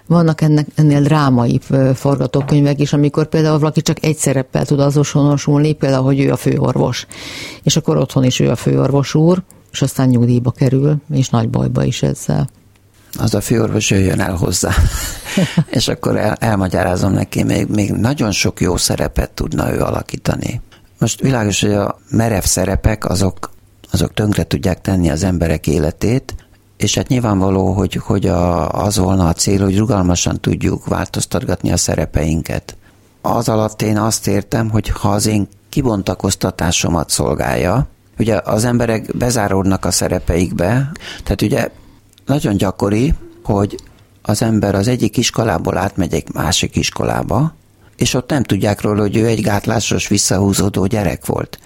Vannak 0.07 0.41
ennek, 0.41 0.67
ennél 0.75 1.01
drámai 1.01 1.59
forgatókönyvek 1.95 2.79
is, 2.79 2.93
amikor 2.93 3.27
például 3.27 3.59
valaki 3.59 3.81
csak 3.81 4.03
egy 4.03 4.17
szereppel 4.17 4.65
tud 4.65 4.79
azonosulni, 4.79 5.73
például, 5.73 6.03
hogy 6.03 6.19
ő 6.19 6.31
a 6.31 6.37
főorvos. 6.37 7.05
És 7.63 7.75
akkor 7.75 7.97
otthon 7.97 8.23
is 8.23 8.39
ő 8.39 8.49
a 8.49 8.55
főorvos 8.55 9.13
úr, 9.13 9.41
és 9.71 9.81
aztán 9.81 10.09
nyugdíjba 10.09 10.51
kerül, 10.51 10.95
és 11.13 11.29
nagy 11.29 11.49
bajba 11.49 11.83
is 11.83 12.01
ezzel. 12.01 12.49
Az 13.19 13.33
a 13.33 13.41
főorvos 13.41 13.89
jöjjön 13.89 14.19
el 14.19 14.35
hozzá. 14.35 14.71
és 15.69 15.87
akkor 15.87 16.17
el, 16.17 16.35
elmagyarázom 16.39 17.11
neki, 17.11 17.43
még, 17.43 17.67
még 17.67 17.91
nagyon 17.91 18.31
sok 18.31 18.61
jó 18.61 18.77
szerepet 18.77 19.31
tudna 19.31 19.73
ő 19.73 19.79
alakítani. 19.79 20.61
Most 20.99 21.21
világos, 21.21 21.61
hogy 21.61 21.73
a 21.73 21.99
merev 22.09 22.43
szerepek 22.43 23.09
azok 23.09 23.53
azok 23.91 24.13
tönkre 24.13 24.43
tudják 24.43 24.81
tenni 24.81 25.09
az 25.09 25.23
emberek 25.23 25.67
életét, 25.67 26.35
és 26.77 26.95
hát 26.95 27.07
nyilvánvaló, 27.07 27.73
hogy, 27.73 27.93
hogy 27.93 28.25
a, 28.25 28.69
az 28.69 28.97
volna 28.97 29.27
a 29.27 29.33
cél, 29.33 29.63
hogy 29.63 29.77
rugalmasan 29.77 30.41
tudjuk 30.41 30.85
változtatgatni 30.85 31.71
a 31.71 31.77
szerepeinket. 31.77 32.75
Az 33.21 33.49
alatt 33.49 33.81
én 33.81 33.97
azt 33.97 34.27
értem, 34.27 34.69
hogy 34.69 34.89
ha 34.89 35.09
az 35.09 35.25
én 35.25 35.47
kibontakoztatásomat 35.69 37.09
szolgálja, 37.09 37.87
ugye 38.19 38.41
az 38.43 38.65
emberek 38.65 39.17
bezáródnak 39.17 39.85
a 39.85 39.91
szerepeikbe, 39.91 40.91
tehát 41.23 41.41
ugye 41.41 41.69
nagyon 42.25 42.57
gyakori, 42.57 43.13
hogy 43.43 43.75
az 44.21 44.41
ember 44.41 44.75
az 44.75 44.87
egyik 44.87 45.17
iskolából 45.17 45.77
átmegy 45.77 46.13
egy 46.13 46.33
másik 46.33 46.75
iskolába, 46.75 47.53
és 47.95 48.13
ott 48.13 48.29
nem 48.29 48.43
tudják 48.43 48.81
róla, 48.81 49.01
hogy 49.01 49.17
ő 49.17 49.25
egy 49.25 49.41
gátlásos, 49.41 50.07
visszahúzódó 50.07 50.85
gyerek 50.85 51.25
volt. 51.25 51.59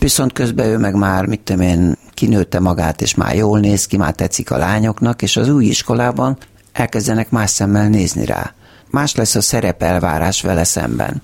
Viszont 0.00 0.32
közben 0.32 0.66
ő 0.66 0.78
meg 0.78 0.94
már, 0.94 1.26
mit 1.26 1.40
tudom 1.40 1.62
én, 1.62 1.96
kinőtte 2.14 2.60
magát, 2.60 3.02
és 3.02 3.14
már 3.14 3.34
jól 3.34 3.60
néz 3.60 3.86
ki, 3.86 3.96
már 3.96 4.12
tetszik 4.14 4.50
a 4.50 4.56
lányoknak, 4.56 5.22
és 5.22 5.36
az 5.36 5.48
új 5.48 5.64
iskolában 5.64 6.38
elkezdenek 6.72 7.30
más 7.30 7.50
szemmel 7.50 7.88
nézni 7.88 8.24
rá. 8.24 8.54
Más 8.90 9.14
lesz 9.14 9.34
a 9.34 9.40
szerepelvárás 9.40 10.42
vele 10.42 10.64
szemben. 10.64 11.22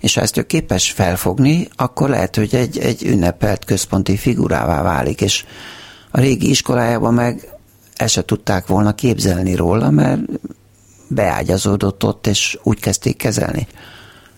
És 0.00 0.14
ha 0.14 0.20
ezt 0.20 0.36
ő 0.36 0.42
képes 0.42 0.90
felfogni, 0.90 1.68
akkor 1.76 2.08
lehet, 2.08 2.36
hogy 2.36 2.54
egy, 2.54 2.78
egy 2.78 3.04
ünnepelt 3.04 3.64
központi 3.64 4.16
figurává 4.16 4.82
válik, 4.82 5.20
és 5.20 5.44
a 6.10 6.20
régi 6.20 6.50
iskolájában 6.50 7.14
meg 7.14 7.48
el 7.96 8.06
se 8.06 8.24
tudták 8.24 8.66
volna 8.66 8.94
képzelni 8.94 9.54
róla, 9.54 9.90
mert 9.90 10.20
beágyazódott 11.08 12.04
ott, 12.04 12.26
és 12.26 12.58
úgy 12.62 12.80
kezdték 12.80 13.16
kezelni. 13.16 13.66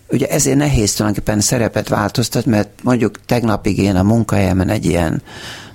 Ugye 0.09 0.27
ezért 0.27 0.57
nehéz 0.57 0.93
tulajdonképpen 0.93 1.39
szerepet 1.39 1.87
változtat, 1.87 2.45
mert 2.45 2.69
mondjuk 2.83 3.25
tegnapig 3.25 3.77
én 3.77 3.95
a 3.95 4.03
munkahelyemen 4.03 4.69
egy 4.69 4.85
ilyen 4.85 5.21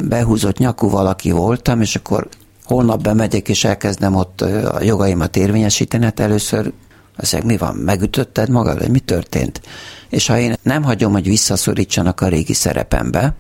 behúzott 0.05 0.59
nyakú 0.59 0.91
valaki 0.91 1.31
voltam, 1.31 1.81
és 1.81 1.97
akkor 1.97 2.29
holnap 2.65 3.03
bemegyek 3.03 3.49
és 3.49 3.65
elkezdem 3.65 4.15
ott 4.15 4.41
a 4.41 4.83
jogaimat 4.83 5.37
érvényesíteni, 5.37 6.05
hát 6.05 6.21
először 6.21 6.73
azt 7.17 7.43
mi 7.43 7.57
van, 7.57 7.75
megütötted 7.75 8.49
magad, 8.49 8.79
vagy 8.79 8.91
mi 8.91 8.99
történt? 8.99 9.61
És 10.09 10.27
ha 10.27 10.39
én 10.39 10.55
nem 10.63 10.83
hagyom, 10.83 11.13
hogy 11.13 11.29
visszaszorítsanak 11.29 12.21
a 12.21 12.29
régi 12.29 12.53
szerepembe, 12.53 13.35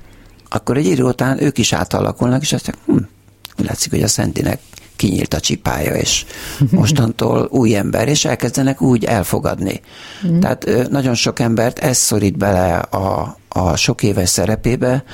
akkor 0.48 0.76
egy 0.76 0.86
idő 0.86 1.02
után 1.02 1.42
ők 1.42 1.58
is 1.58 1.72
átalakulnak, 1.72 2.42
és 2.42 2.52
azt 2.52 2.72
mondják, 2.86 3.08
hm, 3.56 3.64
látszik, 3.66 3.90
hogy 3.90 4.02
a 4.02 4.08
Szentinek 4.08 4.60
kinyílt 5.02 5.34
a 5.34 5.40
csipája, 5.40 5.94
és 5.94 6.24
mostantól 6.70 7.48
új 7.50 7.76
ember, 7.76 8.08
és 8.08 8.24
elkezdenek 8.24 8.82
úgy 8.82 9.04
elfogadni. 9.04 9.80
Mm. 10.26 10.38
Tehát 10.40 10.90
nagyon 10.90 11.14
sok 11.14 11.38
embert 11.38 11.78
ez 11.78 11.96
szorít 11.96 12.36
bele 12.36 12.76
a, 12.76 13.36
a 13.48 13.76
sok 13.76 14.02
éves 14.02 14.28
szerepébe, 14.28 15.04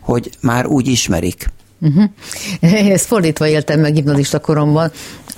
hogy 0.00 0.30
már 0.40 0.66
úgy 0.66 0.86
ismerik. 0.86 1.50
Uh-huh. 1.80 2.10
Ezt 2.92 3.06
fordítva 3.06 3.46
éltem 3.46 3.80
meg 3.80 3.92
gimnazista 3.92 4.40
koromban, 4.40 4.90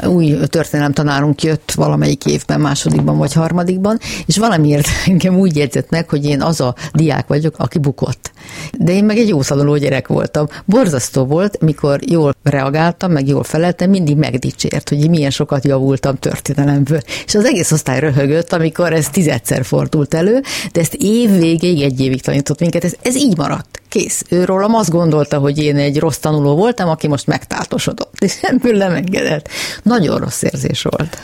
új 0.06 0.36
történelem 0.46 0.92
tanárunk 0.92 1.42
jött 1.42 1.72
valamelyik 1.72 2.26
évben, 2.26 2.60
másodikban 2.60 3.18
vagy 3.18 3.32
harmadikban, 3.32 3.98
és 4.26 4.38
valamiért 4.38 4.86
engem 5.06 5.38
úgy 5.38 5.56
jegyzett 5.56 5.90
meg, 5.90 6.08
hogy 6.08 6.24
én 6.24 6.42
az 6.42 6.60
a 6.60 6.74
diák 6.92 7.26
vagyok, 7.26 7.54
aki 7.58 7.78
bukott. 7.78 8.32
De 8.78 8.92
én 8.92 9.04
meg 9.04 9.18
egy 9.18 9.28
jó 9.28 9.42
szaloló 9.42 9.76
gyerek 9.76 10.08
voltam. 10.08 10.46
Borzasztó 10.64 11.24
volt, 11.24 11.60
mikor 11.60 12.00
jól 12.06 12.34
reagáltam, 12.42 13.12
meg 13.12 13.28
jól 13.28 13.44
feleltem, 13.44 13.90
mindig 13.90 14.16
megdicsért, 14.16 14.88
hogy 14.88 15.10
milyen 15.10 15.30
sokat 15.30 15.64
javultam 15.64 16.16
történelemből. 16.16 17.00
És 17.26 17.34
az 17.34 17.44
egész 17.44 17.72
osztály 17.72 18.00
röhögött, 18.00 18.52
amikor 18.52 18.92
ez 18.92 19.08
tizedszer 19.08 19.64
fordult 19.64 20.14
elő, 20.14 20.42
de 20.72 20.80
ezt 20.80 20.94
év 20.94 21.38
végéig, 21.38 21.82
egy 21.82 22.00
évig 22.00 22.22
tanított 22.22 22.60
minket, 22.60 22.84
ez, 22.84 22.94
ez 23.02 23.16
így 23.16 23.36
maradt. 23.36 23.80
Kész. 23.88 24.24
Ő 24.28 24.44
rólam 24.44 24.74
azt 24.74 24.90
gondolta, 24.90 25.38
hogy 25.38 25.58
én 25.58 25.76
egy 25.76 25.98
rossz 25.98 26.16
tanuló 26.16 26.56
voltam, 26.56 26.88
aki 26.88 27.08
most 27.08 27.26
megtáltosodott, 27.26 28.14
és 28.18 28.38
ebből 28.42 28.76
nem 28.76 28.92
engedett. 28.92 29.48
Nagyon 29.90 30.18
rossz 30.18 30.42
érzés 30.42 30.82
volt. 30.82 31.18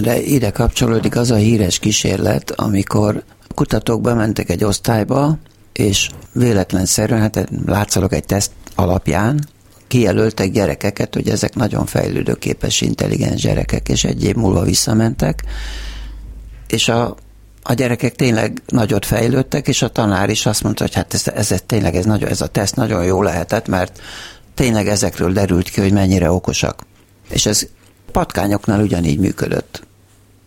De 0.00 0.20
ide 0.20 0.50
kapcsolódik 0.50 1.16
az 1.16 1.30
a 1.30 1.34
híres 1.34 1.78
kísérlet, 1.78 2.50
amikor 2.50 3.22
kutatók 3.54 4.00
bementek 4.00 4.50
egy 4.50 4.64
osztályba, 4.64 5.38
és 5.72 6.08
véletlenszerűen, 6.32 7.20
hát 7.20 7.48
látszalok 7.66 8.12
egy 8.12 8.24
teszt 8.24 8.50
alapján, 8.74 9.46
kijelöltek 9.86 10.50
gyerekeket, 10.50 11.14
hogy 11.14 11.28
ezek 11.28 11.54
nagyon 11.54 11.86
fejlődőképes, 11.86 12.80
intelligens 12.80 13.42
gyerekek, 13.42 13.88
és 13.88 14.04
egy 14.04 14.24
év 14.24 14.34
múlva 14.34 14.62
visszamentek, 14.62 15.42
és 16.68 16.88
a, 16.88 17.16
a 17.62 17.72
gyerekek 17.72 18.14
tényleg 18.14 18.62
nagyot 18.66 19.06
fejlődtek, 19.06 19.68
és 19.68 19.82
a 19.82 19.88
tanár 19.88 20.30
is 20.30 20.46
azt 20.46 20.62
mondta, 20.62 20.82
hogy 20.82 20.94
hát 20.94 21.14
ez, 21.14 21.28
ez, 21.34 21.52
ez 21.52 21.62
tényleg 21.66 21.94
ez, 21.94 22.04
nagyon, 22.04 22.28
ez 22.28 22.40
a 22.40 22.46
teszt 22.46 22.76
nagyon 22.76 23.04
jó 23.04 23.22
lehetett, 23.22 23.68
mert 23.68 24.00
tényleg 24.54 24.88
ezekről 24.88 25.32
derült 25.32 25.68
ki, 25.68 25.80
hogy 25.80 25.92
mennyire 25.92 26.30
okosak. 26.30 26.86
És 27.28 27.46
ez 27.46 27.66
patkányoknál 28.10 28.80
ugyanígy 28.80 29.18
működött. 29.18 29.86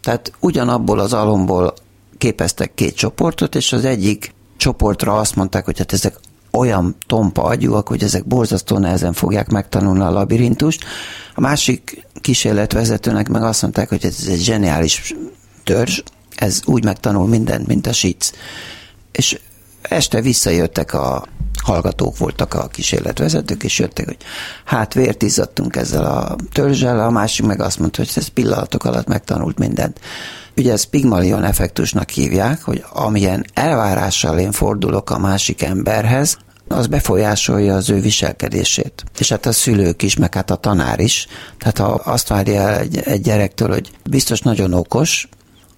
Tehát 0.02 0.32
ugyanabból 0.40 1.00
az 1.00 1.14
alomból 1.14 1.74
képeztek 2.18 2.74
két 2.74 2.96
csoportot, 2.96 3.56
és 3.56 3.74
az 3.74 3.86
egyik 3.86 4.34
csoportra 4.58 5.18
azt 5.18 5.36
mondták, 5.36 5.66
hogy 5.66 5.78
hát 5.78 5.94
ezek 5.94 6.20
olyan 6.52 6.96
tompa 7.08 7.44
agyúak, 7.44 7.88
hogy 7.88 8.04
ezek 8.04 8.26
borzasztó 8.26 8.78
nehezen 8.78 9.14
fogják 9.14 9.50
megtanulni 9.50 10.02
a 10.02 10.12
labirintust. 10.12 10.84
A 11.36 11.42
másik 11.42 12.08
kísérletvezetőnek 12.22 13.30
meg 13.30 13.44
azt 13.44 13.62
mondták, 13.62 13.90
hogy 13.90 14.06
ez 14.06 14.26
egy 14.28 14.42
zseniális 14.42 15.16
törzs, 15.64 16.02
ez 16.36 16.62
úgy 16.66 16.84
megtanul 16.84 17.28
mindent, 17.28 17.68
mint 17.68 17.88
a 17.88 17.94
sic. 17.94 18.32
És 19.12 19.40
este 19.82 20.22
visszajöttek 20.22 20.94
a 20.94 21.26
hallgatók 21.64 22.18
voltak 22.18 22.54
a 22.54 22.68
kísérletvezetők, 22.68 23.64
és 23.64 23.80
jöttek, 23.80 24.06
hogy 24.06 24.18
hát 24.66 24.94
vért 24.94 25.24
izzadtunk 25.24 25.76
ezzel 25.76 26.06
a 26.06 26.36
törzsel, 26.52 27.00
a 27.00 27.10
másik 27.10 27.46
meg 27.46 27.62
azt 27.62 27.80
mondta, 27.80 28.02
hogy 28.02 28.12
ez 28.16 28.28
pillanatok 28.28 28.86
alatt 28.86 29.08
megtanult 29.08 29.58
mindent. 29.58 30.00
Ugye 30.58 30.72
ezt 30.72 30.86
Pigmalion 30.86 31.44
effektusnak 31.44 32.10
hívják, 32.10 32.62
hogy 32.62 32.86
amilyen 32.94 33.46
elvárással 33.54 34.40
én 34.40 34.52
fordulok 34.52 35.10
a 35.10 35.20
másik 35.20 35.62
emberhez, 35.62 36.38
az 36.68 36.88
befolyásolja 36.88 37.76
az 37.76 37.90
ő 37.90 38.00
viselkedését. 38.00 39.04
És 39.18 39.30
hát 39.30 39.46
a 39.46 39.52
szülők 39.52 40.02
is, 40.02 40.16
meg 40.16 40.34
hát 40.34 40.52
a 40.52 40.56
tanár 40.56 41.00
is. 41.00 41.28
Tehát 41.58 41.78
ha 41.78 42.12
azt 42.12 42.28
várja 42.28 42.80
egy, 42.80 42.98
egy 42.98 43.22
gyerektől, 43.22 43.70
hogy 43.70 43.92
biztos 44.10 44.40
nagyon 44.40 44.74
okos, 44.74 45.30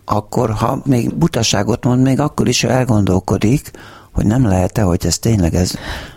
akkor 0.06 0.52
ha 0.52 0.82
még 0.86 1.16
butaságot 1.16 1.84
mond, 1.84 2.02
még 2.02 2.20
akkor 2.20 2.48
is 2.48 2.64
elgondolkodik, 2.64 3.72
hogy 4.16 4.26
nem 4.26 4.46
lehet-e, 4.46 4.82
hogy 4.82 5.06
ez 5.06 5.20
tényleg 5.20 5.56
ez, 5.56 5.74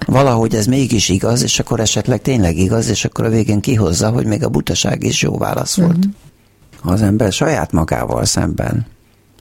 valahogy 0.06 0.54
ez 0.54 0.66
mégis 0.66 1.08
igaz, 1.08 1.42
és 1.42 1.58
akkor 1.58 1.80
esetleg 1.80 2.22
tényleg 2.22 2.56
igaz, 2.56 2.88
és 2.88 3.04
akkor 3.04 3.24
a 3.24 3.28
végén 3.28 3.60
kihozza, 3.60 4.10
hogy 4.10 4.26
még 4.26 4.44
a 4.44 4.48
butaság 4.48 5.02
is 5.02 5.22
jó 5.22 5.38
válasz 5.38 5.76
volt. 5.76 5.96
Mm-hmm. 5.96 6.92
Az 6.92 7.02
ember 7.02 7.32
saját 7.32 7.72
magával 7.72 8.24
szemben. 8.24 8.86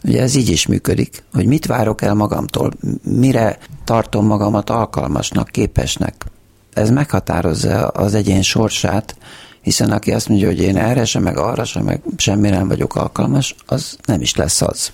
Ugye 0.03 0.21
ez 0.21 0.35
így 0.35 0.49
is 0.49 0.67
működik, 0.67 1.23
hogy 1.33 1.45
mit 1.45 1.65
várok 1.65 2.01
el 2.01 2.13
magamtól, 2.13 2.71
mire 3.03 3.57
tartom 3.83 4.25
magamat 4.25 4.69
alkalmasnak, 4.69 5.49
képesnek. 5.49 6.25
Ez 6.73 6.89
meghatározza 6.89 7.87
az 7.87 8.13
egyén 8.13 8.41
sorsát, 8.41 9.15
hiszen 9.61 9.91
aki 9.91 10.11
azt 10.11 10.29
mondja, 10.29 10.47
hogy 10.47 10.59
én 10.59 10.77
erre 10.77 11.05
sem, 11.05 11.23
meg 11.23 11.37
arra 11.37 11.63
sem, 11.63 11.83
meg 11.83 12.01
semmire 12.17 12.57
nem 12.57 12.67
vagyok 12.67 12.95
alkalmas, 12.95 13.55
az 13.65 13.97
nem 14.05 14.21
is 14.21 14.35
lesz 14.35 14.61
az. 14.61 14.91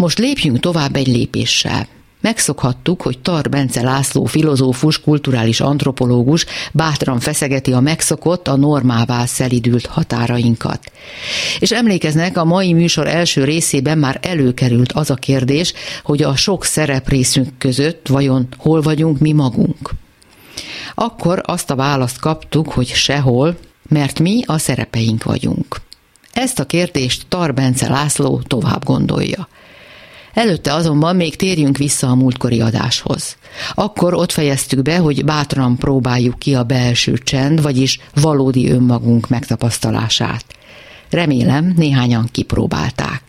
Most 0.00 0.18
lépjünk 0.18 0.60
tovább 0.60 0.96
egy 0.96 1.06
lépéssel. 1.06 1.86
Megszokhattuk, 2.20 3.02
hogy 3.02 3.18
Tar 3.18 3.48
Bence 3.48 3.82
László 3.82 4.24
filozófus, 4.24 5.00
kulturális 5.00 5.60
antropológus 5.60 6.46
bátran 6.72 7.20
feszegeti 7.20 7.72
a 7.72 7.80
megszokott, 7.80 8.48
a 8.48 8.56
normává 8.56 9.24
szelidült 9.24 9.86
határainkat. 9.86 10.92
És 11.58 11.70
emlékeznek, 11.70 12.36
a 12.36 12.44
mai 12.44 12.72
műsor 12.72 13.06
első 13.06 13.44
részében 13.44 13.98
már 13.98 14.18
előkerült 14.22 14.92
az 14.92 15.10
a 15.10 15.14
kérdés, 15.14 15.72
hogy 16.02 16.22
a 16.22 16.36
sok 16.36 16.64
szereprészünk 16.64 17.48
között 17.58 18.06
vajon 18.08 18.48
hol 18.56 18.80
vagyunk 18.80 19.18
mi 19.18 19.32
magunk. 19.32 19.90
Akkor 20.94 21.42
azt 21.46 21.70
a 21.70 21.76
választ 21.76 22.18
kaptuk, 22.18 22.72
hogy 22.72 22.86
sehol, 22.86 23.56
mert 23.88 24.20
mi 24.20 24.42
a 24.46 24.58
szerepeink 24.58 25.22
vagyunk. 25.22 25.76
Ezt 26.32 26.58
a 26.58 26.64
kérdést 26.64 27.26
Tar 27.28 27.54
Bence 27.54 27.88
László 27.88 28.40
tovább 28.46 28.84
gondolja. 28.84 29.48
Előtte 30.34 30.74
azonban 30.74 31.16
még 31.16 31.36
térjünk 31.36 31.76
vissza 31.76 32.06
a 32.06 32.14
múltkori 32.14 32.60
adáshoz. 32.60 33.36
Akkor 33.74 34.14
ott 34.14 34.32
fejeztük 34.32 34.82
be, 34.82 34.98
hogy 34.98 35.24
bátran 35.24 35.76
próbáljuk 35.76 36.38
ki 36.38 36.54
a 36.54 36.62
belső 36.62 37.18
csend, 37.18 37.62
vagyis 37.62 37.98
valódi 38.14 38.70
önmagunk 38.70 39.28
megtapasztalását. 39.28 40.44
Remélem, 41.10 41.72
néhányan 41.76 42.28
kipróbálták. 42.32 43.22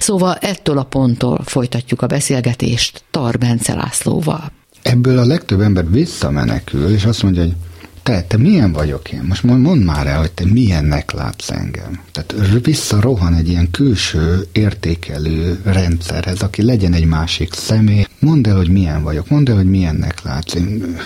Szóval 0.00 0.34
ettől 0.40 0.78
a 0.78 0.84
ponttól 0.84 1.40
folytatjuk 1.44 2.02
a 2.02 2.06
beszélgetést 2.06 3.02
Tar 3.10 3.38
Bence 3.38 3.74
Lászlóval. 3.74 4.52
Ebből 4.82 5.18
a 5.18 5.24
legtöbb 5.24 5.60
ember 5.60 5.90
visszamenekül, 5.90 6.88
és 6.94 7.04
azt 7.04 7.22
mondja, 7.22 7.42
hogy 7.42 7.54
te, 8.02 8.22
te 8.22 8.36
milyen 8.36 8.72
vagyok 8.72 9.12
én? 9.12 9.22
Most 9.28 9.42
mondd 9.42 9.78
már 9.78 10.06
el, 10.06 10.18
hogy 10.18 10.32
te 10.32 10.44
milyennek 10.44 11.12
látsz 11.12 11.50
engem. 11.50 12.00
Tehát 12.12 12.34
visszarohan 12.64 13.34
egy 13.34 13.48
ilyen 13.48 13.70
külső 13.70 14.46
értékelő 14.52 15.60
rendszerhez, 15.64 16.42
aki 16.42 16.62
legyen 16.62 16.92
egy 16.92 17.04
másik 17.04 17.54
személy. 17.54 18.06
Mondd 18.18 18.48
el, 18.48 18.56
hogy 18.56 18.70
milyen 18.70 19.02
vagyok, 19.02 19.28
mondd 19.28 19.50
el, 19.50 19.56
hogy 19.56 19.70
milyennek 19.70 20.22
látsz. 20.22 20.54
Én, 20.54 20.96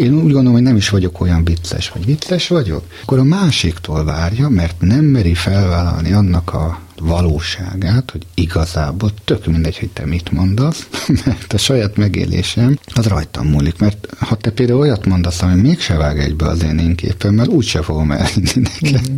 én 0.00 0.14
úgy 0.14 0.32
gondolom, 0.32 0.52
hogy 0.52 0.62
nem 0.62 0.76
is 0.76 0.88
vagyok 0.88 1.20
olyan 1.20 1.44
vicces, 1.44 1.88
vagy 1.88 2.04
vicces 2.04 2.48
vagyok. 2.48 2.84
Akkor 3.02 3.18
a 3.18 3.24
másiktól 3.24 4.04
várja, 4.04 4.48
mert 4.48 4.80
nem 4.80 5.04
meri 5.04 5.34
felvállalni 5.34 6.12
annak 6.12 6.54
a 6.54 6.80
valóságát, 7.00 8.10
hogy 8.10 8.26
igazából 8.34 9.10
tök 9.24 9.46
mindegy, 9.46 9.78
hogy 9.78 9.88
te 9.88 10.06
mit 10.06 10.30
mondasz, 10.30 10.88
mert 11.24 11.52
a 11.52 11.58
saját 11.58 11.96
megélésem 11.96 12.78
az 12.94 13.06
rajtam 13.06 13.46
múlik, 13.46 13.78
mert 13.78 14.06
ha 14.18 14.36
te 14.36 14.50
például 14.50 14.78
olyat 14.78 15.06
mondasz, 15.06 15.42
ami 15.42 15.60
mégse 15.60 15.96
vág 15.96 16.18
egybe 16.18 16.46
az 16.46 16.62
én 16.62 16.78
én 16.78 16.94
képemmel, 16.94 17.48
úgyse 17.48 17.82
fogom 17.82 18.10
elhinni 18.10 18.52
neked. 18.80 19.10
Mm. 19.10 19.16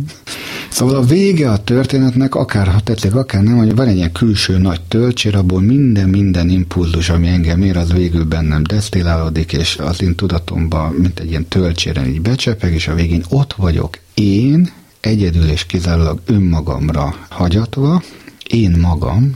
Szóval 0.73 0.95
a 0.95 1.05
vége 1.05 1.51
a 1.51 1.63
történetnek, 1.63 2.35
akár 2.35 2.67
ha 2.67 2.79
tetszik, 2.79 3.15
akár 3.15 3.43
nem, 3.43 3.57
hogy 3.57 3.75
van 3.75 3.87
egy 3.87 3.95
ilyen 3.95 4.11
külső 4.11 4.57
nagy 4.57 4.81
töltsér, 4.81 5.35
abból 5.35 5.61
minden, 5.61 6.09
minden 6.09 6.49
impulzus, 6.49 7.09
ami 7.09 7.27
engem 7.27 7.61
ér, 7.61 7.77
az 7.77 7.91
végül 7.91 8.23
bennem 8.23 8.63
desztillálódik, 8.63 9.53
és 9.53 9.77
az 9.77 10.01
én 10.01 10.15
tudatomban, 10.15 10.91
mint 10.91 11.19
egy 11.19 11.29
ilyen 11.29 11.47
töltséren 11.47 12.07
így 12.07 12.21
becsepeg, 12.21 12.73
és 12.73 12.87
a 12.87 12.93
végén 12.93 13.23
ott 13.29 13.53
vagyok 13.53 13.97
én, 14.13 14.71
egyedül 14.99 15.47
és 15.49 15.65
kizárólag 15.65 16.21
önmagamra 16.25 17.15
hagyatva, 17.29 18.01
én 18.49 18.77
magam, 18.79 19.35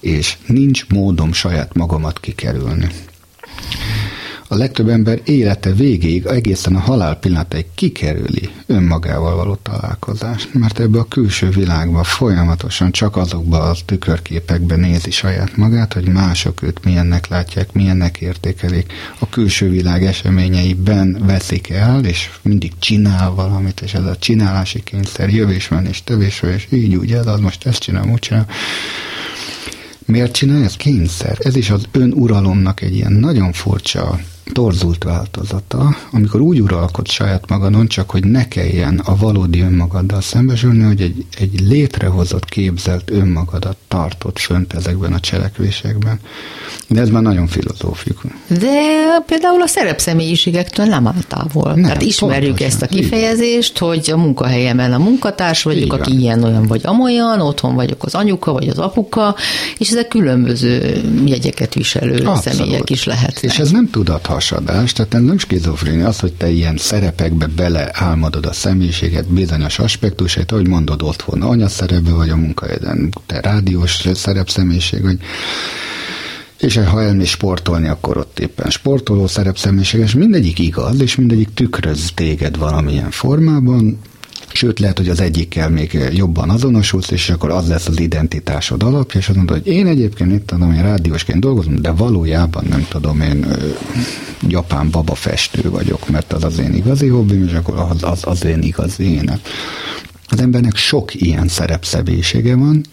és 0.00 0.36
nincs 0.46 0.86
módom 0.88 1.32
saját 1.32 1.74
magamat 1.74 2.20
kikerülni. 2.20 2.88
A 4.52 4.56
legtöbb 4.56 4.88
ember 4.88 5.20
élete 5.24 5.72
végéig, 5.72 6.24
egészen 6.24 6.76
a 6.76 6.80
halál 6.80 7.16
pillanatáig 7.16 7.66
kikerüli 7.74 8.48
önmagával 8.66 9.36
való 9.36 9.54
találkozás, 9.54 10.48
mert 10.52 10.80
ebbe 10.80 10.98
a 10.98 11.08
külső 11.08 11.48
világban 11.48 12.02
folyamatosan 12.02 12.90
csak 12.90 13.16
azokba 13.16 13.58
a 13.58 13.76
tükörképekben 13.86 14.80
nézi 14.80 15.10
saját 15.10 15.56
magát, 15.56 15.92
hogy 15.92 16.08
mások 16.08 16.62
őt 16.62 16.84
milyennek 16.84 17.28
látják, 17.28 17.72
milyennek 17.72 18.20
értékelik. 18.20 18.92
A 19.18 19.28
külső 19.28 19.68
világ 19.70 20.04
eseményeiben 20.04 21.22
veszik 21.26 21.70
el, 21.70 22.04
és 22.04 22.30
mindig 22.42 22.72
csinál 22.78 23.30
valamit, 23.30 23.80
és 23.80 23.94
ez 23.94 24.04
a 24.04 24.16
csinálási 24.16 24.82
kényszer 24.82 25.28
jövés 25.28 25.68
van, 25.68 25.86
és 25.86 26.04
tövés 26.04 26.40
van, 26.40 26.50
és 26.50 26.66
így 26.70 26.94
úgy 26.94 27.12
ez, 27.12 27.26
az 27.26 27.40
most 27.40 27.66
ezt 27.66 27.82
csinál, 27.82 28.08
úgy 28.08 28.18
csinál. 28.18 28.46
Miért 30.06 30.32
csinálja? 30.32 30.64
Ez 30.64 30.76
kényszer. 30.76 31.36
Ez 31.38 31.56
is 31.56 31.70
az 31.70 31.84
önuralomnak 31.92 32.80
egy 32.80 32.94
ilyen 32.94 33.12
nagyon 33.12 33.52
furcsa 33.52 34.20
torzult 34.52 35.04
változata, 35.04 35.96
amikor 36.12 36.40
úgy 36.40 36.60
uralkod 36.60 37.08
saját 37.08 37.48
magadon, 37.48 37.86
csak 37.86 38.10
hogy 38.10 38.24
ne 38.24 38.48
kelljen 38.48 38.98
a 39.04 39.16
valódi 39.16 39.60
önmagaddal 39.60 40.20
szembesülni, 40.20 40.82
hogy 40.82 41.00
egy, 41.00 41.24
egy 41.38 41.60
létrehozott, 41.60 42.44
képzelt 42.44 43.10
önmagadat 43.10 43.76
tartott 43.88 44.38
fönt 44.38 44.72
ezekben 44.72 45.12
a 45.12 45.20
cselekvésekben. 45.20 46.20
De 46.88 47.00
ez 47.00 47.08
már 47.08 47.22
nagyon 47.22 47.46
filozófikus. 47.46 48.30
De 48.48 48.70
például 49.26 49.62
a 49.62 49.66
szerepszemélyiségektől 49.66 50.86
nem 50.86 51.06
áll 51.06 51.22
távol. 51.28 51.72
Nem, 51.72 51.82
Tehát 51.82 52.02
ismerjük 52.02 52.56
pontosan. 52.56 52.66
ezt 52.66 52.82
a 52.82 52.86
kifejezést, 52.86 53.78
hogy 53.78 54.10
a 54.12 54.16
munkahelyemen 54.16 54.92
a 54.92 54.98
munkatárs 54.98 55.62
vagyok, 55.62 55.92
aki 55.92 56.18
ilyen 56.18 56.42
olyan 56.44 56.66
vagy 56.66 56.80
amolyan, 56.84 57.40
otthon 57.40 57.74
vagyok 57.74 58.04
az 58.04 58.14
anyuka 58.14 58.52
vagy 58.52 58.68
az 58.68 58.78
apuka, 58.78 59.34
és 59.78 59.90
ezek 59.90 60.08
különböző 60.08 61.02
jegyeket 61.26 61.74
viselő 61.74 62.14
Abszolút. 62.14 62.42
személyek 62.42 62.90
is 62.90 63.04
lehetnek. 63.04 63.42
És 63.42 63.58
ez 63.58 63.70
nem 63.70 63.90
tudathasadás, 64.48 64.92
tehát 64.92 65.12
nem 65.12 65.38
skizofrénia, 65.38 66.06
az, 66.06 66.20
hogy 66.20 66.32
te 66.32 66.48
ilyen 66.48 66.76
szerepekbe 66.76 67.46
beleálmodod 67.46 68.46
a 68.46 68.52
személyiséget, 68.52 69.28
bizonyos 69.28 69.78
aspektusait, 69.78 70.52
ahogy 70.52 70.68
mondod 70.68 71.02
otthon, 71.02 71.42
anyaszerepbe 71.42 72.10
vagy 72.10 72.28
a 72.28 72.36
munkahelyeden, 72.36 73.12
te 73.26 73.40
rádiós 73.40 74.08
szerepszemélyiség, 74.14 75.02
vagy. 75.02 75.18
És 76.58 76.76
ha 76.76 77.02
elmész 77.02 77.28
sportolni, 77.28 77.88
akkor 77.88 78.16
ott 78.16 78.38
éppen 78.38 78.70
sportoló 78.70 79.26
szerepszemélyiség, 79.26 80.00
és 80.00 80.14
mindegyik 80.14 80.58
igaz, 80.58 81.00
és 81.00 81.16
mindegyik 81.16 81.54
tükröz 81.54 82.10
téged 82.14 82.58
valamilyen 82.58 83.10
formában, 83.10 83.98
Sőt, 84.52 84.78
lehet, 84.78 84.98
hogy 84.98 85.08
az 85.08 85.20
egyikkel 85.20 85.70
még 85.70 85.98
jobban 86.12 86.50
azonosulsz, 86.50 87.10
és 87.10 87.30
akkor 87.30 87.50
az 87.50 87.68
lesz 87.68 87.88
az 87.88 88.00
identitásod 88.00 88.82
alapja, 88.82 89.20
és 89.20 89.28
azt 89.28 89.36
mondod, 89.36 89.62
hogy 89.62 89.72
én 89.72 89.86
egyébként 89.86 90.32
itt 90.32 90.46
tudom, 90.46 90.72
én 90.72 90.82
rádiósként 90.82 91.40
dolgozom, 91.40 91.82
de 91.82 91.90
valójában 91.90 92.64
nem 92.68 92.86
tudom, 92.88 93.20
én 93.20 93.44
ö, 93.44 93.68
japán 94.48 94.90
baba 94.90 95.14
festő 95.14 95.70
vagyok, 95.70 96.08
mert 96.08 96.32
az 96.32 96.44
az 96.44 96.58
én 96.58 96.74
igazi 96.74 97.06
hobbim, 97.06 97.46
és 97.46 97.52
akkor 97.52 97.78
az 97.78 98.02
az, 98.02 98.20
az 98.26 98.44
én 98.44 98.62
igazi 98.62 99.04
énem. 99.04 99.40
Az 100.28 100.40
embernek 100.40 100.76
sok 100.76 101.14
ilyen 101.14 101.48
szerepszebélysége 101.48 102.56
van, 102.56 102.84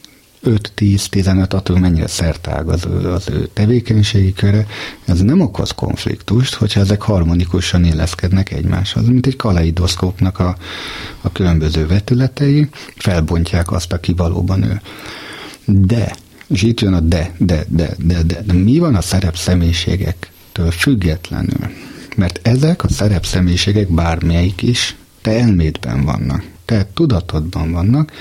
5-10-15, 0.45 1.53
attól 1.53 1.79
mennyire 1.79 2.07
szertág 2.07 2.69
az 2.69 2.87
az 3.03 3.29
ő 3.29 3.49
tevékenységi 3.53 4.33
köre, 4.33 4.65
ez 5.05 5.21
nem 5.21 5.41
okoz 5.41 5.71
konfliktust, 5.71 6.53
hogyha 6.53 6.79
ezek 6.79 7.01
harmonikusan 7.01 7.85
illeszkednek 7.85 8.51
egymáshoz, 8.51 9.07
mint 9.07 9.27
egy 9.27 9.35
kaleidoszkópnak 9.35 10.39
a, 10.39 10.57
a 11.21 11.31
különböző 11.31 11.87
vetületei, 11.87 12.69
felbontják 12.95 13.71
azt, 13.71 13.93
aki 13.93 14.13
valóban 14.13 14.63
ő. 14.63 14.81
De, 15.65 16.15
és 16.47 16.61
itt 16.61 16.79
jön 16.79 16.93
a 16.93 16.99
de, 16.99 17.33
de, 17.37 17.65
de, 17.67 17.95
de, 17.97 18.23
de, 18.23 18.41
de 18.45 18.53
mi 18.53 18.79
van 18.79 18.95
a 18.95 19.01
szerep 19.01 19.37
személyiségektől 19.37 20.71
függetlenül? 20.71 21.69
Mert 22.15 22.47
ezek 22.47 22.83
a 22.83 22.89
szerep 22.89 23.25
személyiségek 23.25 23.89
bármelyik 23.89 24.61
is 24.61 24.95
te 25.21 25.39
elmédben 25.39 26.03
vannak, 26.03 26.43
te 26.65 26.87
tudatodban 26.93 27.71
vannak, 27.71 28.11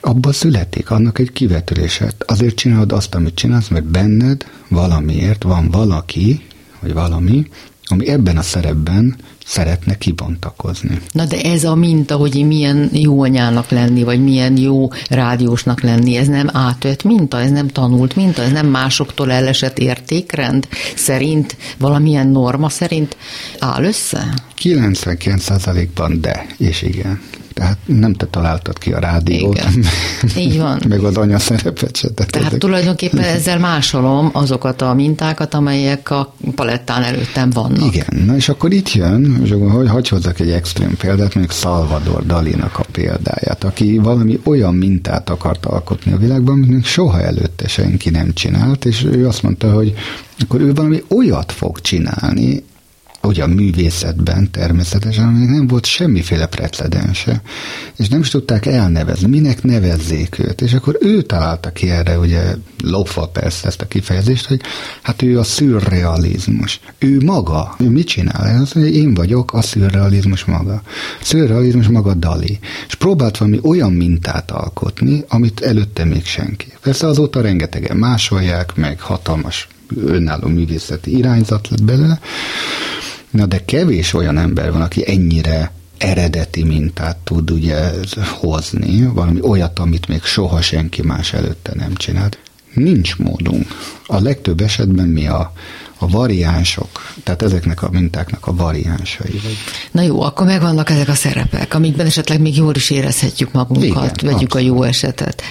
abban 0.00 0.32
születik, 0.32 0.90
annak 0.90 1.18
egy 1.18 1.32
kivetülése. 1.32 2.12
Azért 2.26 2.54
csinálod 2.54 2.92
azt, 2.92 3.14
amit 3.14 3.34
csinálsz, 3.34 3.68
mert 3.68 3.84
benned 3.84 4.46
valamiért 4.68 5.42
van 5.42 5.70
valaki, 5.70 6.46
vagy 6.80 6.92
valami, 6.92 7.46
ami 7.84 8.08
ebben 8.08 8.36
a 8.36 8.42
szerepben 8.42 9.16
szeretne 9.46 9.98
kibontakozni. 9.98 11.00
Na 11.12 11.24
de 11.24 11.40
ez 11.40 11.64
a 11.64 11.74
minta, 11.74 12.16
hogy 12.16 12.46
milyen 12.46 12.90
jó 12.92 13.22
anyának 13.22 13.70
lenni, 13.70 14.02
vagy 14.02 14.22
milyen 14.22 14.56
jó 14.56 14.88
rádiósnak 15.08 15.80
lenni, 15.80 16.16
ez 16.16 16.26
nem 16.26 16.48
átött 16.52 17.02
minta, 17.02 17.40
ez 17.40 17.50
nem 17.50 17.68
tanult 17.68 18.16
minta, 18.16 18.42
ez 18.42 18.50
nem 18.50 18.66
másoktól 18.66 19.32
elesett 19.32 19.78
értékrend 19.78 20.68
szerint, 20.96 21.56
valamilyen 21.78 22.28
norma 22.28 22.68
szerint 22.68 23.16
áll 23.58 23.84
össze? 23.84 24.34
99%-ban 24.62 26.20
de, 26.20 26.46
és 26.58 26.82
igen. 26.82 27.20
Tehát 27.54 27.78
nem 27.86 28.12
te 28.12 28.26
találtad 28.26 28.78
ki 28.78 28.92
a 28.92 28.98
rádiót. 28.98 29.58
Igen. 29.58 29.84
Így 30.46 30.58
van. 30.58 30.80
meg 30.88 31.04
az 31.04 31.16
anya 31.16 31.38
szerepet 31.38 31.96
se 31.96 32.08
Tehát 32.08 32.36
ezek. 32.36 32.58
tulajdonképpen 32.60 33.22
ezzel 33.24 33.58
másolom 33.58 34.30
azokat 34.32 34.82
a 34.82 34.94
mintákat, 34.94 35.54
amelyek 35.54 36.10
a 36.10 36.34
palettán 36.54 37.02
előttem 37.02 37.50
vannak. 37.50 37.94
Igen, 37.94 38.22
na 38.26 38.36
és 38.36 38.48
akkor 38.48 38.72
itt 38.72 38.92
jön, 38.92 39.20
és 39.42 39.50
akkor 39.50 39.70
hogy, 39.70 39.88
hogy 39.88 40.08
hozzak 40.08 40.40
egy 40.40 40.50
extrém 40.50 40.96
példát, 40.96 41.34
mondjuk 41.34 41.56
Salvador 41.56 42.26
Dalinak 42.26 42.78
a 42.78 42.84
példáját, 42.92 43.64
aki 43.64 43.98
valami 43.98 44.40
olyan 44.44 44.74
mintát 44.74 45.30
akart 45.30 45.66
alkotni 45.66 46.12
a 46.12 46.16
világban, 46.16 46.54
amit 46.54 46.68
még 46.68 46.84
soha 46.84 47.20
előtte 47.20 47.68
senki 47.68 48.10
nem 48.10 48.32
csinált, 48.32 48.84
és 48.84 49.04
ő 49.04 49.26
azt 49.26 49.42
mondta, 49.42 49.72
hogy 49.72 49.94
akkor 50.38 50.60
ő 50.60 50.74
valami 50.74 51.02
olyat 51.08 51.52
fog 51.52 51.80
csinálni, 51.80 52.62
ugye 53.28 53.42
a 53.42 53.46
művészetben 53.46 54.50
természetesen, 54.50 55.26
aminek 55.26 55.48
nem 55.48 55.66
volt 55.66 55.86
semmiféle 55.86 56.46
precedense, 56.46 57.42
és 57.96 58.08
nem 58.08 58.20
is 58.20 58.28
tudták 58.28 58.66
elnevezni, 58.66 59.28
minek 59.28 59.62
nevezzék 59.62 60.38
őt, 60.38 60.60
és 60.60 60.72
akkor 60.72 60.98
ő 61.00 61.22
találta 61.22 61.70
ki 61.70 61.90
erre, 61.90 62.18
ugye 62.18 62.54
lopva 62.82 63.28
persze 63.28 63.66
ezt 63.66 63.80
a 63.80 63.86
kifejezést, 63.88 64.46
hogy 64.46 64.60
hát 65.02 65.22
ő 65.22 65.38
a 65.38 65.42
szürrealizmus. 65.42 66.80
Ő 66.98 67.20
maga, 67.24 67.74
ő 67.78 67.88
mit 67.88 68.06
csinál? 68.06 68.56
Ő 68.56 68.60
azt 68.62 68.74
mondja, 68.74 68.92
hogy 68.92 69.02
én 69.02 69.14
vagyok 69.14 69.52
a 69.52 69.62
szürrealizmus 69.62 70.44
maga. 70.44 70.82
Szürrealizmus 71.22 71.88
maga 71.88 72.14
Dali. 72.14 72.58
És 72.88 72.94
próbált 72.94 73.38
valami 73.38 73.58
olyan 73.62 73.92
mintát 73.92 74.50
alkotni, 74.50 75.24
amit 75.28 75.60
előtte 75.60 76.04
még 76.04 76.24
senki. 76.24 76.66
Persze 76.80 77.06
azóta 77.06 77.40
rengetegen 77.40 77.96
másolják, 77.96 78.74
meg 78.74 79.00
hatalmas 79.00 79.68
önálló 79.96 80.48
művészeti 80.48 81.16
irányzat 81.16 81.68
lett 81.68 81.82
belőle, 81.82 82.20
Na 83.32 83.46
de 83.46 83.64
kevés 83.64 84.12
olyan 84.14 84.38
ember 84.38 84.72
van, 84.72 84.82
aki 84.82 85.10
ennyire 85.10 85.72
eredeti 85.98 86.64
mintát 86.64 87.16
tud 87.16 87.50
ugye 87.50 87.90
hozni, 88.40 89.06
valami 89.14 89.40
olyat, 89.42 89.78
amit 89.78 90.08
még 90.08 90.22
soha 90.22 90.60
senki 90.60 91.02
más 91.02 91.32
előtte 91.32 91.72
nem 91.74 91.94
csinált. 91.94 92.38
Nincs 92.74 93.16
módunk. 93.16 93.66
A 94.06 94.20
legtöbb 94.20 94.60
esetben 94.60 95.08
mi 95.08 95.26
a, 95.26 95.52
a 95.98 96.08
variánsok, 96.08 97.14
tehát 97.22 97.42
ezeknek 97.42 97.82
a 97.82 97.88
mintáknak 97.90 98.46
a 98.46 98.54
variánsai. 98.54 99.40
Vagy. 99.42 99.56
Na 99.90 100.02
jó, 100.02 100.22
akkor 100.22 100.46
megvannak 100.46 100.90
ezek 100.90 101.08
a 101.08 101.14
szerepek, 101.14 101.74
amikben 101.74 102.06
esetleg 102.06 102.40
még 102.40 102.56
jól 102.56 102.74
is 102.74 102.90
érezhetjük 102.90 103.52
magunkat, 103.52 103.84
Igen, 103.86 104.02
vegyük 104.02 104.54
abszolút. 104.54 104.54
a 104.54 104.58
jó 104.58 104.82
esetet. 104.82 105.42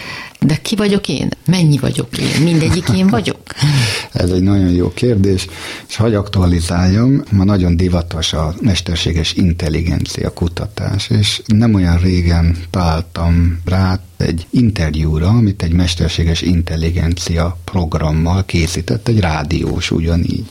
De 0.45 0.55
ki 0.55 0.75
vagyok 0.75 1.07
én? 1.07 1.29
Mennyi 1.45 1.77
vagyok 1.77 2.17
én? 2.17 2.43
Mindegyik 2.43 2.89
én 2.89 3.07
vagyok? 3.07 3.41
Ez 4.11 4.29
egy 4.29 4.41
nagyon 4.41 4.71
jó 4.71 4.89
kérdés, 4.93 5.47
és 5.87 5.95
hagy 5.95 6.13
aktualizáljam, 6.13 7.23
ma 7.31 7.43
nagyon 7.43 7.77
divatos 7.77 8.33
a 8.33 8.53
mesterséges 8.61 9.33
intelligencia 9.33 10.33
kutatás, 10.33 11.09
és 11.09 11.41
nem 11.45 11.73
olyan 11.73 11.97
régen 11.97 12.57
találtam 12.69 13.61
rá 13.65 13.99
egy 14.17 14.47
interjúra, 14.49 15.27
amit 15.27 15.63
egy 15.63 15.73
mesterséges 15.73 16.41
intelligencia 16.41 17.57
programmal 17.63 18.45
készített, 18.45 19.07
egy 19.07 19.19
rádiós 19.19 19.91
ugyanígy. 19.91 20.45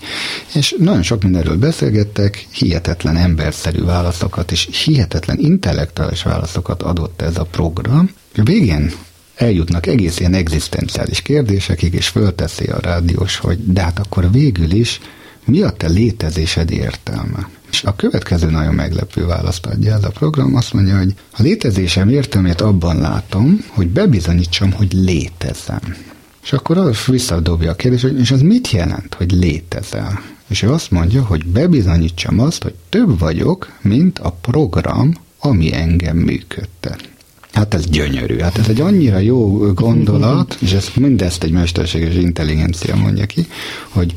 És 0.54 0.74
nagyon 0.78 1.02
sok 1.02 1.22
mindenről 1.22 1.56
beszélgettek, 1.56 2.46
hihetetlen 2.52 3.16
emberszerű 3.16 3.82
válaszokat 3.82 4.52
és 4.52 4.68
hihetetlen 4.84 5.38
intellektuális 5.38 6.22
válaszokat 6.22 6.82
adott 6.82 7.22
ez 7.22 7.38
a 7.38 7.44
program. 7.44 8.10
A 8.36 8.42
végén 8.42 8.92
eljutnak 9.40 9.86
egész 9.86 10.20
ilyen 10.20 10.34
egzisztenciális 10.34 11.22
kérdésekig, 11.22 11.94
és 11.94 12.08
fölteszi 12.08 12.64
a 12.64 12.80
rádiós, 12.80 13.36
hogy 13.36 13.72
de 13.72 13.82
hát 13.82 13.98
akkor 13.98 14.32
végül 14.32 14.70
is 14.70 15.00
mi 15.44 15.60
a 15.60 15.70
te 15.70 15.88
létezésed 15.88 16.70
értelme? 16.70 17.48
És 17.70 17.84
a 17.84 17.96
következő 17.96 18.50
nagyon 18.50 18.74
meglepő 18.74 19.26
választ 19.26 19.66
adja 19.66 19.94
ez 19.94 20.04
a 20.04 20.10
program, 20.10 20.54
azt 20.54 20.72
mondja, 20.72 20.98
hogy 20.98 21.14
a 21.30 21.42
létezésem 21.42 22.08
értelmét 22.08 22.60
abban 22.60 23.00
látom, 23.00 23.64
hogy 23.68 23.88
bebizonyítsam, 23.88 24.72
hogy 24.72 24.92
létezem. 24.92 25.96
És 26.42 26.52
akkor 26.52 26.78
az 26.78 27.04
visszadobja 27.06 27.70
a 27.70 27.74
kérdés, 27.74 28.02
hogy 28.02 28.18
és 28.18 28.30
az 28.30 28.40
mit 28.40 28.70
jelent, 28.70 29.14
hogy 29.14 29.32
létezel? 29.32 30.22
És 30.48 30.62
ő 30.62 30.70
azt 30.70 30.90
mondja, 30.90 31.22
hogy 31.22 31.46
bebizonyítsam 31.46 32.40
azt, 32.40 32.62
hogy 32.62 32.74
több 32.88 33.18
vagyok, 33.18 33.72
mint 33.80 34.18
a 34.18 34.30
program, 34.30 35.14
ami 35.38 35.74
engem 35.74 36.16
működtet. 36.16 37.09
Hát 37.52 37.74
ez 37.74 37.86
gyönyörű. 37.86 38.38
Hát 38.38 38.58
ez 38.58 38.68
egy 38.68 38.80
annyira 38.80 39.18
jó 39.18 39.72
gondolat, 39.72 40.56
és 40.60 40.72
ezt 40.72 40.96
mindezt 40.96 41.42
egy 41.42 41.50
mesterséges 41.50 42.14
intelligencia 42.14 42.96
mondja 42.96 43.26
ki, 43.26 43.46
hogy 43.88 44.14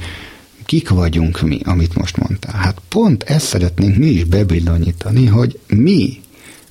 kik 0.66 0.90
vagyunk 0.90 1.42
mi, 1.42 1.60
amit 1.64 1.96
most 1.96 2.18
mondtál. 2.18 2.56
Hát 2.56 2.82
pont 2.88 3.24
ezt 3.24 3.46
szeretnénk 3.46 3.98
mi 3.98 4.06
is 4.06 4.24
bebizonyítani, 4.24 5.26
hogy 5.26 5.60
mi 5.68 6.22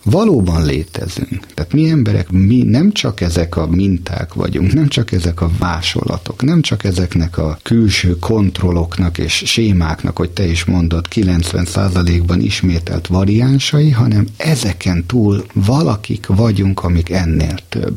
valóban 0.05 0.65
létezünk. 0.65 1.47
Tehát 1.55 1.73
mi 1.73 1.89
emberek, 1.89 2.31
mi 2.31 2.63
nem 2.63 2.93
csak 2.93 3.21
ezek 3.21 3.57
a 3.57 3.67
minták 3.67 4.35
vagyunk, 4.35 4.73
nem 4.73 4.89
csak 4.89 5.13
ezek 5.13 5.41
a 5.41 5.51
vásolatok, 5.59 6.43
nem 6.43 6.63
csak 6.63 6.85
ezeknek 6.85 7.39
a 7.39 7.59
külső 7.63 8.19
kontrolloknak 8.19 9.19
és 9.19 9.43
sémáknak, 9.47 10.17
hogy 10.17 10.31
te 10.31 10.47
is 10.47 10.65
mondod, 10.65 11.07
90%-ban 11.15 12.41
ismételt 12.41 13.07
variánsai, 13.07 13.91
hanem 13.91 14.27
ezeken 14.37 15.07
túl 15.07 15.45
valakik 15.53 16.27
vagyunk, 16.27 16.85
amik 16.85 17.11
ennél 17.11 17.57
több. 17.69 17.97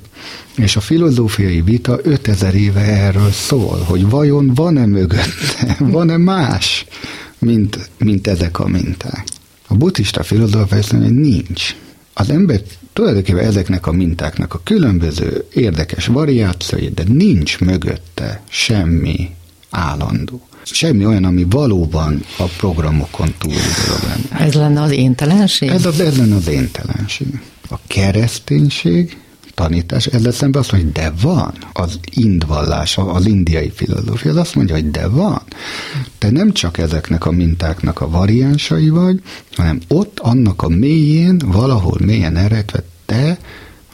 És 0.56 0.76
a 0.76 0.80
filozófiai 0.80 1.62
vita 1.62 2.00
5000 2.04 2.56
éve 2.56 2.82
erről 2.82 3.32
szól, 3.32 3.78
hogy 3.86 4.10
vajon 4.10 4.52
van-e 4.54 4.86
mögötte, 4.86 5.78
van-e 5.96 6.18
más, 6.18 6.86
mint, 7.40 7.90
mint 7.98 8.28
ezek 8.28 8.60
a 8.60 8.68
minták. 8.68 9.24
A 9.68 9.76
buddhista 9.76 10.24
filozófia 10.24 10.78
azt 10.78 10.92
mondja, 10.92 11.10
hogy 11.10 11.20
nincs. 11.20 11.76
Az 12.18 12.30
ember 12.30 12.62
tulajdonképpen 12.94 13.46
ezeknek 13.46 13.88
a 13.88 13.92
mintáknak 13.92 14.54
a 14.54 14.62
különböző 14.64 15.46
érdekes 15.54 16.06
variációi, 16.06 16.90
de 16.90 17.04
nincs 17.08 17.60
mögötte 17.60 18.42
semmi 18.50 19.30
állandó. 19.70 20.48
Semmi 20.64 21.06
olyan, 21.06 21.24
ami 21.24 21.46
valóban 21.50 22.22
a 22.38 22.44
programokon 22.44 23.34
túli 23.38 23.56
dolog 23.86 24.02
lenne. 24.04 24.46
Ez 24.46 24.54
lenne 24.54 24.82
az 24.82 24.92
éntelenség? 24.92 25.70
Ez, 25.70 25.86
az, 25.86 26.00
ez 26.00 26.18
lenne 26.18 26.36
az 26.36 26.48
éntelenség. 26.48 27.42
A 27.70 27.76
kereszténység 27.88 29.18
tanítás, 29.56 30.06
ezzel 30.06 30.32
szemben 30.32 30.62
azt 30.62 30.72
mondja, 30.72 30.92
hogy 30.92 31.04
de 31.04 31.22
van. 31.22 31.54
Az 31.74 32.00
indvallás, 32.12 32.98
az 32.98 33.26
indiai 33.26 33.72
filozófia, 33.76 34.32
az 34.32 34.38
azt 34.38 34.56
mondja, 34.56 34.76
hogy 34.76 34.92
de 34.92 35.08
van. 35.08 35.42
Te 36.18 36.32
nem 36.32 36.52
csak 36.52 36.78
ezeknek 36.78 37.26
a 37.26 37.32
mintáknak 37.32 38.02
a 38.02 38.10
variánsai 38.10 38.90
vagy, 38.90 39.22
hanem 39.56 39.80
ott 39.88 40.20
annak 40.20 40.62
a 40.62 40.68
mélyén, 40.68 41.42
valahol 41.46 41.98
mélyen 42.04 42.36
eredve 42.36 42.84
te 43.06 43.38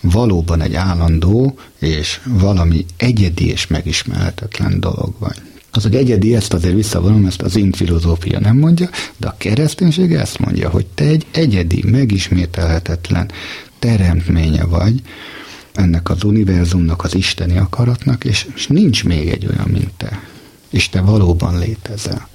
valóban 0.01 0.61
egy 0.61 0.75
állandó 0.75 1.57
és 1.79 2.19
valami 2.25 2.85
egyedi 2.97 3.49
és 3.49 3.67
megismerhetetlen 3.67 4.79
dolog 4.79 5.13
vagy. 5.19 5.41
Az, 5.71 5.83
hogy 5.83 5.95
egyedi, 5.95 6.35
ezt 6.35 6.53
azért 6.53 6.75
visszavonom, 6.75 7.25
ezt 7.25 7.41
az 7.41 7.55
én 7.55 7.71
filozófia 7.71 8.39
nem 8.39 8.57
mondja, 8.57 8.89
de 9.17 9.27
a 9.27 9.35
kereszténység 9.37 10.13
ezt 10.13 10.39
mondja, 10.39 10.69
hogy 10.69 10.85
te 10.85 11.03
egy 11.03 11.25
egyedi, 11.31 11.83
megismételhetetlen 11.85 13.31
teremtménye 13.79 14.63
vagy, 14.63 15.01
ennek 15.73 16.09
az 16.09 16.23
univerzumnak, 16.23 17.03
az 17.03 17.15
isteni 17.15 17.57
akaratnak, 17.57 18.23
és, 18.23 18.47
és 18.55 18.67
nincs 18.67 19.03
még 19.03 19.29
egy 19.29 19.47
olyan, 19.47 19.67
mint 19.67 19.91
te. 19.97 20.19
És 20.69 20.89
te 20.89 21.01
valóban 21.01 21.59
létezel. 21.59 22.29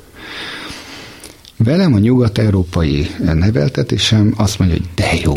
Velem 1.58 1.94
a 1.94 1.98
nyugat-európai 1.98 3.06
neveltetésem 3.18 4.34
azt 4.36 4.58
mondja, 4.58 4.76
hogy 4.76 4.88
de 4.94 5.14
jó, 5.22 5.34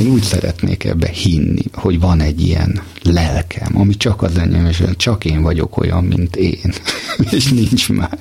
én 0.00 0.06
úgy 0.06 0.22
szeretnék 0.22 0.84
ebbe 0.84 1.08
hinni, 1.08 1.62
hogy 1.72 2.00
van 2.00 2.20
egy 2.20 2.40
ilyen 2.40 2.82
lelkem, 3.02 3.78
ami 3.78 3.96
csak 3.96 4.22
az 4.22 4.38
enyém, 4.38 4.66
és 4.66 4.82
csak 4.96 5.24
én 5.24 5.42
vagyok 5.42 5.76
olyan, 5.76 6.04
mint 6.04 6.36
én, 6.36 6.72
és 7.30 7.48
nincs 7.50 7.88
más. 7.88 8.18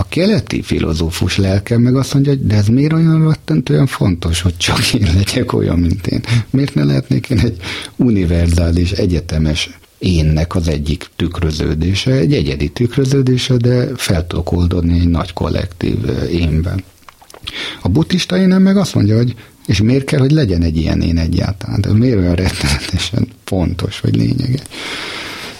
A 0.00 0.08
keleti 0.08 0.62
filozófus 0.62 1.36
lelkem 1.36 1.80
meg 1.80 1.96
azt 1.96 2.14
mondja, 2.14 2.32
hogy 2.32 2.46
de 2.46 2.56
ez 2.56 2.66
miért 2.66 2.92
olyan 2.92 3.36
olyan 3.70 3.86
fontos, 3.86 4.40
hogy 4.40 4.56
csak 4.56 4.94
én 4.94 5.08
legyek 5.14 5.52
olyan, 5.52 5.78
mint 5.78 6.06
én? 6.06 6.20
Miért 6.50 6.74
ne 6.74 6.84
lehetnék 6.84 7.30
én 7.30 7.38
egy 7.38 7.56
univerzális, 7.96 8.90
egyetemes 8.90 9.70
énnek 9.98 10.54
az 10.54 10.68
egyik 10.68 11.06
tükröződése, 11.16 12.12
egy 12.12 12.34
egyedi 12.34 12.68
tükröződése, 12.68 13.56
de 13.56 13.88
fel 13.96 14.26
tudok 14.26 14.52
oldani 14.52 15.00
egy 15.00 15.08
nagy 15.08 15.32
kollektív 15.32 15.98
énben. 16.30 16.84
A 17.82 17.88
buddhista 17.88 18.38
énem 18.38 18.62
meg 18.62 18.76
azt 18.76 18.94
mondja, 18.94 19.16
hogy 19.16 19.34
és 19.66 19.80
miért 19.80 20.04
kell, 20.04 20.20
hogy 20.20 20.32
legyen 20.32 20.62
egy 20.62 20.76
ilyen 20.76 21.00
én 21.00 21.18
egyáltalán? 21.18 21.80
De 21.80 21.92
miért 21.92 22.18
olyan 22.18 22.34
rettenetesen 22.34 23.28
fontos, 23.44 24.00
vagy 24.00 24.16
lényeges? 24.16 24.62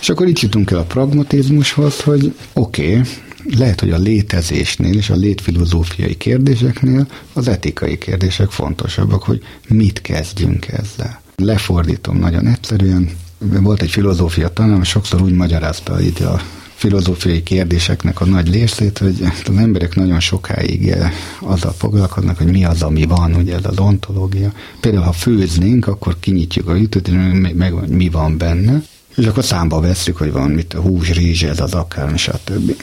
És 0.00 0.08
akkor 0.08 0.26
itt 0.26 0.40
jutunk 0.40 0.70
el 0.70 0.78
a 0.78 0.82
pragmatizmushoz, 0.82 2.00
hogy 2.00 2.34
oké, 2.52 2.90
okay, 2.90 3.02
lehet, 3.44 3.80
hogy 3.80 3.90
a 3.90 3.98
létezésnél 3.98 4.94
és 4.96 5.10
a 5.10 5.14
létfilozófiai 5.14 6.16
kérdéseknél 6.16 7.08
az 7.32 7.48
etikai 7.48 7.98
kérdések 7.98 8.50
fontosabbak, 8.50 9.22
hogy 9.22 9.42
mit 9.68 10.00
kezdjünk 10.00 10.68
ezzel. 10.68 11.20
Lefordítom 11.36 12.18
nagyon 12.18 12.46
egyszerűen. 12.46 13.10
Volt 13.38 13.82
egy 13.82 13.90
filozófia 13.90 14.48
tanulom, 14.48 14.82
sokszor 14.82 15.22
úgy 15.22 15.34
magyarázta 15.34 16.00
itt 16.00 16.20
a 16.20 16.40
filozófiai 16.74 17.42
kérdéseknek 17.42 18.20
a 18.20 18.24
nagy 18.24 18.52
részét, 18.52 18.98
hogy 18.98 19.22
az 19.46 19.56
emberek 19.56 19.94
nagyon 19.94 20.20
sokáig 20.20 20.94
azzal 21.40 21.72
foglalkoznak, 21.72 22.36
hogy 22.36 22.50
mi 22.50 22.64
az, 22.64 22.82
ami 22.82 23.04
van, 23.04 23.34
ugye 23.34 23.54
ez 23.54 23.64
az 23.64 23.78
ontológia. 23.78 24.52
Például, 24.80 25.04
ha 25.04 25.12
főznénk, 25.12 25.86
akkor 25.86 26.16
kinyitjuk 26.20 26.68
a 26.68 26.74
jutott, 26.74 27.10
meg, 27.10 27.56
meg 27.56 27.88
mi 27.88 28.08
van 28.08 28.38
benne, 28.38 28.82
és 29.18 29.26
akkor 29.26 29.44
számba 29.44 29.80
veszük, 29.80 30.16
hogy 30.16 30.32
van 30.32 30.50
mit 30.50 30.74
a 30.74 30.80
hús, 30.80 31.12
rizs, 31.12 31.42
ez 31.42 31.60
az 31.60 31.74
akármi, 31.74 32.16
stb. 32.18 32.82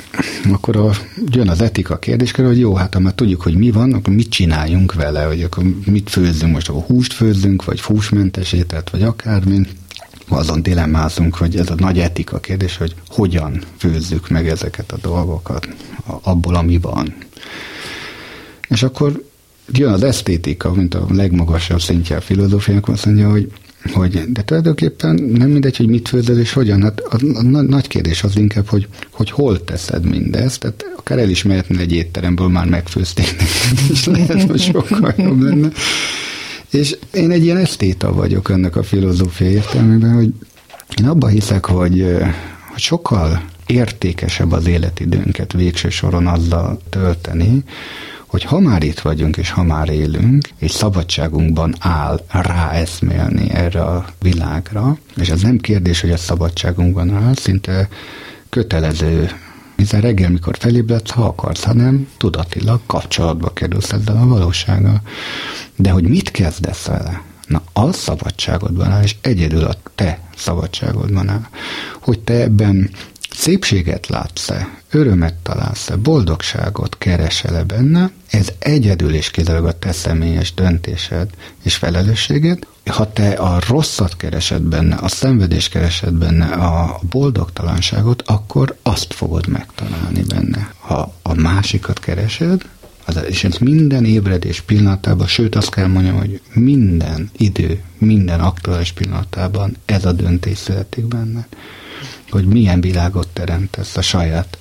Akkor 0.51 0.75
a, 0.75 0.91
jön 1.25 1.49
az 1.49 1.61
etika 1.61 1.97
kérdéskör, 1.99 2.45
hogy 2.45 2.59
jó, 2.59 2.75
hát 2.75 2.93
ha 2.93 2.99
már 2.99 3.13
tudjuk, 3.13 3.41
hogy 3.41 3.55
mi 3.55 3.71
van, 3.71 3.93
akkor 3.93 4.13
mit 4.13 4.29
csináljunk 4.29 4.93
vele, 4.93 5.23
hogy 5.23 5.43
akkor 5.43 5.63
mit 5.85 6.09
főzzünk, 6.09 6.53
most 6.53 6.69
akkor 6.69 6.83
húst 6.83 7.13
főzzünk, 7.13 7.65
vagy 7.65 7.81
húsmentes 7.81 8.55
vagy 8.91 9.03
akármi. 9.03 9.61
Azon 10.27 10.61
dilemmázunk, 10.61 11.35
hogy 11.35 11.55
ez 11.55 11.69
a 11.69 11.75
nagy 11.77 11.99
etika 11.99 12.39
kérdés, 12.39 12.77
hogy 12.77 12.95
hogyan 13.07 13.61
főzzük 13.77 14.29
meg 14.29 14.47
ezeket 14.47 14.91
a 14.91 14.97
dolgokat 15.01 15.67
abból, 16.21 16.55
ami 16.55 16.77
van. 16.77 17.13
És 18.67 18.83
akkor 18.83 19.23
jön 19.71 19.91
az 19.91 20.03
esztétika, 20.03 20.73
mint 20.73 20.93
a 20.93 21.05
legmagasabb 21.09 21.81
szintje 21.81 22.15
a 22.15 22.21
filozófiának, 22.21 22.87
azt 22.87 23.05
mondja, 23.05 23.29
hogy 23.29 23.51
hogy, 23.93 24.23
de 24.31 24.41
tulajdonképpen 24.41 25.15
nem 25.15 25.49
mindegy, 25.49 25.77
hogy 25.77 25.87
mit 25.87 26.07
főzöl 26.07 26.39
és 26.39 26.53
hogyan. 26.53 26.81
Hát 26.81 26.99
a, 26.99 27.15
a, 27.15 27.37
a 27.37 27.61
nagy 27.61 27.87
kérdés 27.87 28.23
az 28.23 28.37
inkább, 28.37 28.67
hogy, 28.67 28.87
hogy 29.11 29.31
hol 29.31 29.63
teszed 29.63 30.05
mindezt. 30.05 30.59
Tehát 30.59 30.85
akár 30.97 31.19
el 31.19 31.29
is 31.29 31.43
mehetnél 31.43 31.79
egy 31.79 31.93
étteremből, 31.93 32.47
már 32.47 32.65
megfőzték 32.65 33.35
és 33.91 34.05
lehet, 34.17 34.43
hogy 34.43 34.61
sokkal 34.61 35.13
jobb 35.17 35.41
lenne. 35.41 35.69
És 36.69 36.97
én 37.13 37.31
egy 37.31 37.43
ilyen 37.43 37.57
esztéta 37.57 38.13
vagyok 38.13 38.49
ennek 38.49 38.75
a 38.75 38.83
filozófia 38.83 39.49
értelmében, 39.49 40.13
hogy 40.13 40.33
én 41.01 41.07
abban 41.07 41.29
hiszek, 41.29 41.65
hogy, 41.65 42.15
hogy 42.71 42.81
sokkal 42.81 43.43
értékesebb 43.65 44.51
az 44.51 44.67
életidőnket 44.67 45.53
végső 45.53 45.89
soron 45.89 46.27
azzal 46.27 46.79
tölteni, 46.89 47.63
hogy 48.35 48.43
ha 48.43 48.59
már 48.59 48.83
itt 48.83 48.99
vagyunk, 48.99 49.37
és 49.37 49.49
ha 49.49 49.63
már 49.63 49.89
élünk, 49.89 50.49
és 50.57 50.71
szabadságunkban 50.71 51.75
áll 51.79 52.21
rá 52.27 52.71
eszmélni 52.71 53.49
erre 53.49 53.81
a 53.81 54.05
világra, 54.21 54.97
és 55.15 55.29
ez 55.29 55.41
nem 55.41 55.57
kérdés, 55.57 56.01
hogy 56.01 56.11
a 56.11 56.17
szabadságunkban 56.17 57.13
áll, 57.13 57.33
szinte 57.35 57.89
kötelező 58.49 59.29
hiszen 59.75 60.01
reggel, 60.01 60.29
mikor 60.29 60.57
felébredsz, 60.57 61.09
ha 61.11 61.25
akarsz, 61.25 61.63
hanem 61.63 62.07
tudatilag 62.17 62.79
kapcsolatba 62.85 63.53
kerülsz 63.53 63.91
ezzel 63.91 64.17
a 64.17 64.27
valósággal. 64.27 65.01
De 65.75 65.89
hogy 65.89 66.07
mit 66.07 66.31
kezdesz 66.31 66.85
vele? 66.85 67.21
Na, 67.47 67.61
az 67.73 67.95
szabadságodban 67.95 68.91
áll, 68.91 69.03
és 69.03 69.15
egyedül 69.21 69.63
a 69.63 69.75
te 69.95 70.19
szabadságodban 70.35 71.29
áll. 71.29 71.47
Hogy 72.01 72.19
te 72.19 72.33
ebben 72.33 72.89
szépséget 73.35 74.07
látsz-e, 74.07 74.67
örömet 74.91 75.33
találsz-e, 75.33 75.95
boldogságot 75.95 76.97
keresel-e 76.97 77.63
benne, 77.63 78.11
ez 78.29 78.47
egyedül 78.59 79.13
és 79.13 79.31
kizárólag 79.31 79.65
a 79.65 79.79
te 79.79 79.91
személyes 79.91 80.53
döntésed 80.53 81.29
és 81.63 81.75
felelősséged. 81.75 82.59
Ha 82.85 83.11
te 83.13 83.29
a 83.29 83.59
rosszat 83.67 84.17
keresed 84.17 84.61
benne, 84.61 84.95
a 84.95 85.07
szenvedést 85.07 85.69
keresed 85.69 86.13
benne, 86.13 86.45
a 86.45 86.99
boldogtalanságot, 87.09 88.21
akkor 88.25 88.75
azt 88.81 89.13
fogod 89.13 89.47
megtalálni 89.47 90.23
benne. 90.23 90.73
Ha 90.79 91.13
a 91.21 91.33
másikat 91.33 91.99
keresed, 91.99 92.61
az, 93.05 93.19
és 93.27 93.43
ez 93.43 93.57
minden 93.57 94.05
ébredés 94.05 94.61
pillanatában, 94.61 95.27
sőt 95.27 95.55
azt 95.55 95.69
kell 95.69 95.87
mondjam, 95.87 96.17
hogy 96.17 96.41
minden 96.53 97.29
idő, 97.37 97.81
minden 97.97 98.39
aktuális 98.39 98.91
pillanatában 98.91 99.75
ez 99.85 100.05
a 100.05 100.11
döntés 100.11 100.57
születik 100.57 101.05
benne 101.05 101.47
hogy 102.35 102.47
milyen 102.47 102.81
világot 102.81 103.27
teremtesz 103.27 103.97
a 103.97 104.01
saját 104.01 104.57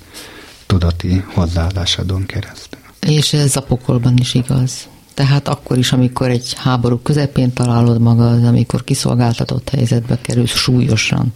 tudati 0.65 1.23
hozzáállásodon 1.33 2.25
keresztül. 2.25 2.79
És 2.99 3.33
ez 3.33 3.55
a 3.55 3.61
pokolban 3.61 4.17
is 4.17 4.33
igaz. 4.33 4.87
Tehát 5.13 5.47
akkor 5.47 5.77
is, 5.77 5.91
amikor 5.91 6.29
egy 6.29 6.53
háború 6.57 6.97
közepén 6.97 7.53
találod 7.53 8.01
magad, 8.01 8.45
amikor 8.45 8.83
kiszolgáltatott 8.83 9.69
helyzetbe 9.69 10.17
kerülsz 10.21 10.55
súlyosan. 10.55 11.33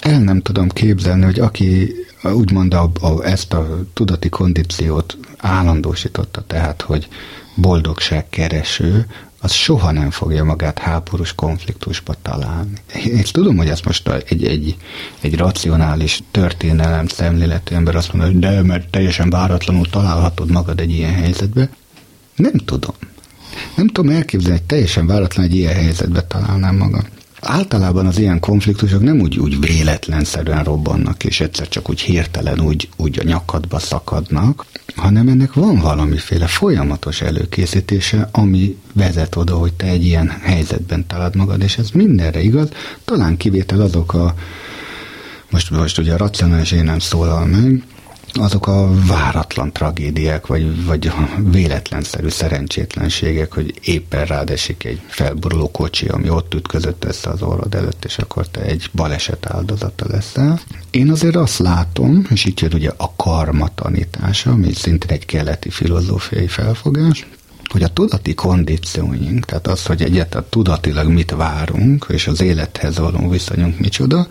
El 0.00 0.20
nem 0.20 0.40
tudom 0.40 0.68
képzelni, 0.68 1.24
hogy 1.24 1.38
aki 1.38 1.94
úgymond 2.22 2.74
a, 2.74 2.90
a, 3.00 3.24
ezt 3.24 3.52
a 3.52 3.78
tudati 3.94 4.28
kondíciót 4.28 5.16
állandósította, 5.36 6.44
tehát, 6.46 6.82
hogy 6.82 7.08
boldogság 7.54 8.28
kereső, 8.28 9.06
az 9.40 9.52
soha 9.52 9.92
nem 9.92 10.10
fogja 10.10 10.44
magát 10.44 10.78
háborús 10.78 11.34
konfliktusba 11.34 12.14
találni. 12.22 12.72
Én 13.04 13.24
tudom, 13.32 13.56
hogy 13.56 13.68
ez 13.68 13.80
most 13.80 14.08
egy, 14.08 14.44
egy, 14.44 14.76
egy 15.20 15.36
racionális 15.36 16.20
történelem 16.30 17.06
szemléletű 17.06 17.74
ember 17.74 17.94
azt 17.94 18.12
mondja, 18.12 18.30
hogy 18.30 18.40
de, 18.40 18.62
mert 18.62 18.90
teljesen 18.90 19.30
váratlanul 19.30 19.88
találhatod 19.90 20.50
magad 20.50 20.80
egy 20.80 20.90
ilyen 20.90 21.14
helyzetbe. 21.14 21.70
Nem 22.36 22.52
tudom. 22.52 22.94
Nem 23.74 23.86
tudom 23.86 24.10
elképzelni, 24.10 24.58
hogy 24.58 24.66
teljesen 24.66 25.06
váratlan 25.06 25.44
egy 25.44 25.56
ilyen 25.56 25.74
helyzetbe 25.74 26.22
találnám 26.22 26.76
magam. 26.76 27.04
Általában 27.40 28.06
az 28.06 28.18
ilyen 28.18 28.40
konfliktusok 28.40 29.02
nem 29.02 29.20
úgy, 29.20 29.38
úgy 29.38 29.60
véletlenszerűen 29.60 30.64
robbannak, 30.64 31.24
és 31.24 31.40
egyszer 31.40 31.68
csak 31.68 31.90
úgy 31.90 32.00
hirtelen 32.00 32.60
úgy, 32.60 32.88
úgy 32.96 33.18
a 33.18 33.24
nyakadba 33.24 33.78
szakadnak, 33.78 34.66
hanem 34.96 35.28
ennek 35.28 35.52
van 35.52 35.78
valamiféle 35.78 36.46
folyamatos 36.46 37.20
előkészítése, 37.20 38.28
ami 38.32 38.76
vezet 38.92 39.36
oda, 39.36 39.56
hogy 39.56 39.72
te 39.72 39.86
egy 39.86 40.04
ilyen 40.04 40.28
helyzetben 40.28 41.06
találod 41.06 41.36
magad, 41.36 41.62
és 41.62 41.78
ez 41.78 41.90
mindenre 41.90 42.40
igaz. 42.40 42.68
Talán 43.04 43.36
kivétel 43.36 43.80
azok 43.80 44.14
a, 44.14 44.34
most, 45.50 45.70
most 45.70 45.98
ugye 45.98 46.12
a 46.12 46.16
racionális 46.16 46.72
én 46.72 46.84
nem 46.84 46.98
szólal 46.98 47.46
meg, 47.46 47.82
azok 48.32 48.66
a 48.66 48.90
váratlan 49.06 49.72
tragédiák, 49.72 50.46
vagy, 50.46 50.84
vagy 50.84 51.12
véletlenszerű 51.50 52.28
szerencsétlenségek, 52.28 53.52
hogy 53.54 53.74
éppen 53.84 54.24
rád 54.24 54.50
esik 54.50 54.84
egy 54.84 55.00
felboruló 55.06 55.70
kocsi, 55.70 56.06
ami 56.06 56.30
ott 56.30 56.54
ütközött 56.54 57.04
össze 57.04 57.30
az 57.30 57.42
orrod 57.42 57.74
előtt, 57.74 58.04
és 58.04 58.18
akkor 58.18 58.48
te 58.48 58.60
egy 58.60 58.90
baleset 58.92 59.46
áldozata 59.50 60.06
leszel. 60.08 60.60
Én 60.90 61.10
azért 61.10 61.36
azt 61.36 61.58
látom, 61.58 62.26
és 62.30 62.44
itt 62.44 62.60
jön 62.60 62.72
ugye 62.74 62.90
a 62.96 63.12
karma 63.16 63.68
tanítása, 63.74 64.50
ami 64.50 64.72
szintén 64.72 65.10
egy 65.10 65.26
keleti 65.26 65.70
filozófiai 65.70 66.46
felfogás, 66.46 67.26
hogy 67.68 67.82
a 67.82 67.88
tudati 67.88 68.34
kondícióink, 68.34 69.44
tehát 69.44 69.66
az, 69.66 69.86
hogy 69.86 70.02
egyáltalán 70.02 70.46
tudatilag 70.50 71.08
mit 71.08 71.30
várunk, 71.30 72.06
és 72.08 72.26
az 72.26 72.40
élethez 72.40 72.98
való 72.98 73.28
viszonyunk 73.28 73.78
micsoda, 73.78 74.26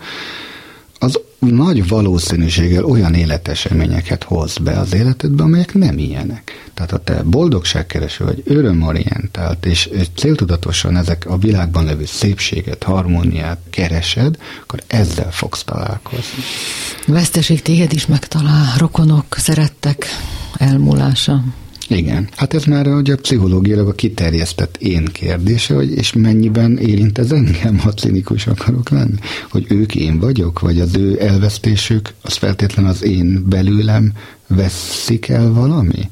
az 0.98 1.20
nagy 1.38 1.88
valószínűséggel 1.88 2.84
olyan 2.84 3.14
életeseményeket 3.14 4.22
hoz 4.22 4.58
be 4.58 4.78
az 4.78 4.94
életedbe, 4.94 5.42
amelyek 5.42 5.74
nem 5.74 5.98
ilyenek. 5.98 6.70
Tehát 6.74 6.90
ha 6.90 6.98
te 6.98 7.22
boldogságkereső 7.22 8.24
vagy, 8.24 8.42
örömorientált, 8.44 9.66
és, 9.66 9.86
és 9.86 10.06
céltudatosan 10.16 10.96
ezek 10.96 11.26
a 11.26 11.36
világban 11.36 11.84
levő 11.84 12.04
szépséget, 12.04 12.82
harmóniát 12.82 13.58
keresed, 13.70 14.36
akkor 14.62 14.82
ezzel 14.86 15.32
fogsz 15.32 15.62
találkozni. 15.62 16.42
Veszteség 17.06 17.62
téged 17.62 17.92
is 17.92 18.06
megtalál, 18.06 18.74
rokonok, 18.76 19.24
szerettek, 19.36 20.06
elmúlása. 20.56 21.44
Igen. 21.88 22.28
Hát 22.36 22.54
ez 22.54 22.64
már 22.64 22.86
ugye 22.86 23.16
pszichológiailag 23.16 23.88
a 23.88 23.92
kiterjesztett 23.92 24.76
én 24.76 25.04
kérdése, 25.04 25.74
hogy 25.74 25.90
és 25.90 26.12
mennyiben 26.12 26.78
érint 26.78 27.18
ez 27.18 27.32
engem, 27.32 27.78
ha 27.78 27.92
cinikus 27.92 28.46
akarok 28.46 28.88
lenni? 28.88 29.16
Hogy 29.50 29.66
ők 29.68 29.94
én 29.94 30.18
vagyok, 30.18 30.60
vagy 30.60 30.80
az 30.80 30.96
ő 30.96 31.20
elvesztésük, 31.20 32.14
az 32.22 32.34
feltétlen 32.34 32.84
az 32.84 33.02
én 33.02 33.44
belőlem 33.48 34.12
veszik 34.46 35.28
el 35.28 35.52
valami? 35.52 36.10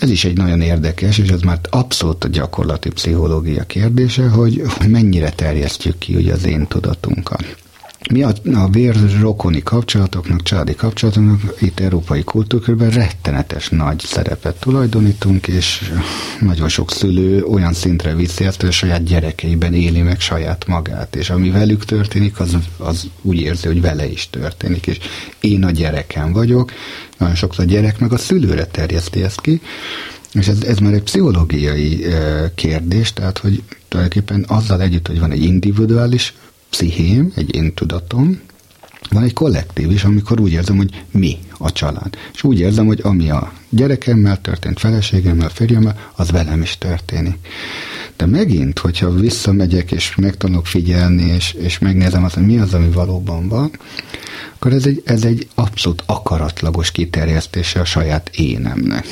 Ez 0.00 0.10
is 0.10 0.24
egy 0.24 0.36
nagyon 0.36 0.60
érdekes, 0.60 1.18
és 1.18 1.28
ez 1.28 1.40
már 1.40 1.60
abszolút 1.70 2.24
a 2.24 2.28
gyakorlati 2.28 2.88
pszichológia 2.88 3.64
kérdése, 3.64 4.28
hogy 4.28 4.62
mennyire 4.88 5.30
terjesztjük 5.30 5.98
ki 5.98 6.14
ugye 6.14 6.32
az 6.32 6.44
én 6.44 6.66
tudatunkat. 6.66 7.65
Mi 8.10 8.22
a, 8.22 8.32
a 8.54 8.70
rokoni 9.20 9.62
kapcsolatoknak, 9.62 10.42
családi 10.42 10.74
kapcsolatoknak 10.74 11.40
itt 11.60 11.80
európai 11.80 12.24
kultúrkörben 12.24 12.90
rettenetes 12.90 13.68
nagy 13.68 14.00
szerepet 14.00 14.60
tulajdonítunk, 14.60 15.48
és 15.48 15.92
nagyon 16.40 16.68
sok 16.68 16.90
szülő 16.90 17.44
olyan 17.44 17.72
szintre 17.72 18.14
viszi 18.14 18.44
ezt, 18.44 18.60
hogy 18.60 18.68
a 18.68 18.72
saját 18.72 19.04
gyerekeiben 19.04 19.74
éli 19.74 20.02
meg 20.02 20.20
saját 20.20 20.66
magát, 20.66 21.16
és 21.16 21.30
ami 21.30 21.50
velük 21.50 21.84
történik, 21.84 22.40
az, 22.40 22.56
az 22.76 23.08
úgy 23.22 23.40
érzi, 23.40 23.66
hogy 23.66 23.80
vele 23.80 24.08
is 24.08 24.30
történik, 24.30 24.86
és 24.86 24.98
én 25.40 25.64
a 25.64 25.70
gyerekem 25.70 26.32
vagyok, 26.32 26.72
nagyon 27.18 27.34
sokszor 27.34 27.64
a 27.64 27.68
gyerek 27.68 27.98
meg 27.98 28.12
a 28.12 28.18
szülőre 28.18 28.66
terjeszti 28.66 29.22
ezt 29.22 29.40
ki, 29.40 29.60
és 30.32 30.48
ez, 30.48 30.62
ez 30.62 30.78
már 30.78 30.92
egy 30.92 31.02
pszichológiai 31.02 32.04
kérdés, 32.54 33.12
tehát 33.12 33.38
hogy 33.38 33.62
tulajdonképpen 33.88 34.44
azzal 34.48 34.80
együtt, 34.82 35.06
hogy 35.06 35.20
van 35.20 35.30
egy 35.30 35.42
individuális 35.42 36.34
pszichém, 36.70 37.32
egy 37.34 37.54
én 37.54 37.74
tudatom, 37.74 38.40
van 39.10 39.22
egy 39.22 39.32
kollektív 39.32 39.90
is, 39.90 40.04
amikor 40.04 40.40
úgy 40.40 40.52
érzem, 40.52 40.76
hogy 40.76 41.04
mi 41.10 41.38
a 41.58 41.72
család. 41.72 42.16
És 42.34 42.42
úgy 42.42 42.60
érzem, 42.60 42.86
hogy 42.86 43.00
ami 43.02 43.30
a 43.30 43.52
gyerekemmel 43.68 44.40
történt, 44.40 44.78
feleségemmel, 44.78 45.48
férjemmel, 45.48 46.10
az 46.16 46.30
velem 46.30 46.62
is 46.62 46.78
történik. 46.78 47.36
De 48.16 48.26
megint, 48.26 48.78
hogyha 48.78 49.10
visszamegyek, 49.10 49.92
és 49.92 50.14
megtanulok 50.14 50.66
figyelni, 50.66 51.22
és, 51.22 51.52
és 51.52 51.78
megnézem 51.78 52.24
azt, 52.24 52.34
hogy 52.34 52.46
mi 52.46 52.58
az, 52.58 52.74
ami 52.74 52.90
valóban 52.90 53.48
van, 53.48 53.70
akkor 54.54 54.72
ez 54.72 54.86
egy, 54.86 55.02
ez 55.04 55.24
egy 55.24 55.48
abszolút 55.54 56.02
akaratlagos 56.06 56.90
kiterjesztése 56.90 57.80
a 57.80 57.84
saját 57.84 58.30
énemnek. 58.34 59.06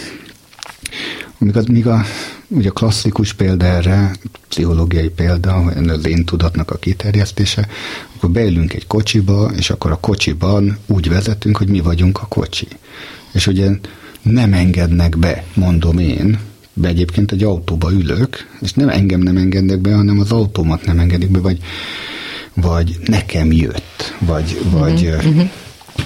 Míg, 1.45 1.57
az, 1.57 1.67
míg 1.67 1.87
a, 1.87 2.05
ugye 2.49 2.69
a 2.69 2.73
klasszikus 2.73 3.33
példa 3.33 3.65
erre, 3.65 4.13
pszichológiai 4.49 5.09
példa, 5.09 5.55
az 5.87 6.07
én 6.07 6.25
tudatnak 6.25 6.71
a 6.71 6.77
kiterjesztése, 6.77 7.69
akkor 8.17 8.31
beülünk 8.31 8.73
egy 8.73 8.87
kocsiba, 8.87 9.51
és 9.57 9.71
akkor 9.71 9.91
a 9.91 10.01
kocsiban 10.01 10.79
úgy 10.87 11.09
vezetünk, 11.09 11.57
hogy 11.57 11.69
mi 11.69 11.81
vagyunk 11.81 12.23
a 12.23 12.27
kocsi. 12.27 12.67
És 13.33 13.47
ugye 13.47 13.71
nem 14.23 14.53
engednek 14.53 15.19
be, 15.19 15.45
mondom 15.55 15.99
én, 15.99 16.39
be 16.73 16.89
egyébként 16.89 17.33
egy 17.33 17.43
autóba 17.43 17.93
ülök, 17.93 18.49
és 18.61 18.73
nem 18.73 18.89
engem 18.89 19.21
nem 19.21 19.37
engednek 19.37 19.79
be, 19.79 19.95
hanem 19.95 20.21
az 20.21 20.33
autómat 20.33 20.87
nem 20.87 20.99
engedik 20.99 21.31
be, 21.31 21.39
vagy, 21.39 21.59
vagy 22.55 22.97
nekem 23.05 23.53
jött, 23.53 24.15
vagy, 24.19 24.59
vagy 24.71 25.07
uh-huh. 25.07 25.51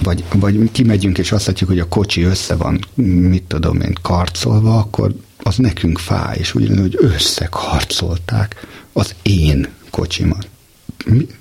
vagy, 0.03 0.23
vagy 0.33 0.71
kimegyünk 0.71 1.17
és 1.17 1.31
azt 1.31 1.45
látjuk, 1.45 1.69
hogy 1.69 1.79
a 1.79 1.87
kocsi 1.87 2.21
össze 2.21 2.55
van, 2.55 2.79
mit 3.03 3.43
tudom 3.43 3.81
én, 3.81 3.93
karcolva, 4.01 4.77
akkor 4.77 5.13
az 5.43 5.55
nekünk 5.55 5.97
fáj, 5.97 6.37
és 6.39 6.55
ugyanúgy 6.55 6.95
összekarcolták 6.99 8.67
az 8.93 9.15
én 9.21 9.67
kocsimat. 9.89 10.47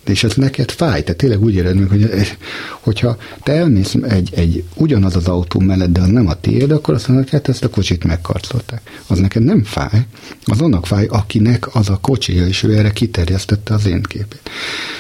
És 0.04 0.24
ez 0.24 0.34
neked 0.34 0.70
fáj, 0.70 1.02
te 1.02 1.12
tényleg 1.12 1.42
úgy 1.42 1.54
éred 1.54 1.88
hogy 1.88 2.10
hogyha 2.80 3.16
te 3.42 3.52
elmész 3.52 3.94
egy, 4.02 4.30
egy 4.34 4.64
ugyanaz 4.74 5.16
az 5.16 5.26
autó 5.26 5.60
mellett, 5.60 5.92
de 5.92 6.00
az 6.00 6.08
nem 6.08 6.26
a 6.26 6.40
tiéd, 6.40 6.70
akkor 6.70 6.94
azt 6.94 7.08
mondod, 7.08 7.28
hát 7.28 7.48
ezt 7.48 7.64
a 7.64 7.70
kocsit 7.70 8.04
megkarcolták. 8.04 9.02
Az 9.06 9.18
neked 9.18 9.42
nem 9.42 9.64
fáj, 9.64 10.06
az 10.44 10.60
annak 10.60 10.86
fáj, 10.86 11.06
akinek 11.06 11.74
az 11.74 11.88
a 11.88 11.96
kocsija, 11.96 12.46
és 12.46 12.62
ő 12.62 12.76
erre 12.76 12.90
kiterjesztette 12.90 13.74
az 13.74 13.86
én 13.86 14.02
képét. 14.02 14.50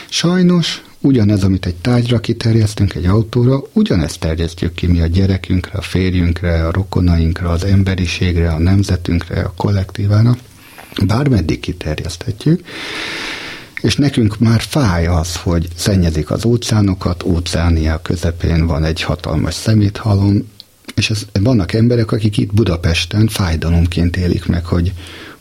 Sajnos 0.08 0.82
ugyanez, 1.00 1.44
amit 1.44 1.66
egy 1.66 1.74
tájra 1.74 2.20
kiterjesztünk 2.20 2.94
egy 2.94 3.06
autóra, 3.06 3.62
ugyanezt 3.72 4.20
terjesztjük 4.20 4.74
ki 4.74 4.86
mi 4.86 5.00
a 5.00 5.06
gyerekünkre, 5.06 5.78
a 5.78 5.82
férjünkre, 5.82 6.66
a 6.66 6.72
rokonainkra, 6.72 7.50
az 7.50 7.64
emberiségre, 7.64 8.50
a 8.50 8.58
nemzetünkre, 8.58 9.40
a 9.40 9.52
kollektívára. 9.56 10.36
Bármeddig 11.06 11.60
kiterjeszthetjük, 11.60 12.64
és 13.80 13.96
nekünk 13.96 14.38
már 14.38 14.60
fáj 14.60 15.06
az, 15.06 15.36
hogy 15.36 15.68
szennyezik 15.74 16.30
az 16.30 16.44
óceánokat, 16.44 17.22
óceánia 17.22 18.02
közepén 18.02 18.66
van 18.66 18.84
egy 18.84 19.02
hatalmas 19.02 19.54
szeméthalom, 19.54 20.48
és 20.94 21.10
ez, 21.10 21.26
vannak 21.40 21.72
emberek, 21.72 22.12
akik 22.12 22.36
itt 22.36 22.54
Budapesten 22.54 23.28
fájdalomként 23.28 24.16
élik 24.16 24.46
meg, 24.46 24.64
hogy, 24.64 24.92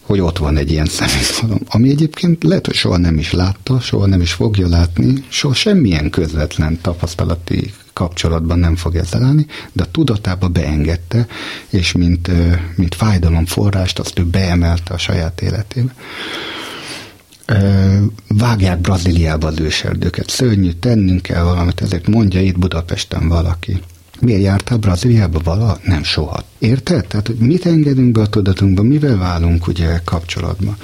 hogy 0.07 0.19
ott 0.19 0.37
van 0.37 0.57
egy 0.57 0.71
ilyen 0.71 0.85
személyhalom, 0.85 1.59
ami 1.67 1.89
egyébként 1.89 2.43
lehet, 2.43 2.65
hogy 2.65 2.75
soha 2.75 2.97
nem 2.97 3.17
is 3.17 3.31
látta, 3.31 3.79
soha 3.79 4.05
nem 4.05 4.21
is 4.21 4.31
fogja 4.31 4.67
látni, 4.67 5.23
soha 5.27 5.53
semmilyen 5.53 6.09
közvetlen 6.09 6.79
tapasztalati 6.81 7.73
kapcsolatban 7.93 8.59
nem 8.59 8.75
fog 8.75 8.95
ezzel 8.95 9.23
állni, 9.23 9.45
de 9.71 9.83
a 9.83 9.91
tudatába 9.91 10.47
beengedte, 10.47 11.27
és 11.69 11.91
mint, 11.91 12.31
mint 12.75 12.95
fájdalom 12.95 13.45
forrást 13.45 13.99
azt 13.99 14.19
ő 14.19 14.23
beemelte 14.23 14.93
a 14.93 14.97
saját 14.97 15.41
életébe. 15.41 15.93
Vágják 18.27 18.79
Brazíliába 18.79 19.47
az 19.47 19.59
őserdőket, 19.59 20.29
szörnyű, 20.29 20.71
tennünk 20.71 21.21
kell 21.21 21.43
valamit, 21.43 21.81
ezért 21.81 22.07
mondja 22.07 22.41
itt 22.41 22.59
Budapesten 22.59 23.27
valaki. 23.27 23.81
Miért 24.20 24.41
jártál 24.41 24.78
Brazíliába 24.78 25.39
vala? 25.43 25.78
Nem 25.84 26.03
soha. 26.03 26.43
Érted? 26.59 27.07
Tehát, 27.07 27.28
hogy 27.28 27.38
mit 27.38 27.65
engedünk 27.65 28.11
be 28.11 28.22
a 28.22 28.28
tudatunkba, 28.28 28.84
mivel 28.84 29.18
válunk 29.18 29.68
ugye 29.68 30.01
kapcsolatba. 30.03 30.78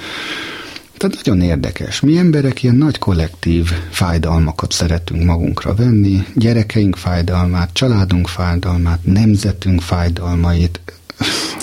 Tehát 0.96 1.16
nagyon 1.24 1.40
érdekes. 1.40 2.00
Mi 2.00 2.16
emberek 2.16 2.62
ilyen 2.62 2.74
nagy 2.74 2.98
kollektív 2.98 3.70
fájdalmakat 3.90 4.72
szeretünk 4.72 5.24
magunkra 5.24 5.74
venni, 5.74 6.24
gyerekeink 6.34 6.96
fájdalmát, 6.96 7.70
családunk 7.72 8.28
fájdalmát, 8.28 9.04
nemzetünk 9.04 9.80
fájdalmait. 9.80 10.80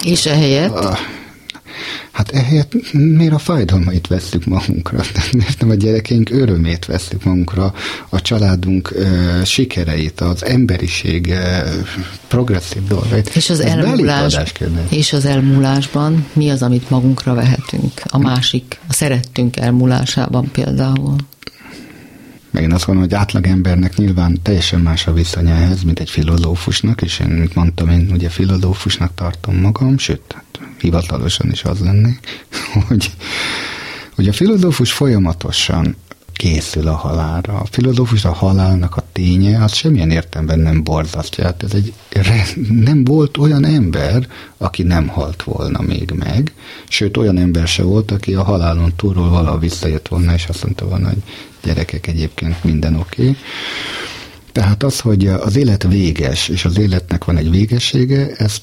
És 0.03 0.25
ehelyett? 0.25 0.97
Hát 2.11 2.31
ehelyett 2.31 2.91
miért 2.91 3.33
a 3.33 3.37
fájdalmait 3.37 4.07
veszük 4.07 4.45
magunkra? 4.45 5.01
Miért 5.31 5.59
nem 5.61 5.69
a 5.69 5.73
gyerekeink 5.73 6.29
örömét 6.29 6.85
veszük 6.85 7.23
magunkra, 7.23 7.73
a 8.09 8.21
családunk 8.21 8.91
uh, 8.95 9.43
sikereit, 9.43 10.21
az 10.21 10.45
emberiség 10.45 11.25
uh, 11.27 11.37
progresszív 12.27 12.87
dolgait? 12.87 13.35
És 13.35 13.49
az, 13.49 13.59
elmúlás, 13.59 14.37
és 14.89 15.13
az 15.13 15.25
elmúlásban 15.25 16.25
mi 16.33 16.49
az, 16.49 16.61
amit 16.61 16.89
magunkra 16.89 17.33
vehetünk? 17.33 17.91
A 18.03 18.17
másik, 18.17 18.79
a 18.87 18.93
szerettünk 18.93 19.57
elmúlásában 19.57 20.51
például? 20.51 21.15
Meg 22.51 22.63
én 22.63 22.71
azt 22.71 22.85
gondolom, 22.85 23.09
hogy 23.09 23.19
átlagembernek 23.19 23.95
nyilván 23.95 24.41
teljesen 24.41 24.79
más 24.79 25.07
a 25.07 25.13
viszonya 25.13 25.53
ehhez, 25.53 25.83
mint 25.83 25.99
egy 25.99 26.09
filozófusnak, 26.09 27.01
és 27.01 27.19
én, 27.19 27.27
mint 27.27 27.55
mondtam, 27.55 27.89
én 27.89 28.09
ugye 28.11 28.29
filozófusnak 28.29 29.13
tartom 29.15 29.55
magam, 29.55 29.97
sőt, 29.97 30.21
hát 30.33 30.59
hivatalosan 30.79 31.51
is 31.51 31.63
az 31.63 31.79
lennék, 31.79 32.19
hogy, 32.87 33.11
hogy 34.15 34.27
a 34.27 34.33
filozófus 34.33 34.91
folyamatosan 34.91 35.95
készül 36.41 36.87
a 36.87 36.95
halálra. 36.95 37.59
A 37.59 37.65
filozófus 37.71 38.25
a 38.25 38.33
halálnak 38.33 38.95
a 38.95 39.03
ténye, 39.11 39.63
az 39.63 39.73
semmilyen 39.73 40.11
értelemben 40.11 40.59
nem 40.59 40.83
borzasztja. 40.83 41.43
Hát 41.43 41.63
ez 41.63 41.73
egy, 41.73 41.93
nem 42.69 43.03
volt 43.03 43.37
olyan 43.37 43.65
ember, 43.65 44.27
aki 44.57 44.83
nem 44.83 45.07
halt 45.07 45.43
volna 45.43 45.81
még 45.81 46.11
meg, 46.15 46.53
sőt 46.87 47.17
olyan 47.17 47.37
ember 47.37 47.67
se 47.67 47.83
volt, 47.83 48.11
aki 48.11 48.33
a 48.33 48.43
halálon 48.43 48.93
túlról 48.95 49.29
valaha 49.29 49.57
visszajött 49.57 50.07
volna, 50.07 50.33
és 50.33 50.45
azt 50.45 50.63
mondta 50.63 50.87
volna, 50.87 51.07
hogy 51.07 51.23
gyerekek 51.63 52.07
egyébként 52.07 52.63
minden 52.63 52.95
oké. 52.95 53.35
Tehát 54.51 54.83
az, 54.83 54.99
hogy 54.99 55.27
az 55.27 55.55
élet 55.55 55.83
véges, 55.83 56.47
és 56.47 56.65
az 56.65 56.77
életnek 56.77 57.23
van 57.23 57.37
egy 57.37 57.49
végessége, 57.49 58.35
ezt 58.37 58.61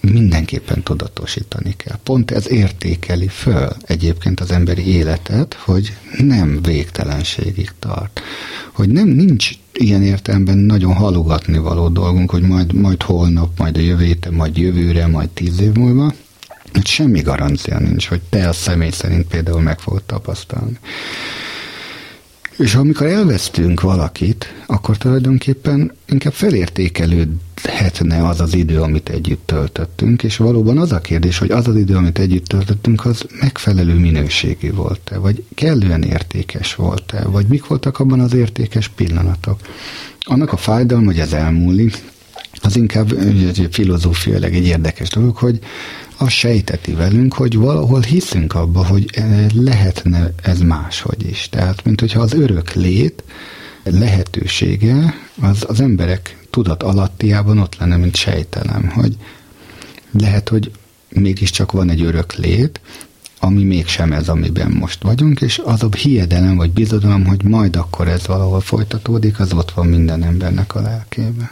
mindenképpen 0.00 0.82
tudatosítani 0.82 1.74
kell. 1.76 1.98
Pont 2.02 2.30
ez 2.30 2.50
értékeli 2.50 3.28
föl 3.28 3.68
egyébként 3.86 4.40
az 4.40 4.50
emberi 4.50 4.86
életet, 4.86 5.54
hogy 5.54 5.96
nem 6.18 6.62
végtelenségig 6.62 7.70
tart. 7.78 8.20
Hogy 8.72 8.88
nem 8.88 9.08
nincs 9.08 9.50
ilyen 9.72 10.02
értelemben 10.02 10.58
nagyon 10.58 10.94
halogatni 10.94 11.58
való 11.58 11.88
dolgunk, 11.88 12.30
hogy 12.30 12.42
majd, 12.42 12.72
majd 12.72 13.02
holnap, 13.02 13.58
majd 13.58 13.76
a 13.76 13.80
jövő 13.80 14.04
héten, 14.04 14.32
majd 14.32 14.56
jövőre, 14.56 15.06
majd 15.06 15.28
tíz 15.28 15.60
év 15.60 15.72
múlva, 15.72 16.12
hogy 16.72 16.86
semmi 16.86 17.20
garancia 17.20 17.78
nincs, 17.78 18.08
hogy 18.08 18.20
te 18.28 18.48
a 18.48 18.52
személy 18.52 18.90
szerint 18.90 19.26
például 19.26 19.60
meg 19.60 19.78
fogod 19.78 20.02
tapasztalni. 20.02 20.78
És 22.58 22.74
amikor 22.74 23.06
elvesztünk 23.06 23.80
valakit, 23.80 24.54
akkor 24.66 24.96
tulajdonképpen 24.96 25.92
inkább 26.08 26.32
felértékelődhetne 26.32 28.28
az 28.28 28.40
az 28.40 28.54
idő, 28.54 28.80
amit 28.80 29.08
együtt 29.08 29.46
töltöttünk, 29.46 30.22
és 30.22 30.36
valóban 30.36 30.78
az 30.78 30.92
a 30.92 31.00
kérdés, 31.00 31.38
hogy 31.38 31.50
az 31.50 31.68
az 31.68 31.76
idő, 31.76 31.94
amit 31.96 32.18
együtt 32.18 32.46
töltöttünk, 32.46 33.04
az 33.04 33.26
megfelelő 33.40 33.94
minőségű 33.94 34.72
volt-e, 34.72 35.18
vagy 35.18 35.44
kellően 35.54 36.02
értékes 36.02 36.74
volt-e, 36.74 37.24
vagy 37.24 37.46
mik 37.46 37.66
voltak 37.66 37.98
abban 37.98 38.20
az 38.20 38.34
értékes 38.34 38.88
pillanatok. 38.88 39.60
Annak 40.20 40.52
a 40.52 40.56
fájdalma, 40.56 41.06
hogy 41.06 41.18
ez 41.18 41.32
elmúlik, 41.32 42.02
az 42.62 42.76
inkább 42.76 43.08
filozófiailag 43.70 44.54
egy 44.54 44.66
érdekes 44.66 45.08
dolog, 45.08 45.36
hogy 45.36 45.58
azt 46.22 46.34
sejteti 46.34 46.92
velünk, 46.92 47.34
hogy 47.34 47.56
valahol 47.56 48.00
hiszünk 48.00 48.54
abba, 48.54 48.86
hogy 48.86 49.10
eh, 49.12 49.46
lehetne 49.54 50.32
ez 50.42 50.60
máshogy 50.60 51.26
is. 51.26 51.48
Tehát, 51.48 51.84
mint 51.84 52.00
hogyha 52.00 52.20
az 52.20 52.32
örök 52.32 52.72
lét 52.72 53.24
lehetősége 53.84 55.14
az, 55.40 55.64
az 55.68 55.80
emberek 55.80 56.38
tudat 56.50 56.82
alattiában 56.82 57.58
ott 57.58 57.76
lenne, 57.76 57.96
mint 57.96 58.16
sejtelem, 58.16 58.88
hogy 58.88 59.16
lehet, 60.18 60.48
hogy 60.48 60.70
mégiscsak 61.08 61.72
van 61.72 61.90
egy 61.90 62.02
örök 62.02 62.34
lét, 62.34 62.80
ami 63.38 63.62
mégsem 63.62 64.12
ez, 64.12 64.28
amiben 64.28 64.70
most 64.70 65.02
vagyunk, 65.02 65.40
és 65.40 65.60
az 65.64 65.82
a 65.82 65.88
hiedelem 65.96 66.56
vagy 66.56 66.70
bizodalom, 66.70 67.26
hogy 67.26 67.44
majd 67.44 67.76
akkor 67.76 68.08
ez 68.08 68.26
valahol 68.26 68.60
folytatódik, 68.60 69.40
az 69.40 69.52
ott 69.52 69.70
van 69.70 69.86
minden 69.86 70.22
embernek 70.22 70.74
a 70.74 70.80
lelkében. 70.80 71.50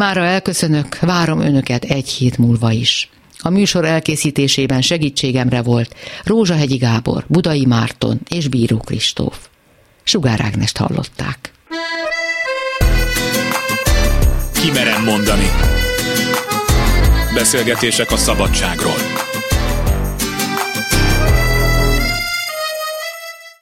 Mára 0.00 0.24
elköszönök, 0.24 0.98
várom 0.98 1.40
önöket 1.40 1.84
egy 1.84 2.08
hét 2.08 2.38
múlva 2.38 2.70
is. 2.70 3.10
A 3.38 3.50
műsor 3.50 3.84
elkészítésében 3.84 4.80
segítségemre 4.82 5.62
volt 5.62 5.94
Rózsahegyi 6.24 6.76
Gábor, 6.76 7.24
Budai 7.28 7.64
Márton 7.64 8.20
és 8.28 8.48
Bíró 8.48 8.76
Kristóf. 8.76 9.38
Sugár 10.02 10.40
Ágnest 10.40 10.76
hallották. 10.76 11.52
Kimerem 14.52 15.04
mondani. 15.04 15.50
Beszélgetések 17.34 18.10
a 18.10 18.16
szabadságról. 18.16 19.19